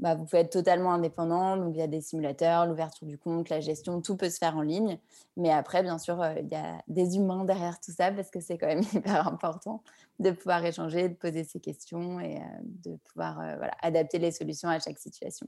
bah, 0.00 0.14
vous 0.14 0.24
pouvez 0.24 0.40
être 0.40 0.52
totalement 0.52 0.94
indépendant. 0.94 1.58
Donc, 1.58 1.74
il 1.74 1.78
y 1.78 1.82
a 1.82 1.86
des 1.86 2.00
simulateurs, 2.00 2.66
l'ouverture 2.66 3.06
du 3.06 3.18
compte, 3.18 3.50
la 3.50 3.60
gestion, 3.60 4.00
tout 4.00 4.16
peut 4.16 4.30
se 4.30 4.38
faire 4.38 4.56
en 4.56 4.62
ligne. 4.62 4.98
Mais 5.36 5.50
après, 5.50 5.82
bien 5.82 5.98
sûr, 5.98 6.24
il 6.38 6.48
y 6.48 6.54
a 6.54 6.82
des 6.88 7.16
humains 7.16 7.44
derrière 7.44 7.78
tout 7.80 7.92
ça 7.92 8.10
parce 8.10 8.30
que 8.30 8.40
c'est 8.40 8.56
quand 8.56 8.66
même 8.66 8.82
hyper 8.94 9.28
important 9.28 9.82
de 10.18 10.30
pouvoir 10.30 10.64
échanger, 10.64 11.10
de 11.10 11.14
poser 11.14 11.44
ses 11.44 11.60
questions 11.60 12.18
et 12.18 12.40
de 12.62 12.96
pouvoir 12.96 13.34
voilà, 13.34 13.72
adapter 13.82 14.18
les 14.18 14.32
solutions 14.32 14.70
à 14.70 14.78
chaque 14.78 14.98
situation. 14.98 15.46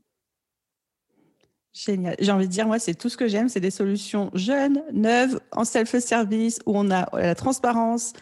Génial. 1.72 2.16
J'ai 2.18 2.32
envie 2.32 2.46
de 2.46 2.52
dire, 2.52 2.66
moi, 2.66 2.78
c'est 2.78 2.94
tout 2.94 3.08
ce 3.08 3.16
que 3.16 3.28
j'aime. 3.28 3.48
C'est 3.48 3.60
des 3.60 3.70
solutions 3.70 4.30
jeunes, 4.34 4.82
neuves, 4.92 5.40
en 5.52 5.64
self-service, 5.64 6.58
où 6.66 6.76
on 6.76 6.90
a 6.90 7.08
la 7.18 7.34
transparence, 7.34 8.12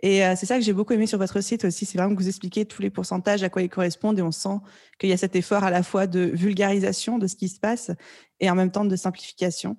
et 0.00 0.24
euh, 0.24 0.34
c'est 0.36 0.46
ça 0.46 0.56
que 0.56 0.64
j'ai 0.64 0.72
beaucoup 0.72 0.92
aimé 0.92 1.06
sur 1.06 1.18
votre 1.18 1.40
site 1.40 1.64
aussi, 1.64 1.84
c'est 1.84 1.98
vraiment 1.98 2.14
que 2.14 2.20
vous 2.20 2.28
expliquez 2.28 2.64
tous 2.64 2.82
les 2.82 2.90
pourcentages, 2.90 3.42
à 3.42 3.48
quoi 3.48 3.62
ils 3.62 3.68
correspondent, 3.68 4.18
et 4.18 4.22
on 4.22 4.30
sent 4.30 4.58
qu'il 4.98 5.08
y 5.08 5.12
a 5.12 5.16
cet 5.16 5.34
effort 5.34 5.64
à 5.64 5.70
la 5.70 5.82
fois 5.82 6.06
de 6.06 6.20
vulgarisation 6.20 7.18
de 7.18 7.26
ce 7.26 7.34
qui 7.34 7.48
se 7.48 7.58
passe 7.58 7.90
et 8.40 8.48
en 8.48 8.54
même 8.54 8.70
temps 8.70 8.84
de 8.84 8.96
simplification. 8.96 9.76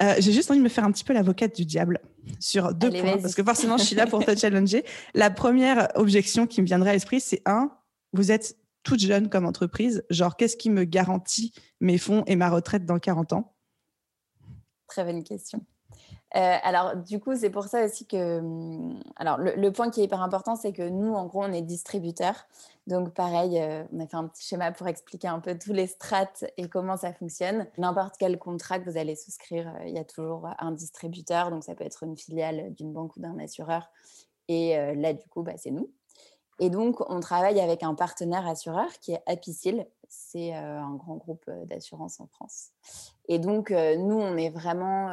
Euh, 0.00 0.14
j'ai 0.18 0.32
juste 0.32 0.50
envie 0.50 0.60
de 0.60 0.64
me 0.64 0.68
faire 0.68 0.84
un 0.84 0.92
petit 0.92 1.02
peu 1.02 1.12
l'avocate 1.12 1.56
du 1.56 1.64
diable 1.64 2.00
sur 2.38 2.74
deux 2.74 2.90
points, 2.90 3.18
parce 3.18 3.34
que 3.34 3.42
forcément, 3.42 3.78
je 3.78 3.84
suis 3.84 3.96
là 3.96 4.06
pour 4.06 4.24
te 4.24 4.36
challenger. 4.38 4.84
La 5.14 5.30
première 5.30 5.88
objection 5.94 6.46
qui 6.46 6.60
me 6.60 6.66
viendrait 6.66 6.90
à 6.90 6.92
l'esprit, 6.92 7.20
c'est 7.20 7.42
un, 7.46 7.72
vous 8.12 8.30
êtes 8.30 8.56
toute 8.88 9.00
jeune 9.00 9.28
comme 9.28 9.44
entreprise, 9.44 10.02
genre 10.08 10.34
qu'est-ce 10.34 10.56
qui 10.56 10.70
me 10.70 10.84
garantit 10.84 11.52
mes 11.80 11.98
fonds 11.98 12.24
et 12.26 12.36
ma 12.36 12.48
retraite 12.48 12.86
dans 12.86 12.98
40 12.98 13.34
ans? 13.34 13.52
Très 14.86 15.04
bonne 15.04 15.22
question. 15.22 15.62
Euh, 16.36 16.56
alors, 16.62 16.96
du 16.96 17.20
coup, 17.20 17.36
c'est 17.36 17.50
pour 17.50 17.64
ça 17.64 17.84
aussi 17.84 18.06
que. 18.06 18.38
Hum, 18.38 18.98
alors, 19.16 19.36
le, 19.36 19.70
point 19.72 19.90
qui 19.90 20.00
est 20.00 20.04
hyper 20.04 20.22
important, 20.22 20.56
c'est 20.56 20.72
que 20.72 20.88
nous, 20.88 21.12
en 21.12 21.26
gros, 21.26 21.42
on 21.44 21.52
est 21.52 21.60
distributeur. 21.60 22.46
Donc, 22.86 23.12
pareil, 23.12 23.60
euh, 23.60 23.84
on 23.92 24.00
a 24.00 24.06
fait 24.06 24.16
un 24.16 24.26
petit 24.26 24.46
schéma 24.46 24.72
pour 24.72 24.88
expliquer 24.88 25.28
un 25.28 25.40
peu 25.40 25.58
tous 25.58 25.74
les 25.74 25.86
strates 25.86 26.46
et 26.56 26.70
comment 26.70 26.96
ça 26.96 27.12
fonctionne. 27.12 27.66
N'importe 27.76 28.14
quel 28.18 28.38
contrat 28.38 28.78
que 28.78 28.88
vous 28.88 28.96
allez 28.96 29.16
souscrire, 29.16 29.68
euh, 29.68 29.86
il 29.86 29.94
y 29.94 29.98
a 29.98 30.04
toujours 30.04 30.48
un 30.58 30.72
distributeur. 30.72 31.50
Donc, 31.50 31.62
ça 31.62 31.74
peut 31.74 31.84
être 31.84 32.04
une 32.04 32.16
filiale 32.16 32.72
d'une 32.74 32.94
banque 32.94 33.16
ou 33.16 33.20
d'un 33.20 33.38
assureur. 33.38 33.90
Et 34.48 34.74
là, 34.96 35.12
du 35.12 35.28
coup, 35.28 35.42
bah, 35.42 35.52
c'est 35.58 35.70
nous. 35.70 35.90
Et 36.60 36.70
donc, 36.70 37.08
on 37.08 37.20
travaille 37.20 37.60
avec 37.60 37.82
un 37.82 37.94
partenaire 37.94 38.46
assureur 38.46 38.88
qui 39.00 39.12
est 39.12 39.22
Apicil. 39.26 39.86
C'est 40.08 40.52
un 40.54 40.94
grand 40.94 41.16
groupe 41.16 41.48
d'assurance 41.66 42.18
en 42.18 42.26
France. 42.26 42.70
Et 43.28 43.38
donc, 43.38 43.70
nous, 43.70 44.18
on 44.18 44.36
est 44.36 44.50
vraiment 44.50 45.08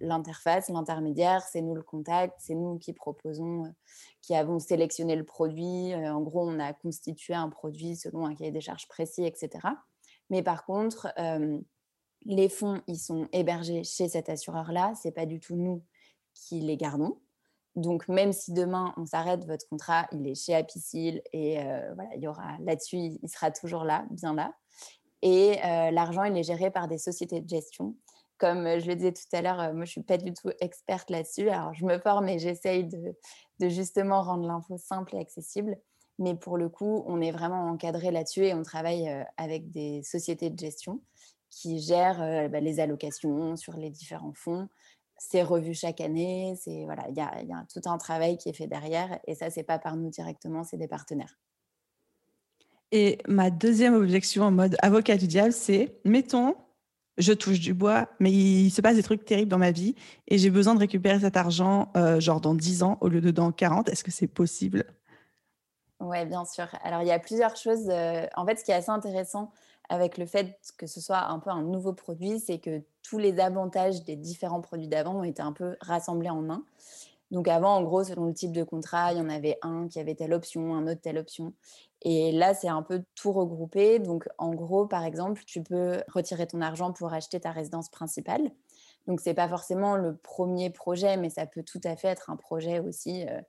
l'interface, 0.00 0.68
l'intermédiaire. 0.68 1.42
C'est 1.42 1.62
nous 1.62 1.74
le 1.74 1.82
contact. 1.82 2.34
C'est 2.38 2.54
nous 2.54 2.78
qui 2.78 2.92
proposons, 2.92 3.72
qui 4.20 4.34
avons 4.34 4.58
sélectionné 4.58 5.16
le 5.16 5.24
produit. 5.24 5.94
en 5.94 6.20
gros, 6.20 6.46
on 6.46 6.58
a 6.58 6.72
constitué 6.74 7.32
un 7.32 7.48
produit 7.48 7.96
selon 7.96 8.26
un 8.26 8.34
cahier 8.34 8.50
des 8.50 8.60
charges 8.60 8.88
précis, 8.88 9.24
etc. 9.24 9.66
Mais 10.28 10.42
par 10.42 10.66
contre, 10.66 11.12
les 12.26 12.48
fonds, 12.48 12.82
ils 12.86 12.98
sont 12.98 13.28
hébergés 13.32 13.84
chez 13.84 14.08
cet 14.08 14.28
assureur-là. 14.28 14.94
Ce 15.00 15.08
n'est 15.08 15.12
pas 15.12 15.26
du 15.26 15.40
tout 15.40 15.56
nous 15.56 15.82
qui 16.34 16.60
les 16.60 16.76
gardons. 16.76 17.18
Donc, 17.76 18.06
même 18.08 18.32
si 18.32 18.52
demain 18.52 18.94
on 18.96 19.04
s'arrête, 19.04 19.44
votre 19.46 19.66
contrat, 19.68 20.06
il 20.12 20.26
est 20.28 20.36
chez 20.36 20.54
Apicil 20.54 21.22
et 21.32 21.58
euh, 21.60 21.92
voilà, 21.94 22.10
il 22.14 22.22
y 22.22 22.28
aura 22.28 22.56
là-dessus, 22.60 22.96
il 22.96 23.28
sera 23.28 23.50
toujours 23.50 23.84
là, 23.84 24.04
bien 24.10 24.34
là. 24.34 24.54
Et 25.22 25.58
euh, 25.64 25.90
l'argent, 25.90 26.22
il 26.24 26.36
est 26.36 26.44
géré 26.44 26.70
par 26.70 26.86
des 26.86 26.98
sociétés 26.98 27.40
de 27.40 27.48
gestion. 27.48 27.96
Comme 28.38 28.78
je 28.78 28.86
le 28.86 28.94
disais 28.94 29.12
tout 29.12 29.22
à 29.32 29.42
l'heure, 29.42 29.60
euh, 29.60 29.72
moi, 29.72 29.86
je 29.86 29.90
suis 29.90 30.02
pas 30.02 30.18
du 30.18 30.32
tout 30.32 30.50
experte 30.60 31.10
là-dessus. 31.10 31.48
Alors, 31.48 31.74
je 31.74 31.84
me 31.84 31.98
forme 31.98 32.28
et 32.28 32.38
j'essaye 32.38 32.84
de, 32.84 33.16
de, 33.58 33.68
justement 33.68 34.22
rendre 34.22 34.46
l'info 34.46 34.76
simple 34.76 35.16
et 35.16 35.18
accessible. 35.18 35.76
Mais 36.20 36.36
pour 36.36 36.58
le 36.58 36.68
coup, 36.68 37.02
on 37.06 37.20
est 37.20 37.32
vraiment 37.32 37.70
encadré 37.70 38.12
là-dessus 38.12 38.44
et 38.44 38.54
on 38.54 38.62
travaille 38.62 39.08
avec 39.36 39.70
des 39.70 40.04
sociétés 40.04 40.48
de 40.48 40.58
gestion 40.58 41.00
qui 41.50 41.80
gèrent 41.80 42.48
bah, 42.50 42.60
les 42.60 42.78
allocations 42.78 43.56
sur 43.56 43.76
les 43.76 43.90
différents 43.90 44.32
fonds, 44.32 44.68
c'est 45.28 45.42
revu 45.42 45.74
chaque 45.74 46.00
année. 46.00 46.54
C'est 46.60 46.84
voilà, 46.84 47.06
il 47.08 47.16
y 47.16 47.20
a, 47.20 47.42
y 47.42 47.52
a, 47.52 47.64
tout 47.72 47.88
un 47.88 47.98
travail 47.98 48.36
qui 48.36 48.48
est 48.48 48.52
fait 48.52 48.66
derrière, 48.66 49.18
et 49.26 49.34
ça 49.34 49.50
c'est 49.50 49.62
pas 49.62 49.78
par 49.78 49.96
nous 49.96 50.10
directement, 50.10 50.64
c'est 50.64 50.76
des 50.76 50.88
partenaires. 50.88 51.38
Et 52.92 53.18
ma 53.26 53.50
deuxième 53.50 53.94
objection 53.94 54.44
en 54.44 54.50
mode 54.50 54.76
avocat 54.80 55.16
du 55.16 55.26
diable, 55.26 55.52
c'est 55.52 55.98
mettons, 56.04 56.54
je 57.18 57.32
touche 57.32 57.58
du 57.58 57.74
bois, 57.74 58.08
mais 58.20 58.30
il 58.30 58.70
se 58.70 58.80
passe 58.80 58.96
des 58.96 59.02
trucs 59.02 59.24
terribles 59.24 59.50
dans 59.50 59.58
ma 59.58 59.70
vie 59.70 59.94
et 60.28 60.38
j'ai 60.38 60.50
besoin 60.50 60.74
de 60.74 60.80
récupérer 60.80 61.20
cet 61.20 61.36
argent, 61.36 61.90
euh, 61.96 62.20
genre 62.20 62.40
dans 62.40 62.54
10 62.54 62.82
ans 62.82 62.98
au 63.00 63.08
lieu 63.08 63.20
de 63.20 63.30
dans 63.30 63.50
40. 63.50 63.88
Est-ce 63.88 64.04
que 64.04 64.10
c'est 64.10 64.26
possible? 64.26 64.84
Oui, 66.00 66.24
bien 66.26 66.44
sûr. 66.44 66.66
Alors, 66.82 67.02
il 67.02 67.08
y 67.08 67.12
a 67.12 67.18
plusieurs 67.18 67.56
choses. 67.56 67.88
Euh, 67.88 68.26
en 68.36 68.44
fait, 68.44 68.58
ce 68.58 68.64
qui 68.64 68.72
est 68.72 68.74
assez 68.74 68.90
intéressant 68.90 69.50
avec 69.88 70.18
le 70.18 70.26
fait 70.26 70.58
que 70.76 70.86
ce 70.86 71.00
soit 71.00 71.24
un 71.28 71.38
peu 71.38 71.50
un 71.50 71.62
nouveau 71.62 71.92
produit, 71.92 72.40
c'est 72.40 72.58
que 72.58 72.82
tous 73.04 73.18
les 73.18 73.38
avantages 73.38 74.02
des 74.02 74.16
différents 74.16 74.62
produits 74.62 74.88
d'avant 74.88 75.20
ont 75.20 75.24
été 75.24 75.42
un 75.42 75.52
peu 75.52 75.76
rassemblés 75.80 76.30
en 76.30 76.50
un. 76.50 76.64
Donc 77.30 77.48
avant, 77.48 77.76
en 77.76 77.82
gros, 77.82 78.04
selon 78.04 78.26
le 78.26 78.34
type 78.34 78.52
de 78.52 78.64
contrat, 78.64 79.12
il 79.12 79.18
y 79.18 79.20
en 79.20 79.28
avait 79.28 79.58
un 79.62 79.88
qui 79.88 80.00
avait 80.00 80.14
telle 80.14 80.32
option, 80.32 80.74
un 80.74 80.86
autre 80.86 81.00
telle 81.00 81.18
option. 81.18 81.52
Et 82.02 82.32
là, 82.32 82.54
c'est 82.54 82.68
un 82.68 82.82
peu 82.82 83.02
tout 83.14 83.32
regroupé. 83.32 83.98
Donc 83.98 84.28
en 84.38 84.54
gros, 84.54 84.86
par 84.86 85.04
exemple, 85.04 85.42
tu 85.46 85.62
peux 85.62 86.02
retirer 86.08 86.46
ton 86.46 86.60
argent 86.60 86.92
pour 86.92 87.12
acheter 87.12 87.40
ta 87.40 87.50
résidence 87.50 87.88
principale. 87.88 88.50
Donc 89.06 89.20
ce 89.20 89.28
n'est 89.28 89.34
pas 89.34 89.48
forcément 89.48 89.96
le 89.96 90.16
premier 90.16 90.70
projet, 90.70 91.16
mais 91.16 91.28
ça 91.28 91.46
peut 91.46 91.62
tout 91.62 91.80
à 91.84 91.96
fait 91.96 92.08
être 92.08 92.30
un 92.30 92.36
projet 92.36 92.78
aussi 92.78 93.26
euh, 93.26 93.40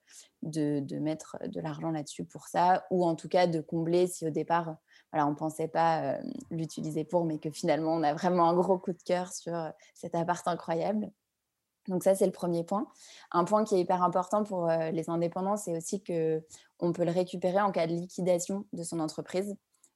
de, 0.42 0.80
de 0.82 1.00
mettre 1.00 1.38
de 1.48 1.62
l'argent 1.62 1.92
là-dessus 1.92 2.26
pour 2.26 2.48
ça, 2.48 2.86
ou 2.92 3.06
en 3.06 3.16
tout 3.16 3.30
cas 3.30 3.48
de 3.48 3.62
combler 3.62 4.08
si 4.08 4.28
au 4.28 4.32
départ 4.32 4.76
on 5.24 5.32
ne 5.32 5.36
pensait 5.36 5.68
pas 5.68 6.18
l'utiliser 6.52 7.06
pour, 7.06 7.26
mais 7.26 7.40
que 7.40 7.50
finalement, 7.50 7.94
on 7.94 8.04
a 8.04 8.14
vraiment 8.14 8.50
un 8.50 8.54
gros 8.54 8.78
coup 8.78 8.94
de 8.94 9.02
cœur 9.02 9.32
sur 9.32 9.54
cet 9.94 10.16
appart 10.16 10.48
incroyable. 10.48 11.12
Donc 11.88 12.04
ça, 12.04 12.16
c'est 12.16 12.26
le 12.26 12.32
premier 12.32 12.64
point. 12.64 12.88
Un 13.32 13.46
point 13.46 13.64
qui 13.64 13.76
est 13.76 13.80
hyper 13.80 14.04
important 14.04 14.44
pour 14.44 14.68
les 14.68 15.10
indépendants, 15.10 15.56
c'est 15.56 15.78
aussi 15.78 16.04
qu'on 16.04 16.94
peut 16.94 17.06
le 17.06 17.12
récupérer 17.12 17.62
en 17.62 17.72
cas 17.72 17.88
de 17.88 17.94
liquidation 17.94 18.66
de 18.74 18.84
son 18.84 19.00
entreprise. 19.00 19.56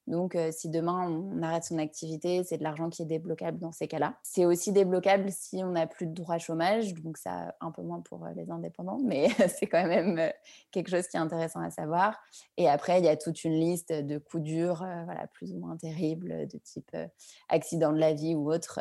Donc, 0.10 0.36
euh, 0.36 0.50
si 0.52 0.70
demain 0.70 1.08
on 1.08 1.44
arrête 1.44 1.64
son 1.64 1.78
activité, 1.78 2.44
c'est 2.44 2.58
de 2.58 2.64
l'argent 2.64 2.90
qui 2.90 3.04
est 3.04 3.06
débloquable 3.06 3.60
dans 3.60 3.72
ces 3.72 3.88
cas-là. 3.88 4.16
C'est 4.24 4.44
aussi 4.44 4.72
débloquable 4.72 5.32
si 5.32 5.64
on 5.64 5.70
n'a 5.70 5.86
plus 5.86 6.08
de 6.08 6.14
droit 6.14 6.40
chômage, 6.40 6.96
donc 6.96 7.18
ça 7.18 7.56
un 7.62 7.70
peu 7.70 7.84
moins 7.84 8.02
pour 8.02 8.26
euh, 8.26 8.30
les 8.36 8.50
indépendants, 8.50 9.00
mais 9.04 9.28
c'est 9.48 9.68
quand 9.68 9.86
même 9.86 10.18
euh, 10.18 10.30
quelque 10.72 10.90
chose 10.90 11.08
qui 11.08 11.16
est 11.16 11.20
intéressant 11.20 11.60
à 11.60 11.70
savoir. 11.70 12.20
Et 12.58 12.68
après, 12.68 12.98
il 12.98 13.06
y 13.06 13.08
a 13.08 13.18
toute 13.18 13.44
une 13.44 13.54
liste 13.54 13.94
de 13.94 14.18
coups 14.18 14.42
durs, 14.42 14.86
voilà, 15.06 15.28
plus 15.28 15.54
ou 15.54 15.60
moins 15.60 15.78
terribles, 15.78 16.48
de 16.48 16.58
type 16.58 16.96
accident 17.48 17.94
de 17.94 18.00
la 18.00 18.14
vie 18.14 18.34
ou 18.34 18.52
autre. 18.52 18.80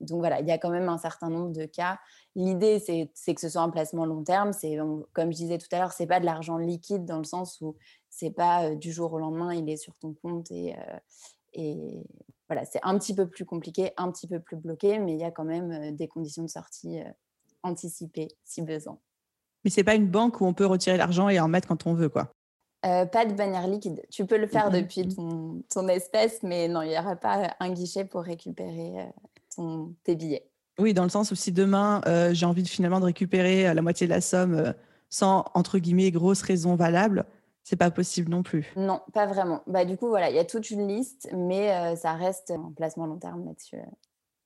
Donc 0.00 0.18
voilà, 0.18 0.40
il 0.40 0.46
y 0.48 0.50
a 0.50 0.58
quand 0.58 0.70
même 0.70 0.88
un 0.88 0.98
certain 0.98 1.30
nombre 1.30 1.52
de 1.52 1.66
cas. 1.66 1.98
L'idée, 2.36 2.80
c'est 2.80 3.34
que 3.34 3.40
ce 3.40 3.48
soit 3.48 3.62
un 3.62 3.70
placement 3.70 4.06
long 4.06 4.24
terme. 4.24 4.52
C'est, 4.52 4.76
comme 5.12 5.30
je 5.30 5.36
disais 5.36 5.58
tout 5.58 5.68
à 5.70 5.78
l'heure, 5.78 5.92
c'est 5.92 6.06
pas 6.06 6.18
de 6.18 6.24
l'argent 6.24 6.56
liquide 6.56 7.04
dans 7.04 7.18
le 7.18 7.24
sens 7.24 7.60
où 7.60 7.76
c'est 8.14 8.30
pas 8.30 8.74
du 8.74 8.92
jour 8.92 9.12
au 9.12 9.18
lendemain, 9.18 9.52
il 9.52 9.68
est 9.68 9.76
sur 9.76 9.96
ton 9.96 10.14
compte 10.14 10.50
et, 10.52 10.76
et 11.52 12.06
voilà, 12.48 12.64
c'est 12.64 12.78
un 12.84 12.96
petit 12.98 13.14
peu 13.14 13.26
plus 13.26 13.44
compliqué, 13.44 13.90
un 13.96 14.10
petit 14.12 14.28
peu 14.28 14.38
plus 14.38 14.56
bloqué, 14.56 15.00
mais 15.00 15.14
il 15.14 15.18
y 15.18 15.24
a 15.24 15.32
quand 15.32 15.44
même 15.44 15.96
des 15.96 16.06
conditions 16.06 16.44
de 16.44 16.48
sortie 16.48 17.00
anticipées 17.64 18.28
si 18.44 18.62
besoin. 18.62 18.98
Mais 19.64 19.70
c'est 19.70 19.82
pas 19.82 19.96
une 19.96 20.06
banque 20.06 20.40
où 20.40 20.44
on 20.44 20.54
peut 20.54 20.66
retirer 20.66 20.96
l'argent 20.96 21.28
et 21.28 21.40
en 21.40 21.48
mettre 21.48 21.66
quand 21.66 21.86
on 21.86 21.94
veut, 21.94 22.08
quoi? 22.08 22.32
pas 22.82 23.24
de 23.24 23.32
bannière 23.32 23.66
liquide. 23.66 24.02
Tu 24.10 24.26
peux 24.26 24.36
le 24.36 24.46
faire 24.46 24.70
depuis 24.70 25.08
ton, 25.08 25.62
ton 25.72 25.88
espèce, 25.88 26.42
mais 26.42 26.68
non, 26.68 26.82
il 26.82 26.90
n'y 26.90 26.98
aura 26.98 27.16
pas 27.16 27.56
un 27.58 27.70
guichet 27.70 28.04
pour 28.04 28.20
récupérer 28.20 28.92
ton, 29.56 29.94
tes 30.04 30.14
billets. 30.14 30.46
Oui, 30.78 30.92
dans 30.92 31.04
le 31.04 31.08
sens 31.08 31.30
où 31.30 31.34
si 31.34 31.50
demain 31.50 32.02
j'ai 32.32 32.44
envie 32.44 32.62
de, 32.62 32.68
finalement 32.68 33.00
de 33.00 33.06
récupérer 33.06 33.72
la 33.72 33.82
moitié 33.82 34.06
de 34.06 34.12
la 34.12 34.20
somme 34.20 34.74
sans 35.08 35.46
entre 35.54 35.78
guillemets 35.78 36.10
grosse 36.10 36.42
raison 36.42 36.74
valable, 36.74 37.24
c'est 37.64 37.76
pas 37.76 37.90
possible 37.90 38.30
non 38.30 38.42
plus. 38.42 38.72
Non, 38.76 39.00
pas 39.12 39.26
vraiment. 39.26 39.62
Bah, 39.66 39.84
du 39.84 39.96
coup, 39.96 40.08
voilà, 40.08 40.30
il 40.30 40.36
y 40.36 40.38
a 40.38 40.44
toute 40.44 40.70
une 40.70 40.86
liste, 40.86 41.28
mais 41.32 41.72
euh, 41.72 41.96
ça 41.96 42.12
reste 42.12 42.50
un 42.50 42.72
placement 42.76 43.06
long 43.06 43.18
terme 43.18 43.44
là-dessus. 43.46 43.78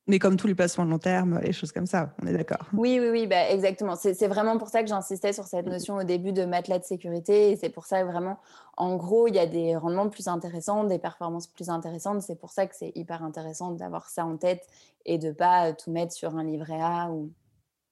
Mais 0.06 0.18
comme 0.18 0.36
tous 0.38 0.46
les 0.46 0.54
placements 0.54 0.84
long 0.84 0.98
terme, 0.98 1.38
les 1.42 1.52
choses 1.52 1.70
comme 1.70 1.86
ça, 1.86 2.14
on 2.22 2.26
est 2.26 2.32
d'accord. 2.32 2.66
Oui, 2.72 2.98
oui, 2.98 3.10
oui, 3.10 3.26
bah, 3.26 3.50
exactement. 3.50 3.94
C'est 3.94 4.26
vraiment 4.26 4.56
pour 4.56 4.68
ça 4.68 4.82
que 4.82 4.88
j'insistais 4.88 5.34
sur 5.34 5.44
cette 5.44 5.66
notion 5.66 5.96
au 5.96 6.04
début 6.04 6.32
de 6.32 6.46
matelas 6.46 6.78
de 6.78 6.84
sécurité. 6.84 7.50
Et 7.50 7.56
c'est 7.56 7.68
pour 7.68 7.84
ça 7.84 8.00
que 8.00 8.06
vraiment, 8.06 8.38
en 8.78 8.96
gros, 8.96 9.28
il 9.28 9.34
y 9.34 9.38
a 9.38 9.46
des 9.46 9.76
rendements 9.76 10.08
plus 10.08 10.28
intéressants, 10.28 10.84
des 10.84 10.98
performances 10.98 11.46
plus 11.46 11.68
intéressantes. 11.68 12.22
C'est 12.22 12.36
pour 12.40 12.52
ça 12.52 12.66
que 12.66 12.74
c'est 12.74 12.92
hyper 12.94 13.22
intéressant 13.22 13.72
d'avoir 13.72 14.08
ça 14.08 14.24
en 14.24 14.38
tête 14.38 14.66
et 15.04 15.18
de 15.18 15.30
pas 15.30 15.74
tout 15.74 15.90
mettre 15.90 16.14
sur 16.14 16.36
un 16.36 16.44
livret 16.44 16.80
A 16.80 17.10
ou 17.10 17.30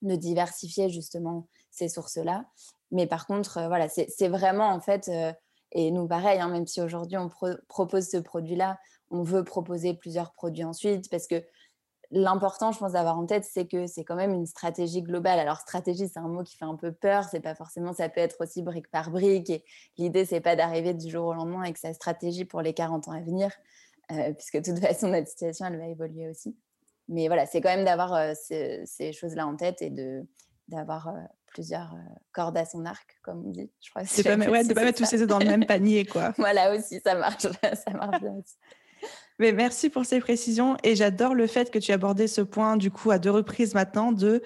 de 0.01 0.17
diversifier 0.17 0.89
justement 0.89 1.49
ces 1.71 1.89
sources-là. 1.89 2.47
Mais 2.91 3.07
par 3.07 3.27
contre, 3.27 3.59
euh, 3.59 3.69
voilà, 3.69 3.89
c'est 3.89 4.29
vraiment 4.29 4.69
en 4.69 4.81
fait, 4.81 5.09
euh, 5.09 5.33
et 5.73 5.91
nous 5.91 6.07
pareil, 6.07 6.41
hein, 6.41 6.49
même 6.49 6.67
si 6.67 6.81
aujourd'hui 6.81 7.17
on 7.17 7.29
propose 7.69 8.09
ce 8.09 8.17
produit-là, 8.19 8.79
on 9.11 9.23
veut 9.23 9.45
proposer 9.45 9.95
plusieurs 9.95 10.33
produits 10.33 10.65
ensuite 10.65 11.11
parce 11.11 11.27
que 11.27 11.43
l'important, 12.11 12.73
je 12.73 12.79
pense, 12.79 12.93
d'avoir 12.93 13.19
en 13.19 13.27
tête, 13.27 13.45
c'est 13.45 13.67
que 13.67 13.87
c'est 13.87 14.05
quand 14.05 14.15
même 14.15 14.33
une 14.33 14.47
stratégie 14.47 15.03
globale. 15.03 15.39
Alors, 15.39 15.59
stratégie, 15.59 16.09
c'est 16.09 16.19
un 16.19 16.29
mot 16.29 16.43
qui 16.43 16.57
fait 16.57 16.65
un 16.65 16.77
peu 16.77 16.93
peur. 16.93 17.25
C'est 17.25 17.41
pas 17.41 17.55
forcément, 17.55 17.93
ça 17.93 18.09
peut 18.09 18.21
être 18.21 18.37
aussi 18.41 18.63
brique 18.63 18.91
par 18.91 19.11
brique. 19.11 19.51
Et 19.51 19.65
l'idée, 19.99 20.25
c'est 20.25 20.41
pas 20.41 20.57
d'arriver 20.57 20.95
du 20.95 21.11
jour 21.11 21.27
au 21.27 21.35
lendemain 21.35 21.63
avec 21.63 21.79
sa 21.79 21.93
stratégie 21.93 22.45
pour 22.45 22.63
les 22.63 22.75
40 22.75 23.09
ans 23.09 23.13
à 23.13 23.21
venir, 23.21 23.51
euh, 24.13 24.33
puisque 24.35 24.59
de 24.59 24.73
toute 24.73 24.81
façon, 24.81 25.09
notre 25.09 25.29
situation, 25.29 25.67
elle 25.67 25.79
va 25.79 25.87
évoluer 25.87 26.29
aussi. 26.29 26.57
Mais 27.09 27.27
voilà, 27.29 27.47
c'est 27.47 27.61
quand 27.61 27.75
même 27.75 27.85
d'avoir 27.85 28.35
ces, 28.37 29.13
choses-là 29.13 29.47
en 29.47 29.57
tête 29.57 29.81
et 29.83 29.93
d'avoir 30.69 31.13
plusieurs 31.57 31.95
cordes 32.33 32.59
à 32.59 32.67
son 32.67 32.85
arc, 32.85 33.19
comme 33.23 33.47
on 33.47 33.51
dit. 33.51 33.71
Je 33.81 33.89
crois. 33.89 34.05
C'est 34.05 34.23
pas, 34.23 34.37
ouais, 34.37 34.63
de 34.63 34.75
pas 34.75 34.85
mettre 34.85 34.99
tous 34.99 35.07
ses 35.07 35.23
œufs 35.23 35.27
dans 35.27 35.39
le 35.39 35.47
même 35.47 35.65
panier, 35.67 36.05
quoi. 36.05 36.35
voilà 36.37 36.77
aussi, 36.77 37.01
ça 37.03 37.15
marche, 37.15 37.45
ça 37.63 37.91
marche 37.93 38.21
bien 38.21 38.33
aussi. 38.33 38.57
Mais 39.39 39.53
merci 39.53 39.89
pour 39.89 40.05
ces 40.05 40.21
précisions 40.21 40.77
et 40.83 40.97
j'adore 40.97 41.35
le 41.35 41.47
fait 41.47 41.71
que 41.71 41.79
tu 41.79 41.93
abordé 41.93 42.27
ce 42.27 42.43
point 42.43 42.77
du 42.77 42.91
coup 42.91 43.11
à 43.11 43.19
deux 43.19 43.31
reprises 43.31 43.75
maintenant 43.75 44.13
de 44.13 44.43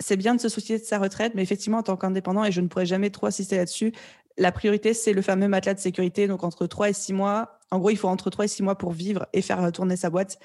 c'est 0.00 0.16
bien 0.16 0.34
de 0.34 0.40
se 0.40 0.48
soucier 0.48 0.78
de 0.78 0.84
sa 0.84 0.98
retraite, 0.98 1.32
mais 1.34 1.42
effectivement 1.42 1.78
en 1.78 1.82
tant 1.82 1.96
qu'indépendant 1.96 2.44
et 2.44 2.52
je 2.52 2.60
ne 2.60 2.68
pourrais 2.68 2.86
jamais 2.86 3.10
trop 3.10 3.26
assister 3.26 3.56
là-dessus, 3.56 3.92
la 4.38 4.52
priorité 4.52 4.94
c'est 4.94 5.12
le 5.12 5.22
fameux 5.22 5.48
matelas 5.48 5.74
de 5.74 5.80
sécurité 5.80 6.28
donc 6.28 6.44
entre 6.44 6.66
3 6.66 6.90
et 6.90 6.92
6 6.92 7.12
mois. 7.12 7.58
En 7.70 7.78
gros, 7.78 7.90
il 7.90 7.96
faut 7.96 8.08
entre 8.08 8.30
3 8.30 8.44
et 8.44 8.48
6 8.48 8.62
mois 8.62 8.76
pour 8.76 8.92
vivre 8.92 9.26
et 9.32 9.42
faire 9.42 9.70
tourner 9.72 9.96
sa 9.96 10.10
boîte 10.10 10.38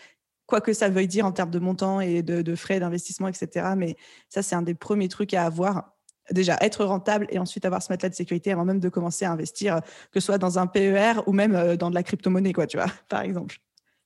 quoi 0.50 0.60
que 0.62 0.74
ça 0.74 0.90
veuille 0.90 1.08
dire 1.08 1.26
en 1.26 1.32
termes 1.32 1.52
de 1.52 1.60
montant 1.60 2.02
et 2.02 2.24
de, 2.24 2.42
de 2.42 2.56
frais 2.56 2.80
d'investissement, 2.80 3.28
etc. 3.28 3.68
Mais 3.78 3.96
ça, 4.30 4.42
c'est 4.42 4.56
un 4.56 4.64
des 4.64 4.74
premiers 4.74 5.08
trucs 5.08 5.34
à 5.34 5.46
avoir. 5.46 5.96
Déjà, 6.32 6.58
être 6.62 6.86
rentable 6.86 7.28
et 7.30 7.40
ensuite 7.40 7.66
avoir 7.66 7.82
ce 7.82 7.92
matelas 7.92 8.10
de 8.10 8.16
sécurité 8.16 8.52
avant 8.52 8.66
même 8.66 8.80
de 8.80 8.90
commencer 8.90 9.26
à 9.26 9.32
investir, 9.32 9.82
que 10.12 10.20
ce 10.20 10.26
soit 10.26 10.38
dans 10.38 10.60
un 10.60 10.68
PER 10.68 11.22
ou 11.28 11.34
même 11.34 11.56
euh, 11.56 11.76
dans 11.76 11.90
de 11.90 11.96
la 11.96 12.04
crypto-monnaie, 12.04 12.54
quoi, 12.54 12.68
tu 12.68 12.78
vois, 12.78 12.88
par 13.10 13.22
exemple. 13.22 13.58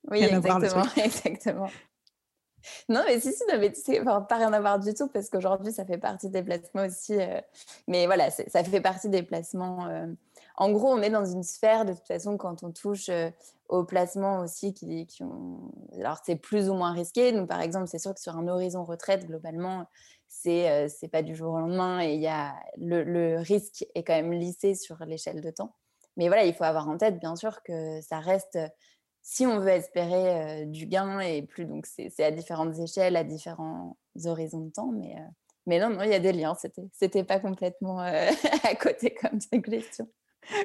Oui, 0.09 0.23
exactement, 0.23 0.85
exactement. 0.97 1.69
Non, 2.89 3.01
mais 3.05 3.19
si, 3.19 3.33
si, 3.33 3.43
non, 3.51 3.59
mais 3.59 3.71
pas 4.27 4.37
rien 4.37 4.53
à 4.53 4.59
voir 4.59 4.79
du 4.79 4.93
tout, 4.93 5.07
parce 5.07 5.29
qu'aujourd'hui, 5.29 5.73
ça 5.73 5.85
fait 5.85 5.97
partie 5.97 6.29
des 6.29 6.43
placements 6.43 6.85
aussi. 6.85 7.19
Euh, 7.19 7.41
mais 7.87 8.05
voilà, 8.05 8.29
ça 8.31 8.63
fait 8.63 8.81
partie 8.81 9.09
des 9.09 9.23
placements. 9.23 9.87
Euh, 9.87 10.07
en 10.57 10.71
gros, 10.71 10.89
on 10.89 11.01
est 11.01 11.09
dans 11.09 11.25
une 11.25 11.43
sphère, 11.43 11.85
de 11.85 11.93
toute 11.93 12.07
façon, 12.07 12.37
quand 12.37 12.63
on 12.63 12.71
touche 12.71 13.09
euh, 13.09 13.29
aux 13.69 13.83
placements 13.83 14.39
aussi 14.39 14.73
qui, 14.73 15.05
qui 15.07 15.23
ont. 15.23 15.71
Alors, 15.97 16.19
c'est 16.25 16.35
plus 16.35 16.69
ou 16.69 16.73
moins 16.73 16.93
risqué. 16.93 17.31
Donc, 17.31 17.47
par 17.47 17.61
exemple, 17.61 17.87
c'est 17.87 17.99
sûr 17.99 18.13
que 18.13 18.21
sur 18.21 18.37
un 18.37 18.47
horizon 18.47 18.83
retraite, 18.83 19.25
globalement, 19.25 19.87
c'est 20.33 20.89
c'est 20.89 21.07
pas 21.07 21.21
du 21.21 21.35
jour 21.35 21.53
au 21.53 21.59
lendemain 21.59 22.01
et 22.01 22.15
y 22.15 22.27
a 22.27 22.55
le, 22.77 23.03
le 23.03 23.39
risque 23.39 23.85
est 23.95 24.03
quand 24.03 24.13
même 24.13 24.33
lissé 24.33 24.75
sur 24.75 24.97
l'échelle 25.05 25.41
de 25.41 25.51
temps. 25.51 25.75
Mais 26.17 26.27
voilà, 26.27 26.45
il 26.45 26.53
faut 26.53 26.63
avoir 26.63 26.89
en 26.89 26.97
tête, 26.97 27.19
bien 27.19 27.35
sûr, 27.35 27.63
que 27.63 28.01
ça 28.01 28.19
reste 28.19 28.59
si 29.21 29.45
on 29.45 29.59
veut 29.59 29.69
espérer 29.69 30.65
du 30.65 30.85
gain 30.85 31.19
et 31.19 31.43
plus, 31.43 31.65
donc 31.65 31.85
c'est 31.85 32.23
à 32.23 32.31
différentes 32.31 32.77
échelles, 32.77 33.15
à 33.15 33.23
différents 33.23 33.97
horizons 34.25 34.65
de 34.65 34.71
temps, 34.71 34.91
mais, 34.91 35.15
mais 35.65 35.79
non, 35.79 35.89
non, 35.89 36.03
il 36.03 36.09
y 36.09 36.13
a 36.13 36.19
des 36.19 36.33
liens, 36.33 36.55
c'était 36.91 37.23
pas 37.23 37.39
complètement 37.39 37.99
à 37.99 38.75
côté 38.75 39.15
comme 39.15 39.39
question. 39.39 40.07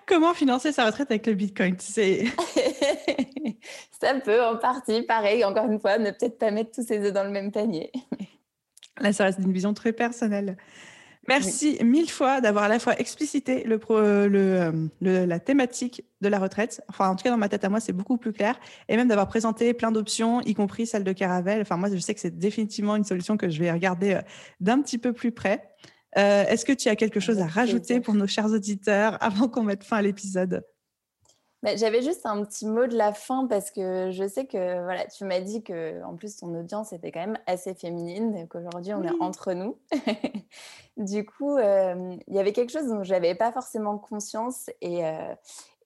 Comment 0.06 0.34
financer 0.34 0.72
sa 0.72 0.86
retraite 0.86 1.10
avec 1.10 1.26
le 1.26 1.34
Bitcoin 1.34 1.76
Ça 4.00 4.14
peut 4.24 4.44
en 4.44 4.56
partie, 4.56 5.02
pareil, 5.02 5.44
encore 5.44 5.66
une 5.66 5.80
fois, 5.80 5.98
ne 5.98 6.10
peut-être 6.10 6.38
pas 6.38 6.50
mettre 6.50 6.72
tous 6.72 6.86
ses 6.86 6.98
œufs 6.98 7.12
dans 7.12 7.24
le 7.24 7.30
même 7.30 7.52
panier. 7.52 7.92
Là, 9.00 9.12
ça 9.12 9.24
reste 9.24 9.38
une 9.38 9.52
vision 9.52 9.74
très 9.74 9.92
personnelle. 9.92 10.56
Merci 11.28 11.78
mille 11.84 12.10
fois 12.10 12.40
d'avoir 12.40 12.64
à 12.64 12.68
la 12.68 12.78
fois 12.78 12.98
explicité 12.98 13.64
le, 13.64 13.78
le, 15.00 15.26
la 15.26 15.38
thématique 15.38 16.02
de 16.22 16.28
la 16.28 16.38
retraite. 16.38 16.82
Enfin, 16.88 17.10
en 17.10 17.16
tout 17.16 17.22
cas, 17.22 17.30
dans 17.30 17.36
ma 17.36 17.50
tête 17.50 17.64
à 17.64 17.68
moi, 17.68 17.80
c'est 17.80 17.92
beaucoup 17.92 18.16
plus 18.16 18.32
clair. 18.32 18.58
Et 18.88 18.96
même 18.96 19.08
d'avoir 19.08 19.28
présenté 19.28 19.74
plein 19.74 19.92
d'options, 19.92 20.40
y 20.40 20.54
compris 20.54 20.86
celle 20.86 21.04
de 21.04 21.12
Caravelle. 21.12 21.60
Enfin, 21.60 21.76
moi, 21.76 21.90
je 21.92 21.98
sais 21.98 22.14
que 22.14 22.20
c'est 22.20 22.38
définitivement 22.38 22.96
une 22.96 23.04
solution 23.04 23.36
que 23.36 23.50
je 23.50 23.58
vais 23.58 23.70
regarder 23.70 24.14
euh, 24.14 24.22
d'un 24.60 24.80
petit 24.80 24.96
peu 24.96 25.12
plus 25.12 25.30
près. 25.30 25.68
Euh, 26.16 26.46
Est-ce 26.46 26.64
que 26.64 26.72
tu 26.72 26.88
as 26.88 26.96
quelque 26.96 27.20
chose 27.20 27.40
à 27.40 27.46
rajouter 27.46 28.00
pour 28.00 28.14
nos 28.14 28.26
chers 28.26 28.46
auditeurs 28.46 29.22
avant 29.22 29.48
qu'on 29.48 29.64
mette 29.64 29.84
fin 29.84 29.98
à 29.98 30.02
l'épisode? 30.02 30.64
Bah, 31.62 31.74
j'avais 31.74 32.02
juste 32.02 32.24
un 32.24 32.44
petit 32.44 32.66
mot 32.66 32.86
de 32.86 32.96
la 32.96 33.12
fin 33.12 33.48
parce 33.48 33.72
que 33.72 34.10
je 34.12 34.28
sais 34.28 34.46
que 34.46 34.80
voilà, 34.84 35.06
tu 35.06 35.24
m'as 35.24 35.40
dit 35.40 35.64
que 35.64 36.00
en 36.04 36.14
plus 36.14 36.36
ton 36.36 36.54
audience 36.54 36.92
était 36.92 37.10
quand 37.10 37.20
même 37.20 37.38
assez 37.46 37.74
féminine, 37.74 38.46
qu'aujourd'hui 38.48 38.94
on 38.94 39.02
est 39.02 39.20
entre 39.20 39.52
nous. 39.54 39.76
du 40.96 41.26
coup, 41.26 41.56
euh, 41.56 42.16
il 42.28 42.34
y 42.34 42.38
avait 42.38 42.52
quelque 42.52 42.70
chose 42.70 42.86
dont 42.86 43.02
j'avais 43.02 43.34
pas 43.34 43.50
forcément 43.50 43.98
conscience 43.98 44.70
et, 44.80 45.04
euh, 45.04 45.34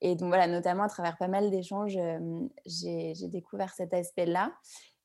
et 0.02 0.14
donc 0.14 0.28
voilà, 0.28 0.46
notamment 0.46 0.82
à 0.82 0.88
travers 0.88 1.16
pas 1.16 1.28
mal 1.28 1.50
d'échanges, 1.50 1.96
euh, 1.96 2.18
j'ai 2.66 3.14
découvert 3.28 3.72
cet 3.72 3.94
aspect-là. 3.94 4.52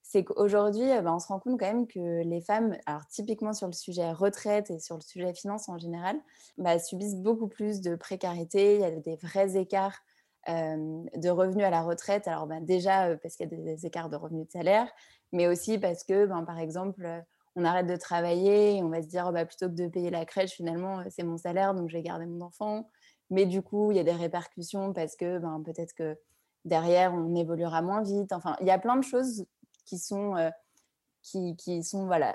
C'est 0.04 0.26
qu'aujourd'hui, 0.26 0.88
bah, 1.02 1.14
on 1.14 1.20
se 1.20 1.28
rend 1.28 1.40
compte 1.40 1.60
quand 1.60 1.66
même 1.66 1.88
que 1.88 2.24
les 2.24 2.42
femmes, 2.42 2.76
alors 2.86 3.06
typiquement 3.08 3.54
sur 3.54 3.68
le 3.68 3.74
sujet 3.74 4.12
retraite 4.12 4.70
et 4.70 4.80
sur 4.80 4.96
le 4.96 5.02
sujet 5.02 5.34
finance 5.34 5.70
en 5.70 5.78
général, 5.78 6.18
bah, 6.58 6.78
subissent 6.78 7.18
beaucoup 7.18 7.48
plus 7.48 7.80
de 7.80 7.96
précarité. 7.96 8.76
Il 8.76 8.82
y 8.82 8.86
a 8.86 8.92
des 8.92 9.16
vrais 9.16 9.56
écarts 9.56 10.02
de 10.48 11.30
revenus 11.30 11.66
à 11.66 11.70
la 11.70 11.82
retraite. 11.82 12.28
Alors 12.28 12.48
ben, 12.48 12.64
déjà 12.64 13.16
parce 13.18 13.36
qu'il 13.36 13.50
y 13.50 13.54
a 13.54 13.58
des 13.58 13.86
écarts 13.86 14.10
de 14.10 14.16
revenus 14.16 14.48
de 14.48 14.52
salaire, 14.52 14.90
mais 15.32 15.48
aussi 15.48 15.78
parce 15.78 16.04
que, 16.04 16.26
ben, 16.26 16.44
par 16.44 16.60
exemple, 16.60 17.08
on 17.56 17.66
arrête 17.66 17.88
de 17.88 17.96
travailler 17.96 18.78
et 18.78 18.84
on 18.84 18.90
va 18.90 19.02
se 19.02 19.08
dire, 19.08 19.26
oh, 19.28 19.32
bah, 19.32 19.46
plutôt 19.46 19.68
que 19.68 19.74
de 19.74 19.88
payer 19.88 20.10
la 20.10 20.26
crèche, 20.26 20.52
finalement, 20.52 21.04
c'est 21.10 21.24
mon 21.24 21.38
salaire, 21.38 21.74
donc 21.74 21.90
je 21.90 21.98
vais 21.98 22.04
garder 22.04 22.26
mon 22.26 22.42
enfant. 22.42 22.90
Mais 23.30 23.46
du 23.46 23.62
coup, 23.62 23.92
il 23.92 23.98
y 23.98 24.00
a 24.00 24.04
des 24.04 24.14
répercussions 24.14 24.94
parce 24.94 25.16
que 25.16 25.40
ben, 25.40 25.62
peut-être 25.66 25.94
que 25.94 26.18
derrière, 26.66 27.14
on 27.14 27.36
évoluera 27.36 27.82
moins 27.82 28.04
vite. 28.04 28.32
Enfin, 28.32 28.56
il 28.62 28.68
y 28.68 28.72
a 28.72 28.80
plein 28.80 28.96
de 28.96 29.04
choses 29.04 29.46
qui 29.86 29.98
sont, 29.98 30.36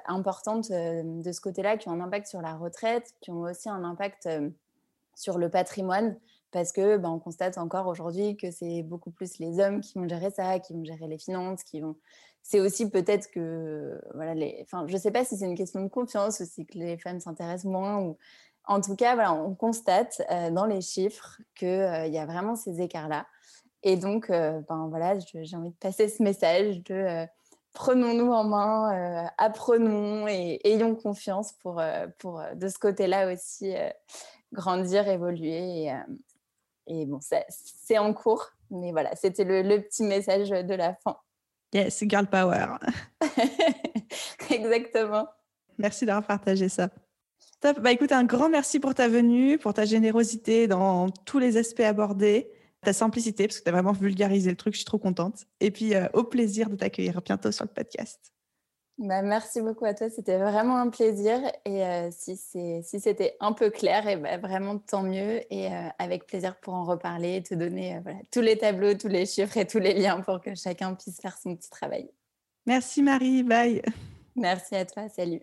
importantes 0.06 0.70
de 0.70 1.32
ce 1.32 1.40
côté-là, 1.40 1.78
qui 1.78 1.88
ont 1.88 1.92
un 1.92 2.00
impact 2.00 2.26
sur 2.26 2.42
la 2.42 2.54
retraite, 2.56 3.14
qui 3.20 3.30
ont 3.30 3.40
aussi 3.40 3.70
un 3.70 3.84
impact 3.84 4.28
sur 5.14 5.38
le 5.38 5.48
patrimoine 5.48 6.16
parce 6.52 6.72
que 6.72 6.98
ben, 6.98 7.08
on 7.08 7.18
constate 7.18 7.58
encore 7.58 7.86
aujourd'hui 7.86 8.36
que 8.36 8.50
c'est 8.50 8.82
beaucoup 8.82 9.10
plus 9.10 9.38
les 9.38 9.58
hommes 9.58 9.80
qui 9.80 9.98
vont 9.98 10.06
gérer 10.08 10.30
ça, 10.30 10.60
qui 10.60 10.74
vont 10.74 10.84
gérer 10.84 11.08
les 11.08 11.18
finances, 11.18 11.64
qui 11.64 11.80
vont. 11.80 11.96
C'est 12.42 12.60
aussi 12.60 12.90
peut-être 12.90 13.30
que 13.30 14.00
voilà 14.14 14.34
les. 14.34 14.58
Enfin, 14.62 14.86
je 14.86 14.96
sais 14.96 15.10
pas 15.10 15.24
si 15.24 15.36
c'est 15.36 15.46
une 15.46 15.56
question 15.56 15.82
de 15.82 15.88
confiance 15.88 16.40
ou 16.40 16.44
si 16.44 16.66
que 16.66 16.78
les 16.78 16.98
femmes 16.98 17.20
s'intéressent 17.20 17.70
moins. 17.70 18.14
En 18.66 18.80
tout 18.80 18.94
cas, 18.94 19.14
voilà, 19.14 19.32
on 19.32 19.54
constate 19.54 20.22
euh, 20.30 20.50
dans 20.50 20.66
les 20.66 20.80
chiffres 20.80 21.40
qu'il 21.56 21.68
euh, 21.68 22.06
y 22.06 22.18
a 22.18 22.26
vraiment 22.26 22.54
ces 22.54 22.80
écarts-là. 22.80 23.26
Et 23.82 23.96
donc, 23.96 24.30
euh, 24.30 24.60
ben, 24.68 24.86
voilà, 24.88 25.18
j'ai 25.18 25.56
envie 25.56 25.70
de 25.70 25.76
passer 25.76 26.08
ce 26.08 26.22
message 26.22 26.82
de 26.84 27.26
prenons-nous 27.72 28.30
en 28.30 28.44
main, 28.44 29.30
apprenons 29.38 30.28
et 30.28 30.60
ayons 30.64 30.94
confiance 30.94 31.54
pour, 31.54 31.82
pour 32.18 32.42
de 32.54 32.68
ce 32.68 32.78
côté-là 32.78 33.32
aussi 33.32 33.74
grandir, 34.52 35.08
évoluer 35.08 35.90
et 36.86 37.06
bon, 37.06 37.20
c'est 37.20 37.98
en 37.98 38.12
cours, 38.12 38.50
mais 38.70 38.92
voilà, 38.92 39.14
c'était 39.16 39.44
le, 39.44 39.80
petit 39.82 40.02
message 40.02 40.50
de 40.50 40.74
la 40.74 40.94
fin. 40.94 41.16
Yes, 41.72 42.02
girl 42.06 42.26
power. 42.26 42.66
Exactement. 44.50 45.26
Merci 45.78 46.04
d'avoir 46.04 46.26
partagé 46.26 46.68
ça. 46.68 46.90
Top. 47.60 47.80
Bah 47.80 47.92
écoute, 47.92 48.12
un 48.12 48.24
grand 48.24 48.48
merci 48.48 48.80
pour 48.80 48.94
ta 48.94 49.08
venue, 49.08 49.56
pour 49.56 49.72
ta 49.72 49.84
générosité 49.84 50.66
dans 50.66 51.08
tous 51.10 51.38
les 51.38 51.56
aspects 51.56 51.80
abordés, 51.80 52.50
ta 52.82 52.92
simplicité, 52.92 53.46
parce 53.46 53.58
que 53.58 53.64
tu 53.64 53.68
as 53.68 53.72
vraiment 53.72 53.92
vulgarisé 53.92 54.50
le 54.50 54.56
truc, 54.56 54.74
je 54.74 54.78
suis 54.78 54.84
trop 54.84 54.98
contente. 54.98 55.46
Et 55.60 55.70
puis, 55.70 55.94
euh, 55.94 56.08
au 56.12 56.24
plaisir 56.24 56.68
de 56.68 56.76
t'accueillir 56.76 57.22
bientôt 57.22 57.52
sur 57.52 57.64
le 57.64 57.70
podcast. 57.70 58.32
Bah, 58.98 59.22
merci 59.22 59.60
beaucoup 59.60 59.84
à 59.86 59.94
toi, 59.94 60.10
c'était 60.10 60.38
vraiment 60.38 60.76
un 60.76 60.88
plaisir. 60.88 61.40
Et 61.64 61.84
euh, 61.84 62.10
si 62.10 62.36
c'était 62.82 63.36
un 63.40 63.52
peu 63.52 63.70
clair, 63.70 64.06
et 64.06 64.16
bah, 64.16 64.36
vraiment 64.38 64.78
tant 64.78 65.02
mieux. 65.02 65.40
Et 65.52 65.68
euh, 65.68 65.88
avec 65.98 66.26
plaisir 66.26 66.56
pour 66.60 66.74
en 66.74 66.84
reparler 66.84 67.36
et 67.36 67.42
te 67.42 67.54
donner 67.54 67.96
euh, 67.96 68.12
tous 68.30 68.42
les 68.42 68.58
tableaux, 68.58 68.94
tous 68.94 69.08
les 69.08 69.26
chiffres 69.26 69.56
et 69.56 69.66
tous 69.66 69.78
les 69.78 69.94
liens 69.94 70.20
pour 70.20 70.40
que 70.40 70.54
chacun 70.54 70.94
puisse 70.94 71.20
faire 71.20 71.36
son 71.42 71.56
petit 71.56 71.70
travail. 71.70 72.10
Merci 72.66 73.02
Marie, 73.02 73.42
bye. 73.42 73.82
Merci 74.36 74.76
à 74.76 74.84
toi, 74.84 75.08
salut. 75.08 75.40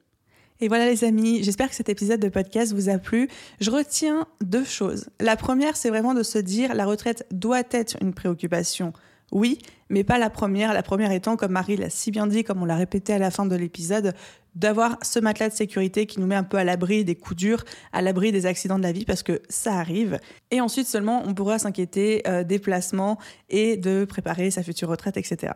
Et 0.62 0.68
voilà 0.68 0.86
les 0.86 1.04
amis, 1.06 1.42
j'espère 1.42 1.70
que 1.70 1.76
cet 1.76 1.88
épisode 1.88 2.20
de 2.20 2.28
podcast 2.28 2.74
vous 2.74 2.90
a 2.90 2.98
plu. 2.98 3.30
Je 3.62 3.72
retiens 3.72 4.28
deux 4.42 4.66
choses. 4.66 5.10
La 5.22 5.38
première, 5.38 5.78
c'est 5.78 5.90
vraiment 5.90 6.14
de 6.14 6.24
se 6.24 6.38
dire 6.38 6.76
la 6.76 6.86
retraite 6.86 7.26
doit 7.32 7.64
être 7.72 7.96
une 8.02 8.14
préoccupation 8.14 8.92
oui, 9.32 9.60
mais 9.90 10.04
pas 10.04 10.18
la 10.18 10.30
première. 10.30 10.74
La 10.74 10.84
première 10.84 11.12
étant, 11.12 11.36
comme 11.36 11.52
Marie 11.52 11.78
l'a 11.78 11.90
si 11.90 12.12
bien 12.12 12.28
dit, 12.28 12.44
comme 12.44 12.62
on 12.62 12.66
l'a 12.66 12.76
répété 12.76 13.14
à 13.14 13.20
la 13.20 13.32
fin 13.32 13.46
de 13.46 13.56
l'épisode, 13.56 14.14
d'avoir 14.56 14.98
ce 15.02 15.20
matelas 15.20 15.50
de 15.50 15.54
sécurité 15.54 16.06
qui 16.06 16.20
nous 16.20 16.26
met 16.26 16.36
un 16.36 16.44
peu 16.44 16.58
à 16.58 16.64
l'abri 16.64 17.06
des 17.06 17.16
coups 17.16 17.36
durs, 17.36 17.64
à 17.94 18.02
l'abri 18.02 18.32
des 18.32 18.46
accidents 18.46 18.78
de 18.78 18.84
la 18.84 18.92
vie, 18.92 19.06
parce 19.06 19.24
que 19.24 19.42
ça 19.48 19.76
arrive. 19.76 20.20
Et 20.52 20.62
ensuite 20.62 20.88
seulement, 20.88 21.24
on 21.26 21.34
pourra 21.34 21.60
s'inquiéter 21.60 22.24
euh, 22.28 22.44
des 22.44 22.60
placements 22.60 23.18
et 23.50 23.78
de 23.78 24.06
préparer 24.06 24.52
sa 24.52 24.64
future 24.64 24.90
retraite, 24.90 25.18
etc. 25.18 25.54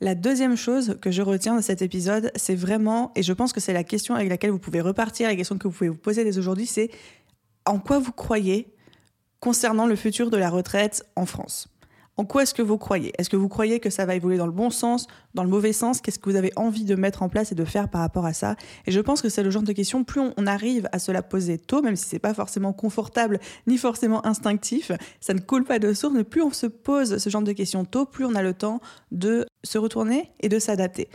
La 0.00 0.14
deuxième 0.14 0.56
chose 0.56 0.98
que 1.00 1.10
je 1.10 1.22
retiens 1.22 1.56
de 1.56 1.62
cet 1.62 1.82
épisode, 1.82 2.30
c'est 2.36 2.54
vraiment, 2.54 3.12
et 3.16 3.22
je 3.22 3.32
pense 3.32 3.52
que 3.52 3.60
c'est 3.60 3.72
la 3.72 3.84
question 3.84 4.14
avec 4.14 4.28
laquelle 4.28 4.50
vous 4.50 4.58
pouvez 4.58 4.80
repartir, 4.80 5.28
la 5.28 5.36
question 5.36 5.56
que 5.56 5.66
vous 5.66 5.74
pouvez 5.74 5.90
vous 5.90 5.96
poser 5.96 6.24
dès 6.24 6.38
aujourd'hui, 6.38 6.66
c'est 6.66 6.90
en 7.66 7.78
quoi 7.78 7.98
vous 7.98 8.12
croyez 8.12 8.68
concernant 9.40 9.86
le 9.86 9.96
futur 9.96 10.30
de 10.30 10.36
la 10.36 10.50
retraite 10.50 11.04
en 11.16 11.26
France? 11.26 11.73
En 12.16 12.24
quoi 12.24 12.44
est-ce 12.44 12.54
que 12.54 12.62
vous 12.62 12.78
croyez? 12.78 13.12
Est-ce 13.18 13.28
que 13.28 13.36
vous 13.36 13.48
croyez 13.48 13.80
que 13.80 13.90
ça 13.90 14.06
va 14.06 14.14
évoluer 14.14 14.36
dans 14.36 14.46
le 14.46 14.52
bon 14.52 14.70
sens, 14.70 15.08
dans 15.34 15.42
le 15.42 15.50
mauvais 15.50 15.72
sens? 15.72 16.00
Qu'est-ce 16.00 16.20
que 16.20 16.30
vous 16.30 16.36
avez 16.36 16.52
envie 16.54 16.84
de 16.84 16.94
mettre 16.94 17.22
en 17.22 17.28
place 17.28 17.50
et 17.50 17.56
de 17.56 17.64
faire 17.64 17.88
par 17.88 18.00
rapport 18.02 18.24
à 18.24 18.32
ça? 18.32 18.54
Et 18.86 18.92
je 18.92 19.00
pense 19.00 19.20
que 19.20 19.28
c'est 19.28 19.42
le 19.42 19.50
genre 19.50 19.64
de 19.64 19.72
question, 19.72 20.04
plus 20.04 20.20
on 20.36 20.46
arrive 20.46 20.88
à 20.92 21.00
se 21.00 21.10
la 21.10 21.22
poser 21.22 21.58
tôt, 21.58 21.82
même 21.82 21.96
si 21.96 22.04
c'est 22.04 22.20
pas 22.20 22.34
forcément 22.34 22.72
confortable 22.72 23.40
ni 23.66 23.78
forcément 23.78 24.24
instinctif, 24.24 24.92
ça 25.20 25.34
ne 25.34 25.40
coule 25.40 25.64
pas 25.64 25.78
de 25.78 25.92
source, 25.92 26.14
mais 26.14 26.24
plus 26.24 26.42
on 26.42 26.52
se 26.52 26.66
pose 26.66 27.18
ce 27.18 27.30
genre 27.30 27.42
de 27.42 27.52
questions 27.52 27.84
tôt, 27.84 28.06
plus 28.06 28.24
on 28.24 28.34
a 28.34 28.42
le 28.42 28.54
temps 28.54 28.80
de 29.10 29.46
se 29.64 29.78
retourner 29.78 30.30
et 30.40 30.48
de 30.48 30.58
s'adapter. 30.58 31.08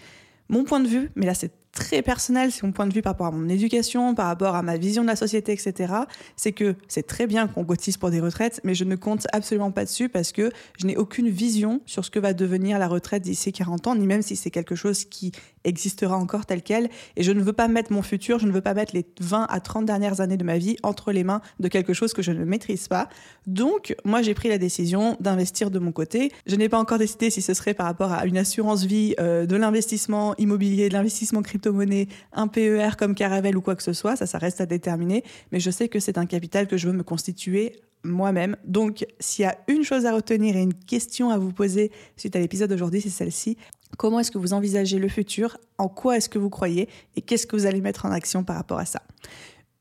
Mon 0.49 0.63
point 0.63 0.79
de 0.79 0.87
vue, 0.87 1.11
mais 1.15 1.25
là 1.25 1.33
c'est 1.33 1.51
très 1.71 2.01
personnel, 2.01 2.51
c'est 2.51 2.63
mon 2.63 2.71
point 2.71 2.87
de 2.87 2.93
vue 2.93 3.01
par 3.01 3.13
rapport 3.13 3.27
à 3.27 3.31
mon 3.31 3.47
éducation, 3.49 4.15
par 4.15 4.27
rapport 4.27 4.55
à 4.55 4.61
ma 4.61 4.77
vision 4.77 5.03
de 5.03 5.07
la 5.07 5.15
société, 5.15 5.51
etc., 5.51 5.93
c'est 6.35 6.51
que 6.51 6.75
c'est 6.87 7.05
très 7.05 7.27
bien 7.27 7.47
qu'on 7.47 7.63
cotise 7.63 7.97
pour 7.97 8.09
des 8.09 8.19
retraites, 8.19 8.59
mais 8.63 8.75
je 8.75 8.83
ne 8.83 8.95
compte 8.95 9.27
absolument 9.33 9.71
pas 9.71 9.85
dessus 9.85 10.09
parce 10.09 10.31
que 10.31 10.51
je 10.77 10.87
n'ai 10.87 10.97
aucune 10.97 11.29
vision 11.29 11.81
sur 11.85 12.03
ce 12.03 12.11
que 12.11 12.19
va 12.19 12.33
devenir 12.33 12.79
la 12.79 12.87
retraite 12.87 13.23
d'ici 13.23 13.51
40 13.51 13.87
ans, 13.87 13.95
ni 13.95 14.07
même 14.07 14.21
si 14.21 14.35
c'est 14.35 14.51
quelque 14.51 14.75
chose 14.75 15.05
qui 15.05 15.31
existera 15.63 16.17
encore 16.17 16.45
tel 16.45 16.61
quel. 16.61 16.89
Et 17.15 17.23
je 17.23 17.31
ne 17.31 17.41
veux 17.41 17.53
pas 17.53 17.67
mettre 17.67 17.91
mon 17.91 18.01
futur, 18.01 18.39
je 18.39 18.47
ne 18.47 18.51
veux 18.51 18.61
pas 18.61 18.73
mettre 18.73 18.95
les 18.95 19.05
20 19.19 19.47
à 19.49 19.59
30 19.59 19.85
dernières 19.85 20.21
années 20.21 20.37
de 20.37 20.43
ma 20.43 20.57
vie 20.57 20.77
entre 20.83 21.11
les 21.11 21.23
mains 21.23 21.41
de 21.59 21.67
quelque 21.67 21.93
chose 21.93 22.13
que 22.13 22.21
je 22.21 22.31
ne 22.31 22.43
maîtrise 22.45 22.87
pas. 22.87 23.09
Donc, 23.47 23.95
moi, 24.05 24.21
j'ai 24.21 24.33
pris 24.33 24.49
la 24.49 24.57
décision 24.57 25.17
d'investir 25.19 25.71
de 25.71 25.79
mon 25.79 25.91
côté. 25.91 26.31
Je 26.45 26.55
n'ai 26.55 26.69
pas 26.69 26.79
encore 26.79 26.97
décidé 26.97 27.29
si 27.29 27.41
ce 27.41 27.53
serait 27.53 27.73
par 27.73 27.85
rapport 27.85 28.11
à 28.11 28.25
une 28.25 28.37
assurance 28.37 28.83
vie, 28.83 29.15
euh, 29.19 29.45
de 29.45 29.55
l'investissement 29.55 30.35
immobilier, 30.37 30.89
de 30.89 30.93
l'investissement 30.93 31.41
crypto-monnaie, 31.41 32.07
un 32.33 32.47
PER 32.47 32.89
comme 32.97 33.15
Caravelle 33.15 33.57
ou 33.57 33.61
quoi 33.61 33.75
que 33.75 33.83
ce 33.83 33.93
soit. 33.93 34.15
Ça, 34.15 34.25
ça 34.25 34.37
reste 34.37 34.61
à 34.61 34.65
déterminer. 34.65 35.23
Mais 35.51 35.59
je 35.59 35.71
sais 35.71 35.89
que 35.89 35.99
c'est 35.99 36.17
un 36.17 36.25
capital 36.25 36.67
que 36.67 36.77
je 36.77 36.87
veux 36.87 36.93
me 36.93 37.03
constituer 37.03 37.81
moi-même. 38.03 38.55
Donc, 38.65 39.05
s'il 39.19 39.43
y 39.43 39.45
a 39.45 39.57
une 39.67 39.83
chose 39.83 40.05
à 40.05 40.13
retenir 40.13 40.55
et 40.55 40.61
une 40.61 40.73
question 40.73 41.29
à 41.29 41.37
vous 41.37 41.51
poser 41.51 41.91
suite 42.15 42.35
à 42.35 42.39
l'épisode 42.39 42.69
d'aujourd'hui, 42.69 43.01
c'est 43.01 43.09
celle-ci. 43.09 43.57
Comment 43.97 44.19
est-ce 44.19 44.31
que 44.31 44.37
vous 44.37 44.53
envisagez 44.53 44.99
le 44.99 45.09
futur? 45.09 45.57
En 45.77 45.89
quoi 45.89 46.17
est-ce 46.17 46.29
que 46.29 46.39
vous 46.39 46.49
croyez? 46.49 46.87
Et 47.15 47.21
qu'est-ce 47.21 47.47
que 47.47 47.55
vous 47.55 47.65
allez 47.65 47.81
mettre 47.81 48.05
en 48.05 48.11
action 48.11 48.43
par 48.43 48.55
rapport 48.55 48.79
à 48.79 48.85
ça? 48.85 49.01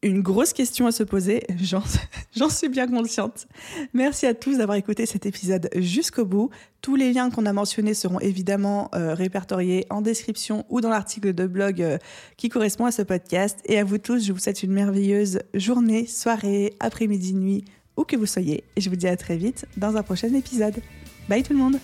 Une 0.01 0.23
grosse 0.23 0.53
question 0.53 0.87
à 0.87 0.93
se 0.93 1.03
poser, 1.03 1.43
j'en 2.37 2.49
suis 2.49 2.69
bien 2.69 2.87
consciente. 2.87 3.49
Merci 3.95 4.27
à 4.27 4.35
tous 4.35 4.59
d'avoir 4.59 4.79
écouté 4.79 5.07
cet 5.07 5.27
épisode 5.27 5.69
jusqu'au 5.75 6.25
bout. 6.25 6.51
Tous 6.83 6.95
les 6.95 7.13
liens 7.13 7.31
qu'on 7.31 7.47
a 7.47 7.53
mentionnés 7.53 7.95
seront 7.95 8.21
évidemment 8.21 8.91
euh, 8.95 9.15
répertoriés 9.15 9.87
en 9.91 10.01
description 10.01 10.65
ou 10.69 10.81
dans 10.81 10.91
l'article 10.91 11.33
de 11.33 11.49
blog 11.49 11.83
euh, 11.83 11.99
qui 12.37 12.49
correspond 12.49 12.85
à 12.85 12.93
ce 12.93 13.03
podcast. 13.03 13.59
Et 13.65 13.77
à 13.77 13.83
vous 13.83 13.99
tous, 13.99 14.25
je 14.25 14.33
vous 14.33 14.39
souhaite 14.39 14.63
une 14.63 14.73
merveilleuse 14.73 15.41
journée, 15.55 16.07
soirée, 16.07 16.75
après-midi, 16.79 17.35
nuit, 17.35 17.65
où 17.97 18.05
que 18.05 18.17
vous 18.17 18.27
soyez. 18.27 18.63
Et 18.77 18.81
je 18.81 18.91
vous 18.91 18.97
dis 18.97 19.09
à 19.09 19.17
très 19.17 19.37
vite 19.37 19.67
dans 19.77 19.97
un 19.97 20.05
prochain 20.05 20.33
épisode. 20.33 20.81
Bye 21.29 21.43
tout 21.43 21.55
le 21.55 21.59
monde 21.59 21.81